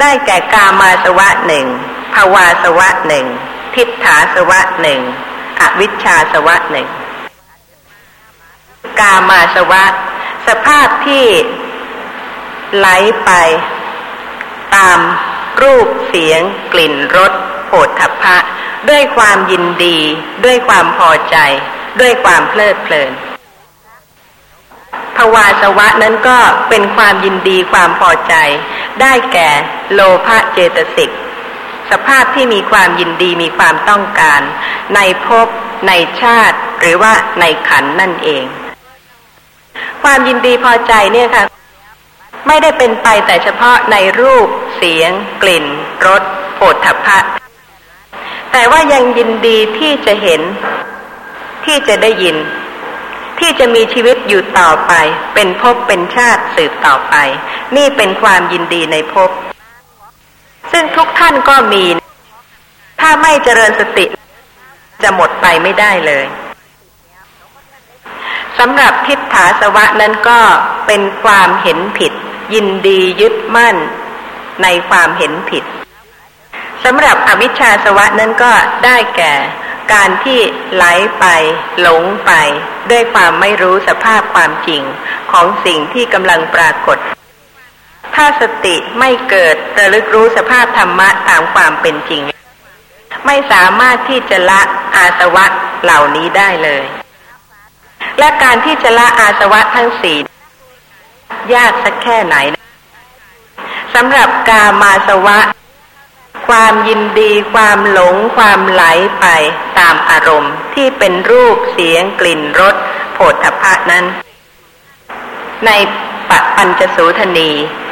[0.00, 1.66] ได้แก่กามาสวะหนึ่ง
[2.14, 3.26] ภาวาสวะหนึ่ง
[3.74, 5.00] ทิฏฐาสวะหนึ่ง
[5.60, 6.88] อวิชชาสวะหนึ่ง
[9.00, 9.84] กามาสวะ
[10.46, 11.26] สภาพที่
[12.76, 12.88] ไหล
[13.24, 13.30] ไป
[14.74, 14.98] ตาม
[15.60, 16.40] รูปเสียง
[16.72, 17.32] กลิ่นรส
[17.66, 18.36] โผฏฐัพพะ
[18.90, 19.98] ด้วยความยินดี
[20.44, 21.36] ด้วยความพอใจ
[22.00, 23.12] ด้วยความเพลิดเพลิน
[25.16, 26.38] ภวาสวะนั้นก็
[26.68, 28.34] เป็นความยินดีความพอใจ
[29.00, 29.50] ได้แก่
[29.92, 31.10] โลภะเจตสิก
[31.90, 34.40] สภาพที่มีความยินดีมีความต้องการ
[34.94, 35.48] ในภพ
[35.88, 38.44] ในชาติ หรือว่าในขันนั่นเอง
[40.02, 41.44] ความยินดีพอใจเนี่ยค่ะ
[42.46, 45.10] ไม่ได้เป็นไปแต่เฉพาะในรูป เสียง
[45.42, 45.66] กลิ่น
[46.06, 46.22] รส
[46.54, 47.18] โผฏฐัพพะ
[48.52, 50.42] แต่ว่ายังยินดีที่จะเห็น
[51.64, 52.36] ที่จะได้ยิน
[53.38, 54.92] ที่จะมีชีวิตอยู่ต่อไป
[55.34, 57.14] เป็นภพเป็นชาติสืบต่อไป
[57.76, 59.30] นี่เป็นความยินดีในภพ
[60.72, 61.84] ซึ่งทุกท่านก็มี
[63.00, 64.04] ถ้าไม่เจริญสติ
[65.02, 66.24] จะหมดไปไม่ได้เลย
[68.58, 70.38] สำหรับทิฏฐาสวะนั้นก็
[70.86, 72.12] เป็นความเห็นผิด
[72.54, 73.76] ยินดียึดมั่น
[74.62, 75.64] ในความเห็นผิด
[76.84, 78.52] สำหรับอวิชชาสวะนั้นก็
[78.84, 79.32] ได้แก่
[79.92, 80.40] การที่
[80.74, 80.84] ไหล
[81.18, 81.24] ไป
[81.80, 82.32] หลงไป
[82.90, 84.82] ด้วยความไม่รู้สภาพความจริง
[85.32, 86.98] ของสิ่งที่กำลังปรากฏ
[88.14, 92.22] ถ้าสติไม่เกิดระลึกรู้สภาพธรรมะตามความเป็นจริง
[93.26, 94.62] ไม่สามารถที่จะละ
[94.96, 95.46] อาสวะ
[95.82, 96.84] เหล่านี้ได้เลย
[98.18, 100.18] และการที่จะละอาสวะทั้งสี่
[101.54, 102.36] ยากสักแค่ไหน
[103.94, 105.38] สำหรับกามาสวะ
[106.48, 108.84] ความยินดีความหลงความไหล
[109.20, 109.26] ไป
[109.78, 112.74] ตามอารมณ์ที่เป็นรูปเสียงกลิ่นรส
[113.14, 114.04] โผฏฐพะนั้น
[115.66, 115.70] ใน
[116.30, 117.50] ปปัญจสูทนี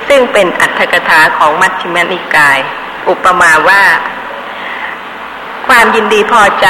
[0.09, 2.59] ซึ่งเป็นอัตถกถาของมัชฌิมนิกาย
[3.09, 3.82] อุปมาว่า
[5.68, 6.68] ความยินดีพอใจ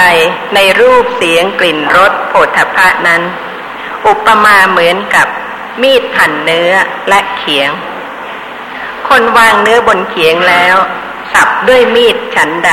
[0.54, 3.22] ในรูปเสียงกลิ่นรสโผฏฐัพพะนั้น
[4.06, 5.26] อุปมาเหมือนกับ
[5.82, 6.72] มีดหั่นเนื้อ
[7.08, 7.70] และเขียง
[9.08, 10.76] คนวางเนื้อบนเขียงแล้ว
[11.32, 12.72] สับด้วยมีดฉันใด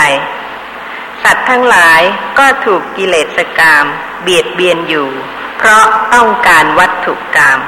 [1.23, 2.01] สัตว์ทั้งหลาย
[2.39, 3.85] ก็ถูกกิเลสกรรม
[4.21, 5.09] เบียดเบียนอยู่
[5.57, 5.83] เพราะ
[6.13, 7.59] ต้องการวัตถุกรรม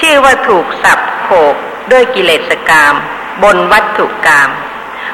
[0.00, 1.56] ชื่อว่าถูกสับโขก
[1.92, 2.94] ด้วยกิเลสกรรม
[3.42, 4.50] บนวัตถุกรรม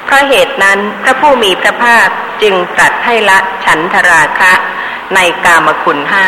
[0.05, 2.09] เพราะเหตุนั้นพระผู้มีพระภาค
[2.43, 4.53] จึงตรัสให้ละฉันทราคะ
[5.15, 6.27] ในกามคุณห้า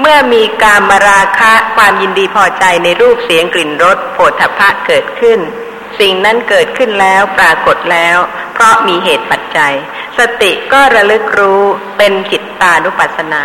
[0.00, 5.38] เมื่อมีการมราคะความยินดีพอใจในรูปเสียงกลิ่นรสโผฏฐัพพะเกิดขึ้น
[6.00, 8.16] สิ่งนั้นเกิดขึ้นแล้วปรากฏแล้ว
[8.54, 9.74] เพราะมีเหตุปัจจัย
[10.18, 11.62] สติก็ระลึกรู้
[11.98, 13.44] เป็นจิตตานุปัสสนา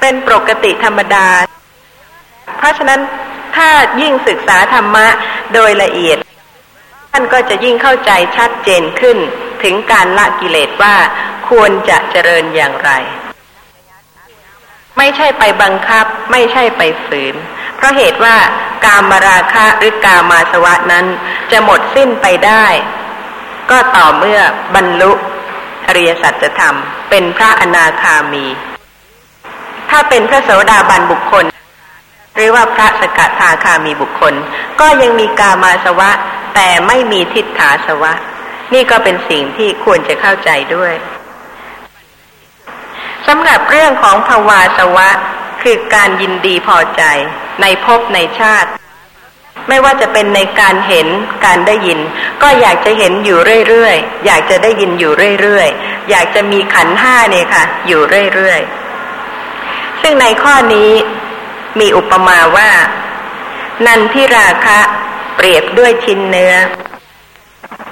[0.00, 1.26] เป็นปกติธรรมดา
[2.58, 3.00] เพราะฉะนั้น
[3.56, 3.68] ถ้า
[4.00, 5.06] ยิ่งศึกษาธรรมะ
[5.54, 6.18] โดยละเอียด
[7.12, 9.18] ท่านก็จะยิ่งเข้าใจชัดเจนขึ้น
[9.62, 10.94] ถึงการละกิเลสว่า
[11.48, 12.90] ควรจะเจริญอย่างไร
[14.98, 17.34] ไม่ใช่ไปบังคับ ไม่ใช่ไปฝืน
[17.76, 18.36] เพราะเหตุว่า
[18.84, 21.06] กามราคะหรือกามาสวะนั้น
[21.50, 22.66] จะหมดสิ้นไปได้
[23.70, 24.40] ก็ต่อเมื่อ
[24.74, 25.12] บรรลุ
[25.86, 26.76] อริยสัจธรรม
[27.10, 28.46] เป็นพระอนาคามี
[29.90, 31.44] ถ้าเป็นพระโสดาบันบุคคล
[32.34, 34.34] หรือว่าพระสกทาคามีบุคคล
[34.80, 36.10] ก็ยังมีกามาสวะ
[36.54, 38.12] แต่ไม่มีทิฏฐาสวะ
[38.72, 40.92] นี่ก็เป็นสิ่งที่ควรจะเข้าใจด้วย
[43.82, 45.08] เรื่องของภาวาสวะ
[45.62, 47.02] คือการยินดีพอใจ
[47.60, 48.70] ในภพในชาติ
[49.68, 51.08] ไม่ว่าจะเป็นในการเห็น
[51.44, 51.98] การได้ยิน
[52.42, 53.38] ก็อยากจะเห็นอยู่
[53.68, 58.02] เรื่อยๆ อยากจะได้ยินอยู่เรื่อยๆ อยากจะมีขันห้าเนี่ยค่ะ อยู่
[58.34, 60.92] เรื่อยๆ ซึ่งในข้อนี้
[61.80, 62.70] มีอุปมาว่า
[63.86, 64.80] นันทิราคะ
[65.36, 66.54] เปรียบด้วยชิ้นเนื้อ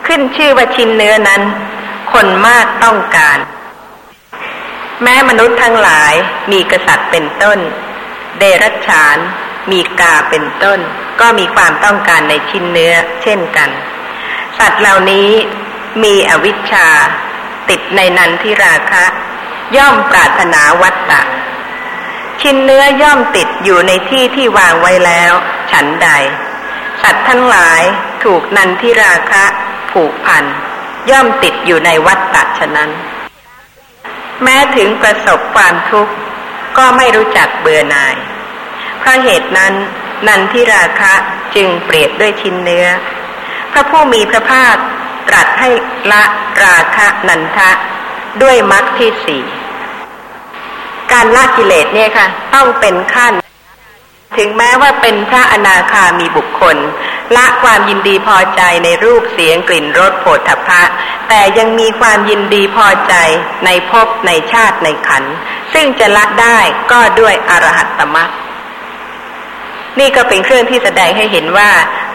[0.07, 1.43] ขึ้นชื่อว่าชิ้นเนื้อนั้น
[2.13, 3.39] คนมากต้องการ
[5.03, 6.15] แม้มนุษย์ทั้งหลาย
[6.53, 7.59] มีกษัตริย์เป็นต้น
[8.39, 9.19] เดรัจฉาน
[9.71, 10.81] มีกาเป็นต้น
[11.21, 13.71] ก็มีความต้องการในชิ้นเนื้อ เช่นกัน
[14.59, 15.31] สัตว์เหล่านี้
[16.03, 16.89] มีอวิชชา
[17.69, 19.05] ติดในนันทิราคะ
[19.77, 21.23] ย่อมปรารถนาวัตตะ
[22.41, 25.33] ชิ้นเนื้อย่อมติดอยู่ในที่ที่วางไว้แล้ว
[25.71, 26.09] ฉันใด
[27.03, 27.83] สัตว์ทั้งหลาย
[28.25, 29.45] ถูกนันทิราคะ
[29.91, 30.45] ผูกพัน
[31.11, 32.91] ย่อมติดอยู่ในวัตตะฉะนั้น
[34.43, 36.13] แม้ถึงประสบความทุกข์
[36.79, 38.17] ก็ไม่รู้จักเบื่อหน่าย
[38.99, 39.75] เพราะเหตุนั้น
[40.27, 41.15] นันทิราคะ
[41.55, 42.87] จึงเปรียบด้วยชิ้นเนื้อ
[43.73, 44.77] พระผู้มีพระภาค
[45.29, 45.69] ตรัสให้
[46.13, 46.23] ละ
[46.65, 47.71] ราคะนันทะ
[48.43, 49.43] ด้วยมรรคที่สี่
[51.13, 53.35] การละกิเลสเนี่ยค่ะ ต้องเป็นขั้น
[54.39, 56.77] ถึงแม้ว่าเป็นพระอนาคามีบุคคล
[57.37, 60.83] ละความยินดีพอใจในรูปเสียงกลิ่นรสโผฏฐพะ
[61.29, 63.15] แต่ยังมีความยินดีพอใจ
[63.65, 65.25] ในภพในชาติในขัน
[65.75, 66.59] ซึ่งจะละได้
[66.93, 68.31] ก็ด้วยอรหัตตมรรค
[69.99, 71.71] นี่ก็เป็นเครื่องที่แสดงให้เห็นว่า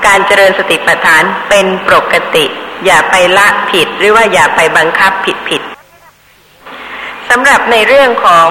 [0.05, 2.45] การเจริญสติปัฏฐานเป็นปกติ
[2.85, 5.61] อย่าไปละผิดหรือว่าอย่าไปบังคับผิดผิด
[7.29, 8.47] สำหรับในเรื่องของ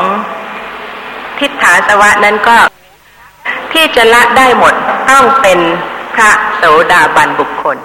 [1.39, 2.57] ทิฏฐาสวะนั้นก็
[3.75, 4.75] ที่จะละได้หมด
[5.11, 5.59] ต้องเป็น
[6.15, 7.77] พระโสดาบันบุคคล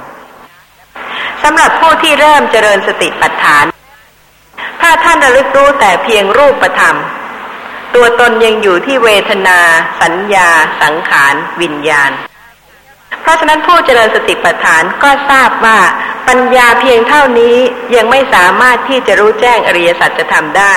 [1.44, 3.66] สำหรับผู้ที่เริ่มเจริญสติปัฏฐาน
[4.82, 6.98] ถ้าท่านระลึกรู้แต่เพียงรูปธรรม
[7.96, 9.60] ตัวตนยังอยู่ที่เวทนา
[10.02, 10.50] สัญญา
[10.82, 12.12] สังขาร วิญญาณ
[13.22, 15.80] เพราะฉะนั้นผู้เจริญสติปัฏฐานก็ทราบว่า
[16.28, 17.56] ปัญญาเพียงเท่านี้
[17.96, 20.76] ยังไม่สามารถที่จะรู้แจ้งอริยสัจธรรมได้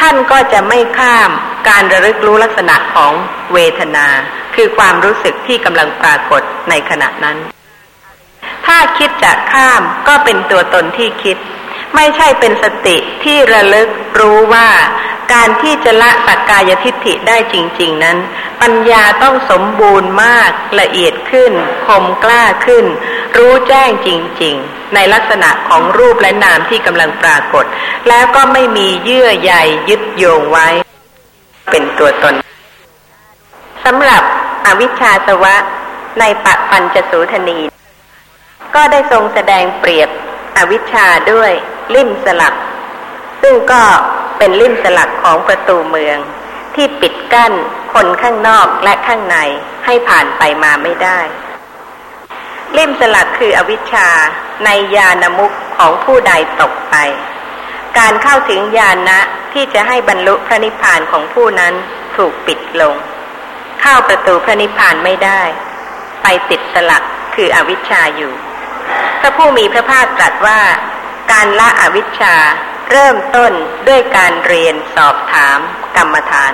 [0.00, 1.30] ท่านก็จะไม่ข้าม
[1.68, 3.12] การระลึกรู้ลักษณะของ
[3.52, 4.06] เวทนา
[4.54, 7.36] คือความรู้สึกที่กำลังปรากฏในขณะนั้น
[8.66, 11.36] ถ้าคิดจะข้ามก็เป็นตัวตนที่คิด
[11.94, 13.88] ไม่ใช่เป็นสติที่ระลึก
[14.20, 14.68] รู้ว่า
[15.32, 18.18] การที่จะละสักกายทิฏฐิได้จริง ๆ นั้น
[18.62, 20.50] ปัญญาต้องสมบูรณ์มาก
[20.80, 21.52] ละเอียดขึ้น
[21.86, 22.86] คมกล้าขึ้น
[23.36, 24.08] รู้แจ้งจ
[24.42, 27.64] ริง ๆ ในลักษณะของรูปและนามที่กำลังปรากฏ
[28.08, 29.52] แล้วก็ไม่มีเยื่อใย
[29.88, 30.68] ยึดโยงไว้
[31.70, 32.34] เป็นตัวตน
[33.84, 34.22] สำหรับ
[34.66, 35.54] อวิชชาสวะ
[36.20, 37.58] ในปัปัญจสูทนี
[38.74, 40.08] ก็ได้ทรงแสดงเปรียบ
[40.56, 41.52] อวิชชาด้วย
[41.94, 42.54] ลิ่มสลับ
[43.42, 43.82] ซึ่งก็
[44.38, 46.18] เป็นลิ่มสลักของประตูเมือง
[46.74, 47.52] ที่ปิดกั้น
[47.94, 49.36] คนข้างนอกและข้างใน
[49.84, 51.20] ให้ผ่านไปมาไม่ได้
[52.76, 54.08] ลิ่มสลักคืออวิชชา
[54.64, 56.96] ในญาณมุขของผู้ใดตกไป
[57.98, 59.20] การเข้าถึงญาณะ
[59.52, 61.74] ที่จะให้บรรลุพระนิพพานของผู้นั้น
[62.16, 62.94] ถูกปิดลง
[63.80, 65.42] เข้าประตูพระนิพพานไม่ได้
[66.22, 67.02] ไปติดสลัก
[67.34, 68.32] คืออวิชชาอยู่
[69.20, 70.60] พระผู้มีพระภาคตรัสว่า
[71.32, 72.36] การละอวิชชา
[72.90, 73.52] เริ่มต้น
[73.88, 75.58] ด้วยการเรียนสอบถาม
[75.96, 76.52] กรรมฐาน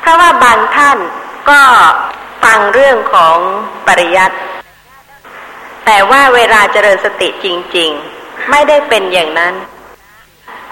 [0.00, 0.98] เพราะว่าบางท่าน
[1.50, 1.62] ก็
[2.44, 3.36] ฟังเรื่องของ
[3.86, 4.38] ปริยัติ
[5.84, 7.46] แต่ว่าเวลาเจริญสติจ
[7.76, 7.90] ริง
[8.20, 9.54] ๆ ไม่ได้เป็นอย่างนั้น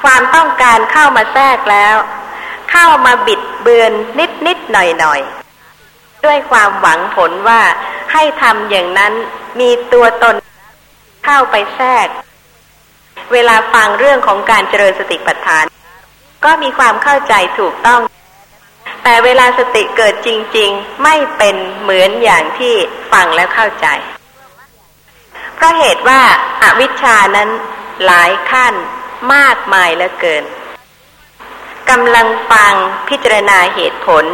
[0.02, 1.96] ความต้องการเข้ามาแทรกแล้ว
[2.70, 5.20] เข้ามาบิดเบือนนิดนิดหน่อยหน่อย
[6.24, 7.60] ด้วยความหวังผลว่า
[8.12, 9.12] ให้ทำอย่างนั้น
[9.60, 10.34] มีตัวตน
[11.24, 12.08] เข้าไปแทรก
[13.32, 15.64] เวลาฟังเรื่องของการเจริญสติปัฏฐาน
[16.44, 18.00] ก็มีความเข้าใจถูกต้อง
[19.02, 22.74] แต่เวลาสติเกิดจริง ๆ ไม่เป็นเหมือนอย่างที่
[23.12, 23.86] ฟังแล้วเข้าใจ
[25.54, 26.20] เพราะเหตุว่า
[26.62, 27.50] อาวิชชานั้น
[28.04, 28.74] หลายขั้น
[29.34, 30.44] มากมายเหลือเกิน
[31.90, 32.74] กำลังฟัง
[33.08, 34.24] พิจารณาเหตุผล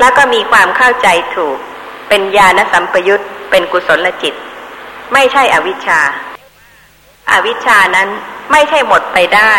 [0.00, 1.56] แล้วก็มีความเข้าใจถูก
[2.08, 4.34] เป็นญาณสัมปยุตเป็นกุศลจิต
[5.12, 6.00] ไม่ใช่อวิชชา
[7.30, 8.08] อาวิชชานั้น
[8.50, 9.54] ไม่ใช่หมดไปได้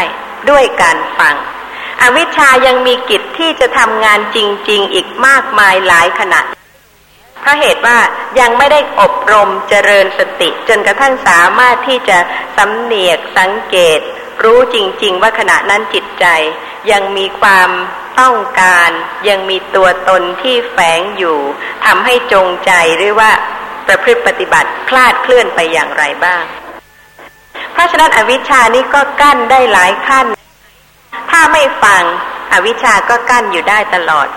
[0.50, 1.36] ด้วยการฟัง
[2.02, 4.38] อวิชชายังมีกิจที่จะทำงานจ
[4.70, 6.42] ริง ๆ อีกมากมายหลายขณะ
[7.42, 7.98] เพราะเหตุว่า
[8.40, 12.18] ยังไม่ได้อบรมเจริญสติ จนกระทั่งสามารถที่จะ
[12.58, 14.00] สำเนียกสังเกต
[14.44, 16.26] รู้จริง ๆ ว่าขณะนั้นจิตใจ
[16.92, 17.70] ยังมีความ
[18.20, 18.90] ต้องการ
[19.30, 21.40] ยังมีตัวตนที่แฝงอยู่
[21.86, 23.32] ทำให้จงใจหรือว่า
[23.88, 26.44] ประพฤติปฏิบัติคลาดเคลื่อนไปอย่างไรบ้าง
[27.78, 30.26] เพราะฉะนั้นอวิชชานี้ก็กั้นได้หลายขั้น
[31.32, 32.04] ถ้าไม่ฟัง
[32.54, 34.28] อวิชาก็กั้นอยู่ได้ตลอด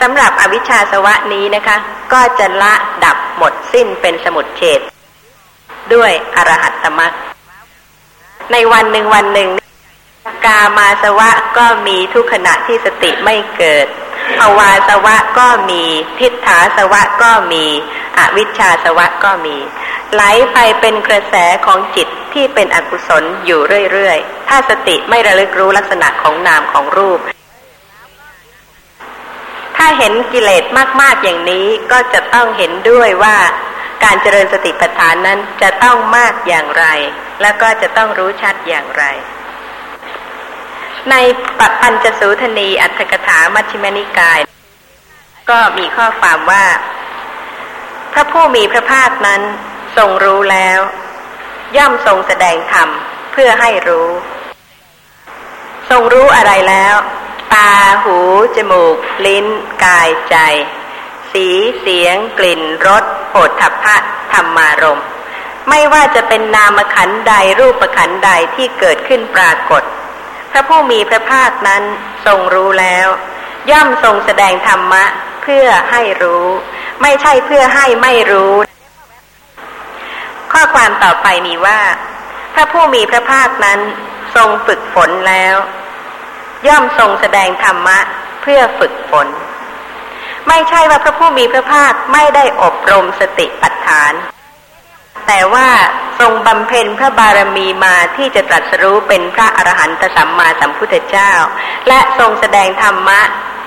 [0.00, 1.76] สำหรับอวิชชาสวะนี้นะคะ
[2.12, 2.74] ก็จะละ
[3.04, 4.80] ดับหมดสิ้นเป็นสมุดเฉด
[5.94, 7.12] ด้วยอรหัตตมรรค
[8.52, 9.48] ในวันหนึ่งวันหนึ่ง
[10.46, 13.86] กามาสวะก็มีทุกขณะที่สติไม่เกิด
[14.38, 15.82] ภาวาสวะก็มี
[16.18, 17.64] ทิฏฐาสวะก็มี
[18.18, 19.56] อวิชชาสวะก็มี
[20.12, 20.22] ไหล
[20.52, 21.34] ไปเป็นกระแส
[21.66, 23.60] ของจิตที่เป็นอกุศลอยู่
[23.92, 27.20] เรื่อยๆ ถ้าสติไม่ระลึกรู้ลักษณะของนามของรูป
[29.76, 30.64] ถ้าเห็นกิเลส
[31.00, 33.36] มากๆอย่างนี้ก็จะต้องเห็นด้วยว่า
[34.04, 36.86] การเจริญสติปัฏฐานนั้นจะต้องมากอย่างไร
[37.42, 39.04] แล้วก็จะต้องรู้ชัดอย่างไร
[41.10, 41.16] ใน
[41.58, 44.40] ปัปัญจสูทนีอัตถกถามัชฌิมนิกาย
[45.50, 46.66] ก็มีข้อความว่า
[48.12, 49.42] พระผู้มีพระภาคนั้น
[49.96, 50.80] ทรงรู้แล้ว
[51.76, 52.88] ย่อมทรงแสดงธรรม
[53.32, 54.08] เพื่อให้รู้
[55.90, 56.94] ทรงรู้อะไรแล้ว
[57.54, 57.70] ตา
[58.04, 58.18] หู
[58.56, 58.96] จมูก
[59.26, 59.46] ลิ้น
[59.84, 60.36] กายใจ
[61.32, 61.46] สี
[61.80, 63.96] เสียง กลิ่นรสโผฏฐัพพะ
[64.32, 65.02] ธรรมารม
[65.68, 69.82] ไม่ว่าจะเป็นนามขันใดรูปขันใดที่เกิดขึ้นปรากฏ
[70.56, 71.82] ระผู้มีพระภาคนั้น
[72.26, 73.08] ทรงรู้แล้ว
[73.70, 75.04] ย่อมทรงแสดงธรรมะ
[75.42, 76.46] เพื่อให้รู้
[77.02, 78.54] ไม่ใช่เพื่อให้ไม่รู้
[80.52, 81.80] ข้อความต่อไปมีว่า
[82.54, 83.80] พระผู้มีพระภาคนั้น
[84.36, 85.56] ทรงฝึกฝนแล้ว
[86.68, 87.98] ย่อมทรงแสดงธรรมะ
[88.42, 89.28] เพื่อฝึกฝน
[90.48, 94.12] ไม่ใช่ว่าพระผู้มีพระภาคไม่ได้อบรมสติปัฏฐาน
[95.26, 95.68] แต่ว่า
[96.20, 101.32] ทรงบำเพ็ญพระบารมีมาที่จะตรัสรู้เป็นพระอรหันตสัมมาสัมพุทธเจ้า
[101.88, 103.20] และทรงแสดงธรรมะ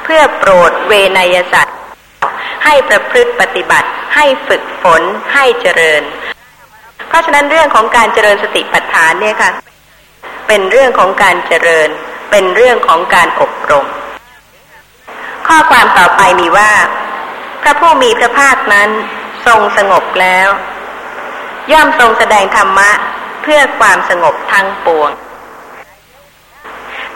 [0.04, 1.78] เพื่อโปรดเวนยสัตว์
[2.66, 5.02] ให้ประพฤติปฏิบัติ ให้ฝึกฝน
[5.34, 6.04] ให้เจริญ
[7.08, 9.52] เพราะฉะนั้นเรื่องของการเจริญสติปัฏฐานเนี่ยค่ะ
[10.48, 11.90] เป็นเรื่องของการเจริญ
[12.32, 13.86] เป็นเรื่องของการอบรม
[15.48, 16.72] ข้อความต่อไปมีว่า
[17.62, 18.90] พระผู้มีพระภาคนั้น
[19.46, 20.48] ทรงสงบแล้ว
[21.72, 22.90] ย่อมทรงแสดงธรรมะ
[23.44, 25.12] เพื่อความสงบทั้งปวง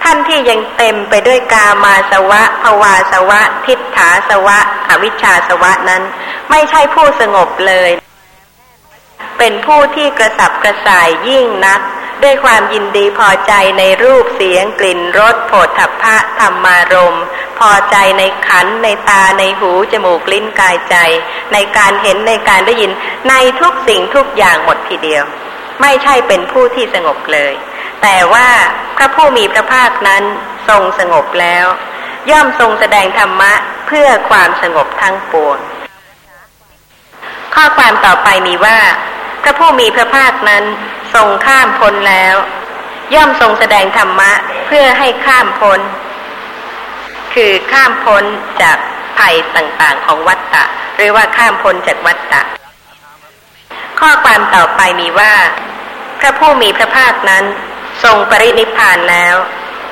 [0.03, 4.59] ท่านที่ยังเต็มไปด้วยกามาสวะภวาสวะ ทิฏฐาสวะ
[4.89, 6.03] อวิชชาสวะนั้น
[6.49, 7.91] ไม่ใช่ผู้สงบเลย
[9.37, 11.81] เป็นผู้ที่กระสับกระส่ายยิ่งนัก
[12.23, 17.17] ด้วยความยินดีพอใจในรูปเสียงกลิ่นรสโผฏฐัพพะธรรมารม
[17.59, 20.95] พอใจในขันในตาในหูจมูกลิ้นกายใจ
[21.53, 22.91] ในการเห็นในการได้ยิน
[23.29, 25.23] ในทุกสิ่งทุกอย่างหมดทีเดียว
[25.81, 27.53] ไม่ใช่เป็นผู้ที่สงบเลย
[28.01, 28.47] แต่ว่า
[28.97, 30.23] พระผู้มีพระภาคนั้น
[30.69, 31.65] ทรงสงบแล้ว
[32.31, 33.53] ย่อมทรงแสดงธรรมะ
[33.87, 35.57] เพื่อความสงบทั้งปวง
[37.55, 38.77] ข้อความต่อไปมีว่า
[39.43, 40.63] พระผู้มีพระภาคนั้น
[41.13, 42.35] ทรงข้ามพ้นแล้ว
[43.15, 44.31] ย่อมทรงแสดงธรรมะ
[44.65, 45.79] เพื่อให้ข้ามพ้น
[47.33, 48.23] คือข้ามพ้น
[48.61, 48.77] จาก
[49.17, 50.63] ภัยต่างๆของวัฏฏะ
[50.95, 52.41] หรือว่าข้ามพ้นจากวัฏฏะ
[53.99, 55.33] ข้อความต่อไปมีว่า
[56.19, 57.43] พระผู้มีพระภาคนั้น
[58.03, 59.35] ทรงปรินิพานแล้ว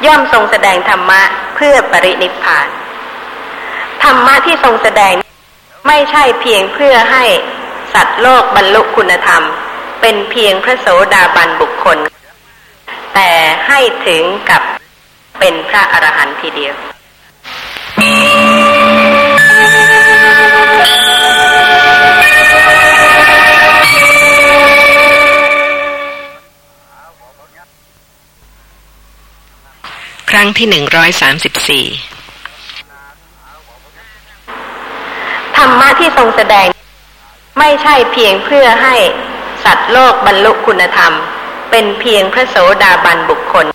[0.06, 1.22] ย่อมทรงแสดงธรรมะ
[1.56, 2.68] เพื่อปรินิพาน
[4.04, 5.14] ธรรมะที่ทรงแสดง
[5.88, 7.26] ไม่ใช่เพียงเพื่อให้
[7.94, 9.44] สัตว์โลกบรรลุคุณธรรม
[10.02, 11.98] เป็นเพียงพระโสดาบันบุคคล
[13.14, 13.30] แต่
[13.68, 14.62] ให้ถึงกับ
[15.40, 16.76] เป็นพระอรหันต์ทีเดียว
[30.30, 31.86] ครั้งที่หนึ่งร้อยสามสิบสี่
[35.58, 36.68] ธรรมะที่ทรงแสดง
[37.60, 38.96] ไม่ใช่เพียงเพื่อให้
[39.66, 41.14] สัตว์โลกบรรลุคุณธรรม
[41.72, 43.66] เป็นเพียงพระโสดาบันบุคคล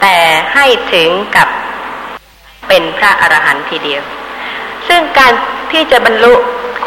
[0.00, 0.16] แต่
[0.54, 1.48] ให้ถึงกับ
[2.68, 4.02] เป็นพระอรหันต์ทีเดียว
[4.88, 5.32] ซึ่งการ
[5.72, 6.34] ที่จะบรรลุ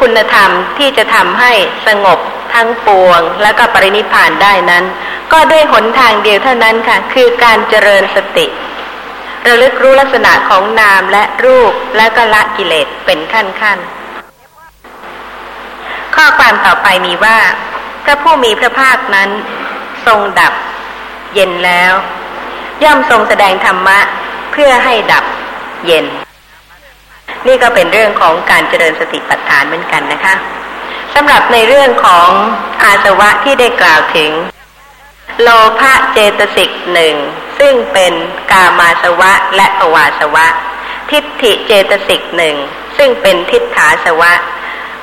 [0.00, 1.52] คุณธรรมที่จะทำให้
[1.86, 2.18] สงบ
[2.54, 4.84] ทั้งปวง และก็ปรินิพานได้นั้น
[5.32, 8.46] ก็ด้วยหนทางเดียวเท่านั้นค่ะ คือการเจริญสติ
[9.46, 13.78] ระลึกรู้ลักษณะของนามและรูปและก็ละกิเลสเป็นขั้นขั้น
[16.16, 17.38] ข้อความต่อไปมีว่า
[18.04, 19.30] พระผู้มีพระภาคนั้น
[20.06, 20.52] ทรงดับ
[21.34, 21.92] เย็นแล้ว
[22.84, 23.98] ย่อมทรงแสดงธรรมะ
[24.52, 25.24] เพื่อให้ดับ
[25.86, 26.06] เย็น
[27.46, 30.34] นี่ก็เป็นเรื่องของการเจริญสติปัฏฐานเหมือนกันนะคะ
[31.14, 32.30] สำหรับในเรื่องของ
[32.82, 34.30] อาสวะที่ได้กล่าวถึง
[35.42, 35.48] โล
[35.80, 37.14] ภะเจตสิกหนึ่ง
[37.58, 38.12] ซึ่งเป็น
[38.52, 40.46] กามาสวะและภวาสวะ
[41.10, 42.56] ทิฏฐิเจตสิกหนึ่ง
[42.96, 44.32] ซึ่งเป็นทิฏฐาสวะ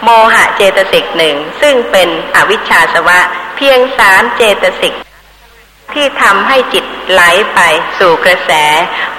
[0.04, 3.20] โมหะเจตสิกหนึ่งซึ่งเป็นอวิชชาสวะ
[3.56, 4.94] เพียงสามเจตสิก
[5.94, 7.22] ที่ทำให้จิตไหล
[7.54, 7.60] ไป
[8.00, 8.52] สู่กระแส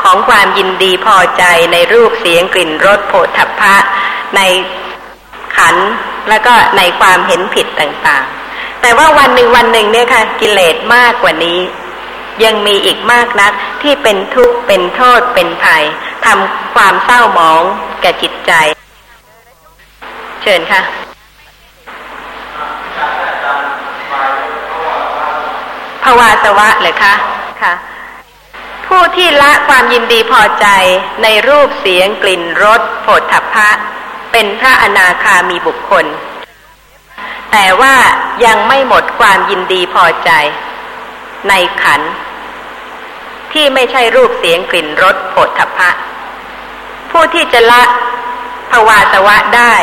[0.03, 3.77] ของความยินดีพอใจในรูปเสียงกลิ่นรสโผฏฐัพพะ
[4.37, 4.41] ใน
[5.57, 5.77] ขัน
[6.29, 11.61] แล้วก็ในความเห็นผิดต่างๆ แต่ว่าวันหนึ่งวันหนึ่งเนี่ยค่ะ กิเลสมากกว่านี้
[12.45, 13.53] ยังมีอีกมากนัก
[13.83, 15.85] ที่เป็นทุกข์เป็นโทษเป็นภัย
[16.27, 17.63] ทำความเศร้าหมอง
[18.01, 18.53] แก่จิตใจ
[20.45, 20.83] เชิญค่ะ
[26.05, 27.15] ภาวาสวะเลยคะ
[27.63, 27.75] ค่ะ
[28.87, 30.67] ผู้ที่ละความยินดีพอใจ
[31.23, 33.69] ในรูปเสียงกลิ่นรสโผฏฐัพพะ
[34.33, 36.07] เป็นพระอนาคามีบุคคล
[37.53, 37.95] แต่ว่า
[38.47, 40.31] ยังไม่หมดความยินดีพอใจ
[41.49, 41.53] ใน
[41.83, 42.01] ขัน
[43.53, 45.91] ที่ไม่ใช่รูปเสียงกลิ่นรสโผฏฐัพพะ
[47.11, 47.83] ผู้ที่จะละ
[48.71, 49.75] ภวาสวะได้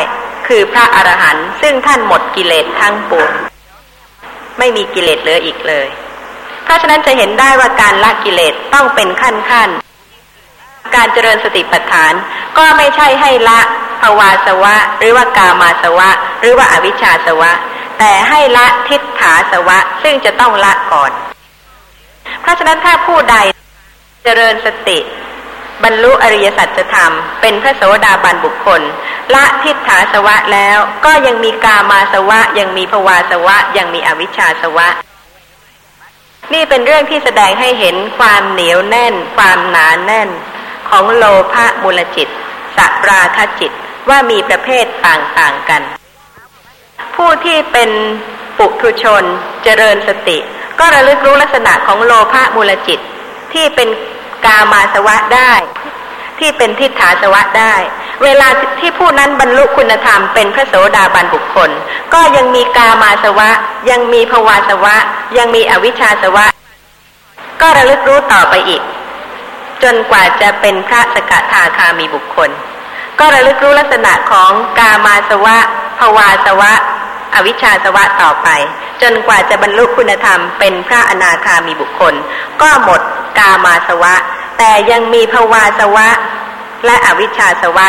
[0.54, 3.32] คือพระอรหันต์ซึ่งท่านหมดกิเลสทั้งปวง
[4.58, 5.88] ไม่มีกิเลสเหลืออีกเลย
[6.64, 9.70] เพราะฉะนั้นจะเห็นได้ว่าการละกิเลสต้องเป็นขั้นขั้น
[10.94, 12.12] การเจริญสติปัฏฐาน
[12.58, 13.60] ก็ไม่ใช่ให้ละ
[14.02, 16.10] ภวาสวะ หรือว่ากามาสวะ
[16.40, 17.50] หรือว่าอาวิชชาสวะ
[17.98, 21.12] แต่ให้ละทิฏฐาสวะ ซึ่งจะต้องละก่อน
[22.42, 23.36] เพราะฉะนั้นถ้าผู้ใด
[24.24, 24.98] เจริญสติ
[25.84, 28.82] บรรลุอริยสัจธรรม เป็นพระโสดาบันบุคคล
[29.34, 34.88] ละทิฏฐาสวะแล้วก็ยังมีกามาสวะ ยังมีภวาสวะ ยังมีอวิชชาสวะ
[36.52, 40.28] นี่เป็นเรื่องที่แสดงให้เห็นความเหนียวแน่น ความหนานแน่น
[40.88, 42.28] ของโลภะมูลจิต
[42.76, 43.72] สัราคจิต
[44.08, 45.82] ว่ามีประเภทต่างๆกัน
[47.16, 47.90] ผู้ที่เป็น
[48.58, 49.22] ปุถุชน
[49.64, 50.38] เจริญสติ
[50.78, 52.98] ก็ระลึกรู้ลักษณะของโลภะมูลจิต
[53.52, 53.88] ที่เป็น
[54.46, 55.52] กามาสวะได้
[56.38, 57.74] ที่เป็นทิฏฐาสวะได้
[58.24, 58.48] เวลา
[58.80, 61.70] ที่ผู้นั้นบรรลุคุณธรรมเป็นพระโสดาบันบุคคล
[62.14, 63.50] ก็ยังมีกามาสวะ
[63.90, 64.96] ยังมีภวาสวะ
[65.38, 66.46] ยังมีอวิชชาสวะ
[67.60, 68.82] ก็ระลึกรู้ต่อไปอีก
[69.82, 72.50] จนกว่าจะเป็นพระสกทาคามีบุคคล
[73.18, 75.56] ก็ระลึกรู้ลักษณะของกามาสวะ
[75.98, 76.72] ภวาสวะ
[77.34, 78.48] อวิชชาสวะต่อไป
[79.02, 82.14] จนกว่าจะบรรลุคุณธรรมเป็นพระอนาคามีบุคคล
[82.62, 83.00] ก็หมด
[83.38, 84.14] กามาสวะ
[84.58, 86.08] แต่ยังมีภวาสวะ
[86.86, 87.88] และอวิชชาสวะ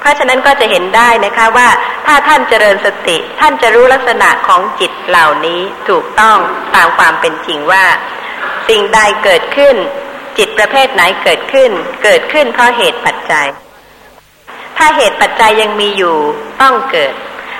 [0.00, 1.68] เพราะฉะนั้นก็จะเห็นได้นะคะว่า
[2.06, 6.38] ถ้าท่านเจริญสติ ท่านจะรู้ลักษณะของจิตเหล่านี้ถูกต้อง
[6.74, 7.84] ตามความเป็นจริงว่า
[8.68, 9.76] สิ่งใดเกิดขึ้น
[10.38, 11.70] จิตประเภทไหนเกิดขึ้น
[12.04, 13.46] เกิดขึ้นเพราะเหตุปัจจัย
[14.78, 16.16] ถ้าเหตุปัจจัยยังมีอยู่
[16.62, 17.12] ต้องเกิด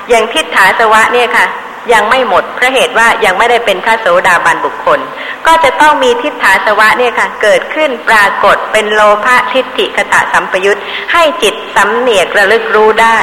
[0.09, 1.47] อย่างทิฏฐาสวะเนี่ยค่ะ
[1.93, 5.01] ยังไม่หมดเพราะเหตุว่ายังไม่ได้เป็นพระโสดาบันบุคคล
[5.47, 10.81] ก็จะต้องมีทิฏฐาสวะเนี่ยค่ะเกิดขึ้นปรากฏเป็นโลภะทิฏฐิคตะสัมปยุต
[11.13, 13.19] ให้จิตสำเนียกระลึกรู้ได้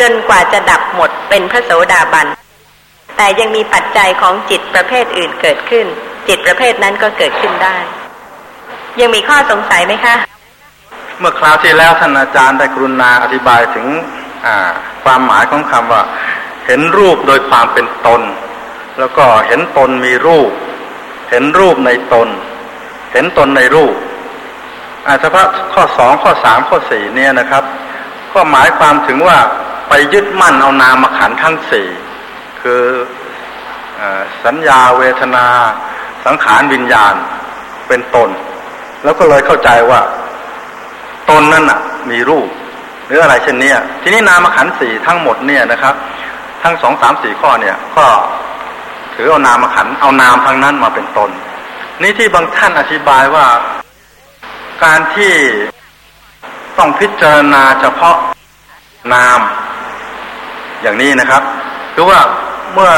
[0.00, 2.26] จนกว่าจะดับหมดเป็นพระโสดาบัน
[3.16, 5.86] แต่ยังมีปัจจัยของจิตประเภทอื่นเกิดขึ้น
[6.28, 7.76] จิตประเภทนั้นก็เกิดขึ้นได้
[9.00, 10.14] ยังมีข้อสงสัยไหมคะ
[11.20, 13.86] เมื่อคราวที่แล้วท่านอาจารย์ได้กรุณาอธิบายถึง
[15.04, 16.02] ความหมายของคำว่า
[16.66, 18.22] เห็นรูปโดยความเป็นตน
[18.98, 20.50] แล้วก็เห็นตนมีรูป
[21.30, 22.28] เห็นรูปในตน
[23.12, 23.94] เห็นตนในรูป
[25.06, 27.64] อาเฉพาะข้อสองข้อสามข้อสี่เนี่ยนะครับ
[28.32, 29.38] ขก็หมายความถึงว่า
[29.88, 31.88] ไปยึดมั่นเอานามขันทั้งสี่
[32.60, 32.82] คือ
[34.00, 34.02] อ
[34.44, 35.46] สัญญาเวทนา
[36.24, 37.14] สังขารวิญญาณ
[37.88, 38.30] เป็นตน
[39.04, 40.00] แล้วก็เลยเข้าใจว่า
[41.30, 41.80] ตนนั่นน่ะ
[42.10, 42.48] มีรูป
[43.06, 43.72] หรืออะไรเช่นนี้
[44.02, 45.94] ทีนี้นามขันสี่ทั้งหมดเนี่ยนะครับ
[46.62, 48.06] ทั้งสองสามสี่ข้อเนี่ยก็
[49.14, 51.30] ถือเอานามขันเอานามทั้งนั้นมาเป็นตน
[52.02, 53.46] นี่ที่บางท่านอธิบายว่า
[54.84, 55.32] การที่
[56.78, 58.16] ต้องพิจารณาเฉพาะ
[59.14, 59.40] นาม
[60.82, 61.42] อย่างนี้นะครับ
[61.94, 62.20] คือว่า
[62.74, 62.92] เมื่อ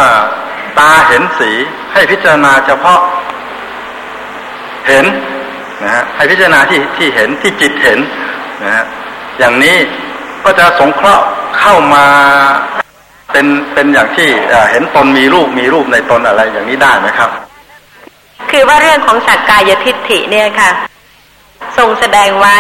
[0.79, 1.51] ตาเห็นสี
[1.93, 3.01] ให้พิจารณาเฉพาะ
[4.89, 5.05] เห็น
[5.83, 7.99] นะฮะให้พิจารณาที่ที่เห็นที่จิตเห็น
[8.65, 8.85] นะฮะ
[9.39, 9.77] อย่างนี้
[10.43, 11.25] ก็จะสงเคราะห์
[11.59, 12.07] เข้ามา
[13.33, 14.29] เป็นเป็นอย่างที่
[14.71, 17.31] เห็นตนมีรูปมีรูปในตนอะไรอย่างนี้ได้ไหมครับ
[18.51, 20.71] คือว่าเรื่องของสักกายทิฏฐิเนี่ยค่ะ
[21.77, 22.59] ทรงแสดงไว้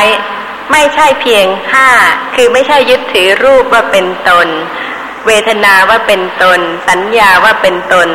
[0.72, 1.88] ไม่ใช่เพียงห้า
[2.34, 4.48] คือไม่ใช่ยึดถือรูปว่าเป็นตน
[5.26, 8.08] เวทนาว่าเป็นตน สัญญาว่าเป็นตน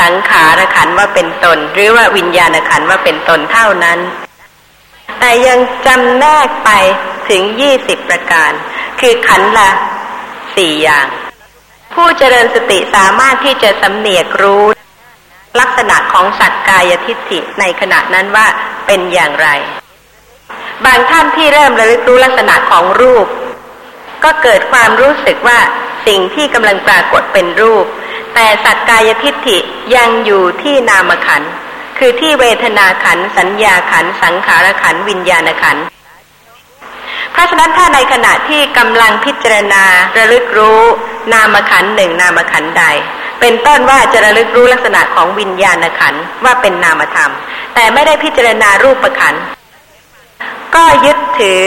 [0.00, 3.98] สังขารขันว่าเป็นตน หรือว่าวิญญาณขันว่าเป็นตนเท่านั้น
[5.20, 6.70] แต่ยังจำแนกไป
[7.28, 8.52] ถึงยี่สิบประการ
[9.00, 9.70] คือขันละ
[10.56, 11.06] สี่อย่าง
[11.94, 14.64] ผู้เจริญสติสามารถที่จะสำเนียกรู้
[15.60, 18.46] ลักษณะของสัตกายทิฏฐิในขณะนั้นว่า
[18.86, 19.48] เป็นอย่างไร
[20.84, 23.26] บางท่านที่เริ่มระลึกรู้ลักษณะของรูป
[24.24, 25.58] ก็เกิดความรู้สึกว่า
[26.06, 27.84] สิ่งที่กำลังปรากฏเป็นรูป
[28.34, 29.58] แต่สักกายทิฏฐิ
[29.96, 31.42] ยังอยู่ที่นามขัน
[31.98, 35.76] คือที่เวทนาขันสัญญาขันสังขารขันวิญญาณขัน
[37.32, 39.84] เพราะฉะนั้นถ้าในขณะที่กำลังพิจารณา
[40.18, 40.80] ระลึกรู้
[41.32, 42.84] นามขันหนึ่งนามขันใด
[43.40, 47.32] เป็นต้นว่าจะระลึกรู้ลักษณะของวิญญาณขันว่าเป็นนามธรรม
[47.74, 49.34] แต่ไม่ได้พิจารณารูปขัน
[50.74, 51.62] ก็ยึดถือ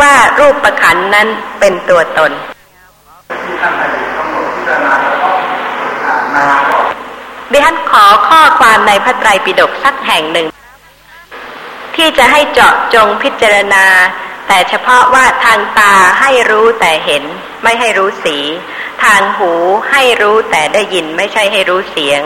[0.00, 1.28] ว่ารูปประขันนั้น
[1.60, 2.32] เป็นตัวตน
[7.52, 10.46] ดิฉันขอข้อความในพระไตรปิฎกสักแห่งหนึ่ง
[11.96, 13.84] ที่จะให้เจาะจงพิจารณา
[14.52, 17.24] แต่เฉพาะว่าทางตาให้รู้แต่เห็น
[17.62, 18.38] ไม่ให้รู้สี
[19.04, 19.52] ทางหู
[19.90, 22.20] ให้รู้แต่ได้ยินไม่ใช่ให้รู้เสียง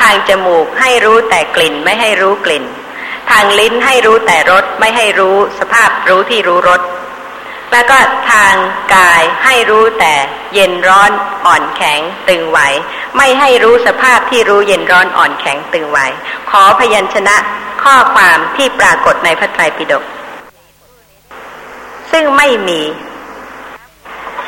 [0.00, 2.64] ทางจมูกให้รู้แต่กลิ่นไม่ให้รู้กลิ่น
[3.30, 6.80] ทางลิ้นให้รู้แต่รสไม่ให้รู้สภาพรู้ที่รู้รส
[7.72, 7.98] แล้วก็
[8.32, 8.54] ทาง
[8.94, 10.14] กายให้รู้แต่
[10.54, 11.10] เย็นร้อน
[11.46, 12.58] อ่อนแข็งตึงไหว
[13.16, 15.98] ไม่ให้รู้สภาพที่รู้เย็นร้อนอ่อนแข็งตึงไหว
[16.50, 17.36] ขอพยัญชนะ
[17.82, 20.04] ข้อความที่ปรากฏในพระไตรปิฎก
[22.18, 22.80] ซึ่งไม่มี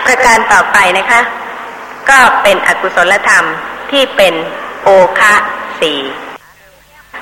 [0.05, 1.20] ประการต่อไปนะคะ
[2.11, 3.45] ก็เป็นอกุศลธรรม
[3.90, 4.35] ที่เป็น
[4.82, 4.89] โอ
[5.19, 5.35] คะ
[5.81, 5.93] สี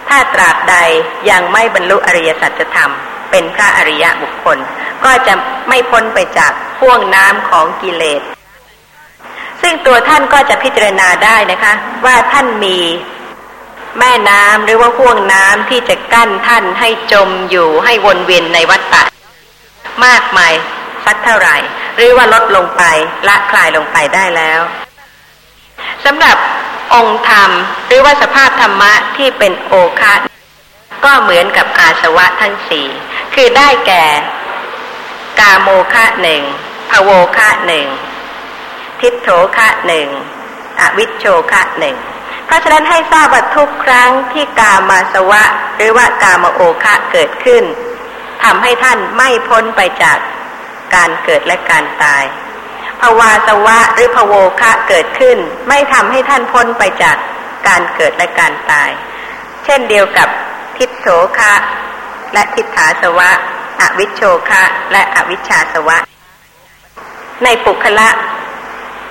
[0.09, 0.77] ถ้าตราบใด
[1.31, 2.90] ยังไม่บรรลุอริยสัจธรรม
[3.31, 4.59] เป็นพระอริยะบุคคล
[5.05, 5.35] ก็จะ
[5.68, 8.23] ไม่พ้นไปจากพ่วงน้ำของกิเลส
[9.62, 11.73] ซึ่งตัวท่านก็จะพิจารณาได้นะคะ
[12.06, 12.78] ว่าท่านมี
[13.98, 19.02] แม่น้ำหรือว่าพ่วงน้ำที่จะกั้นท่านให้จมอยู่ให้วนเวียนในวัฏฏะ
[20.05, 20.52] มากมาย
[21.05, 21.56] สักเท่าไหร่
[21.97, 22.82] หรือว่าลดลงไป
[23.28, 24.60] ละคลายลงไปได้แล้ว
[26.05, 26.36] สำหรับ
[26.94, 27.51] องค์ธรรม
[27.86, 30.14] หรือว่าสภาพธรรมะที่เป็นโอคะ
[31.05, 32.89] ก็เหมือนกับอาสวะทั้งสี่
[33.35, 34.05] คือได้แก่
[35.40, 36.43] กาโมคะหนึ่ง
[36.90, 37.86] ภโวคะหนึ่ง
[39.01, 40.09] ทิฏโถคะหนึ่ง
[40.81, 41.97] อวิชโชคะหนึ่ง
[42.47, 45.43] เพราะฉะนั้นให้ทราบว่าทุกครั้งที่กามาสวะ
[45.77, 47.64] หรือว่ากามโอคะเกิดขึ้น
[48.44, 50.18] ทำให้ท่านไม่พ้นไปจาก
[50.94, 52.24] การเกิดและการตาย
[53.00, 55.38] ภาวาสวะหรือภโวคะเกิดขึ้น
[55.68, 57.16] ไม่ทำให้ท่านพ้นไปจาก
[57.68, 58.90] การเกิดและการตาย
[59.64, 60.28] เช่นเดียวกับ
[60.76, 61.06] ทิฏโส
[61.38, 61.54] คะ
[62.32, 63.30] และทิฏฐาสวะ
[63.80, 65.98] อวิชโชคะ และอวิชชาสวะ
[67.44, 68.08] ในปุคละ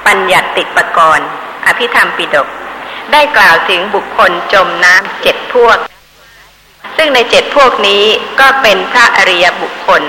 [0.05, 1.27] ปัญญัติปกรณ์
[1.65, 2.47] อภิธรรมปิดก
[3.11, 5.77] ได้กล่าวถึงบุคคลจมน้ำเจ็ดพวก
[6.97, 8.03] ซึ่งในเจ็ดพวกนี้
[8.39, 10.01] ก็เป็นพระอริยบุคคล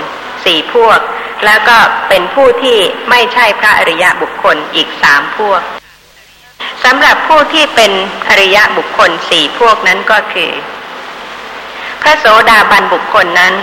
[0.45, 0.99] สี่พวก
[1.45, 1.77] แล้วก็
[2.09, 2.77] เป็นผู้ที่
[3.09, 5.61] ไม่ใช่พระอริยบุคคลอีกสามพวก
[6.83, 7.91] สำหรับผู้ที่เป็น
[8.29, 10.51] อริยบุคคลสี่พวกนั้นก็คือ
[12.01, 13.53] พระโสดาบันบุคคลนั้น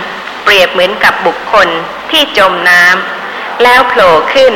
[0.43, 1.67] เปรียบเหมือนกับบุคคล
[2.11, 4.53] ที่จมน้ำแล้วโผล่ขึ้น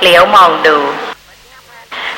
[0.00, 0.78] เหลียวมองดู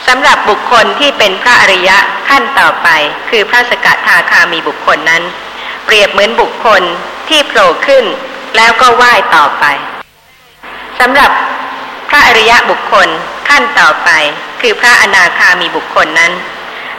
[0.06, 1.98] สำหรับบุคคลที่เป็นพระอริยะ
[2.28, 2.88] ขั้นต่อไป
[3.30, 5.22] คือพระสกทาคามีบุคคลนั้น
[5.84, 6.82] เปรียบเหมือนบุคคล
[7.28, 8.04] ที่โผล่ขึ้น
[8.56, 9.64] แล้วก็ไหว้ต่อไป
[11.00, 11.30] สำหรับ
[12.08, 13.08] พระอริยะบุคคล
[13.48, 14.10] ขั้นต่อไป
[14.60, 16.32] คือพระอนาคามีบุคคลนั้น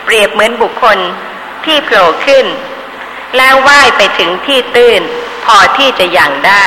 [0.05, 0.97] เปรียบเหมือนบุคคล
[1.65, 2.45] ที่โผล่ขึ้น
[3.37, 5.01] แล้วว่ายไปถึงที่ตื้น
[5.45, 6.65] พอที่จะยังได้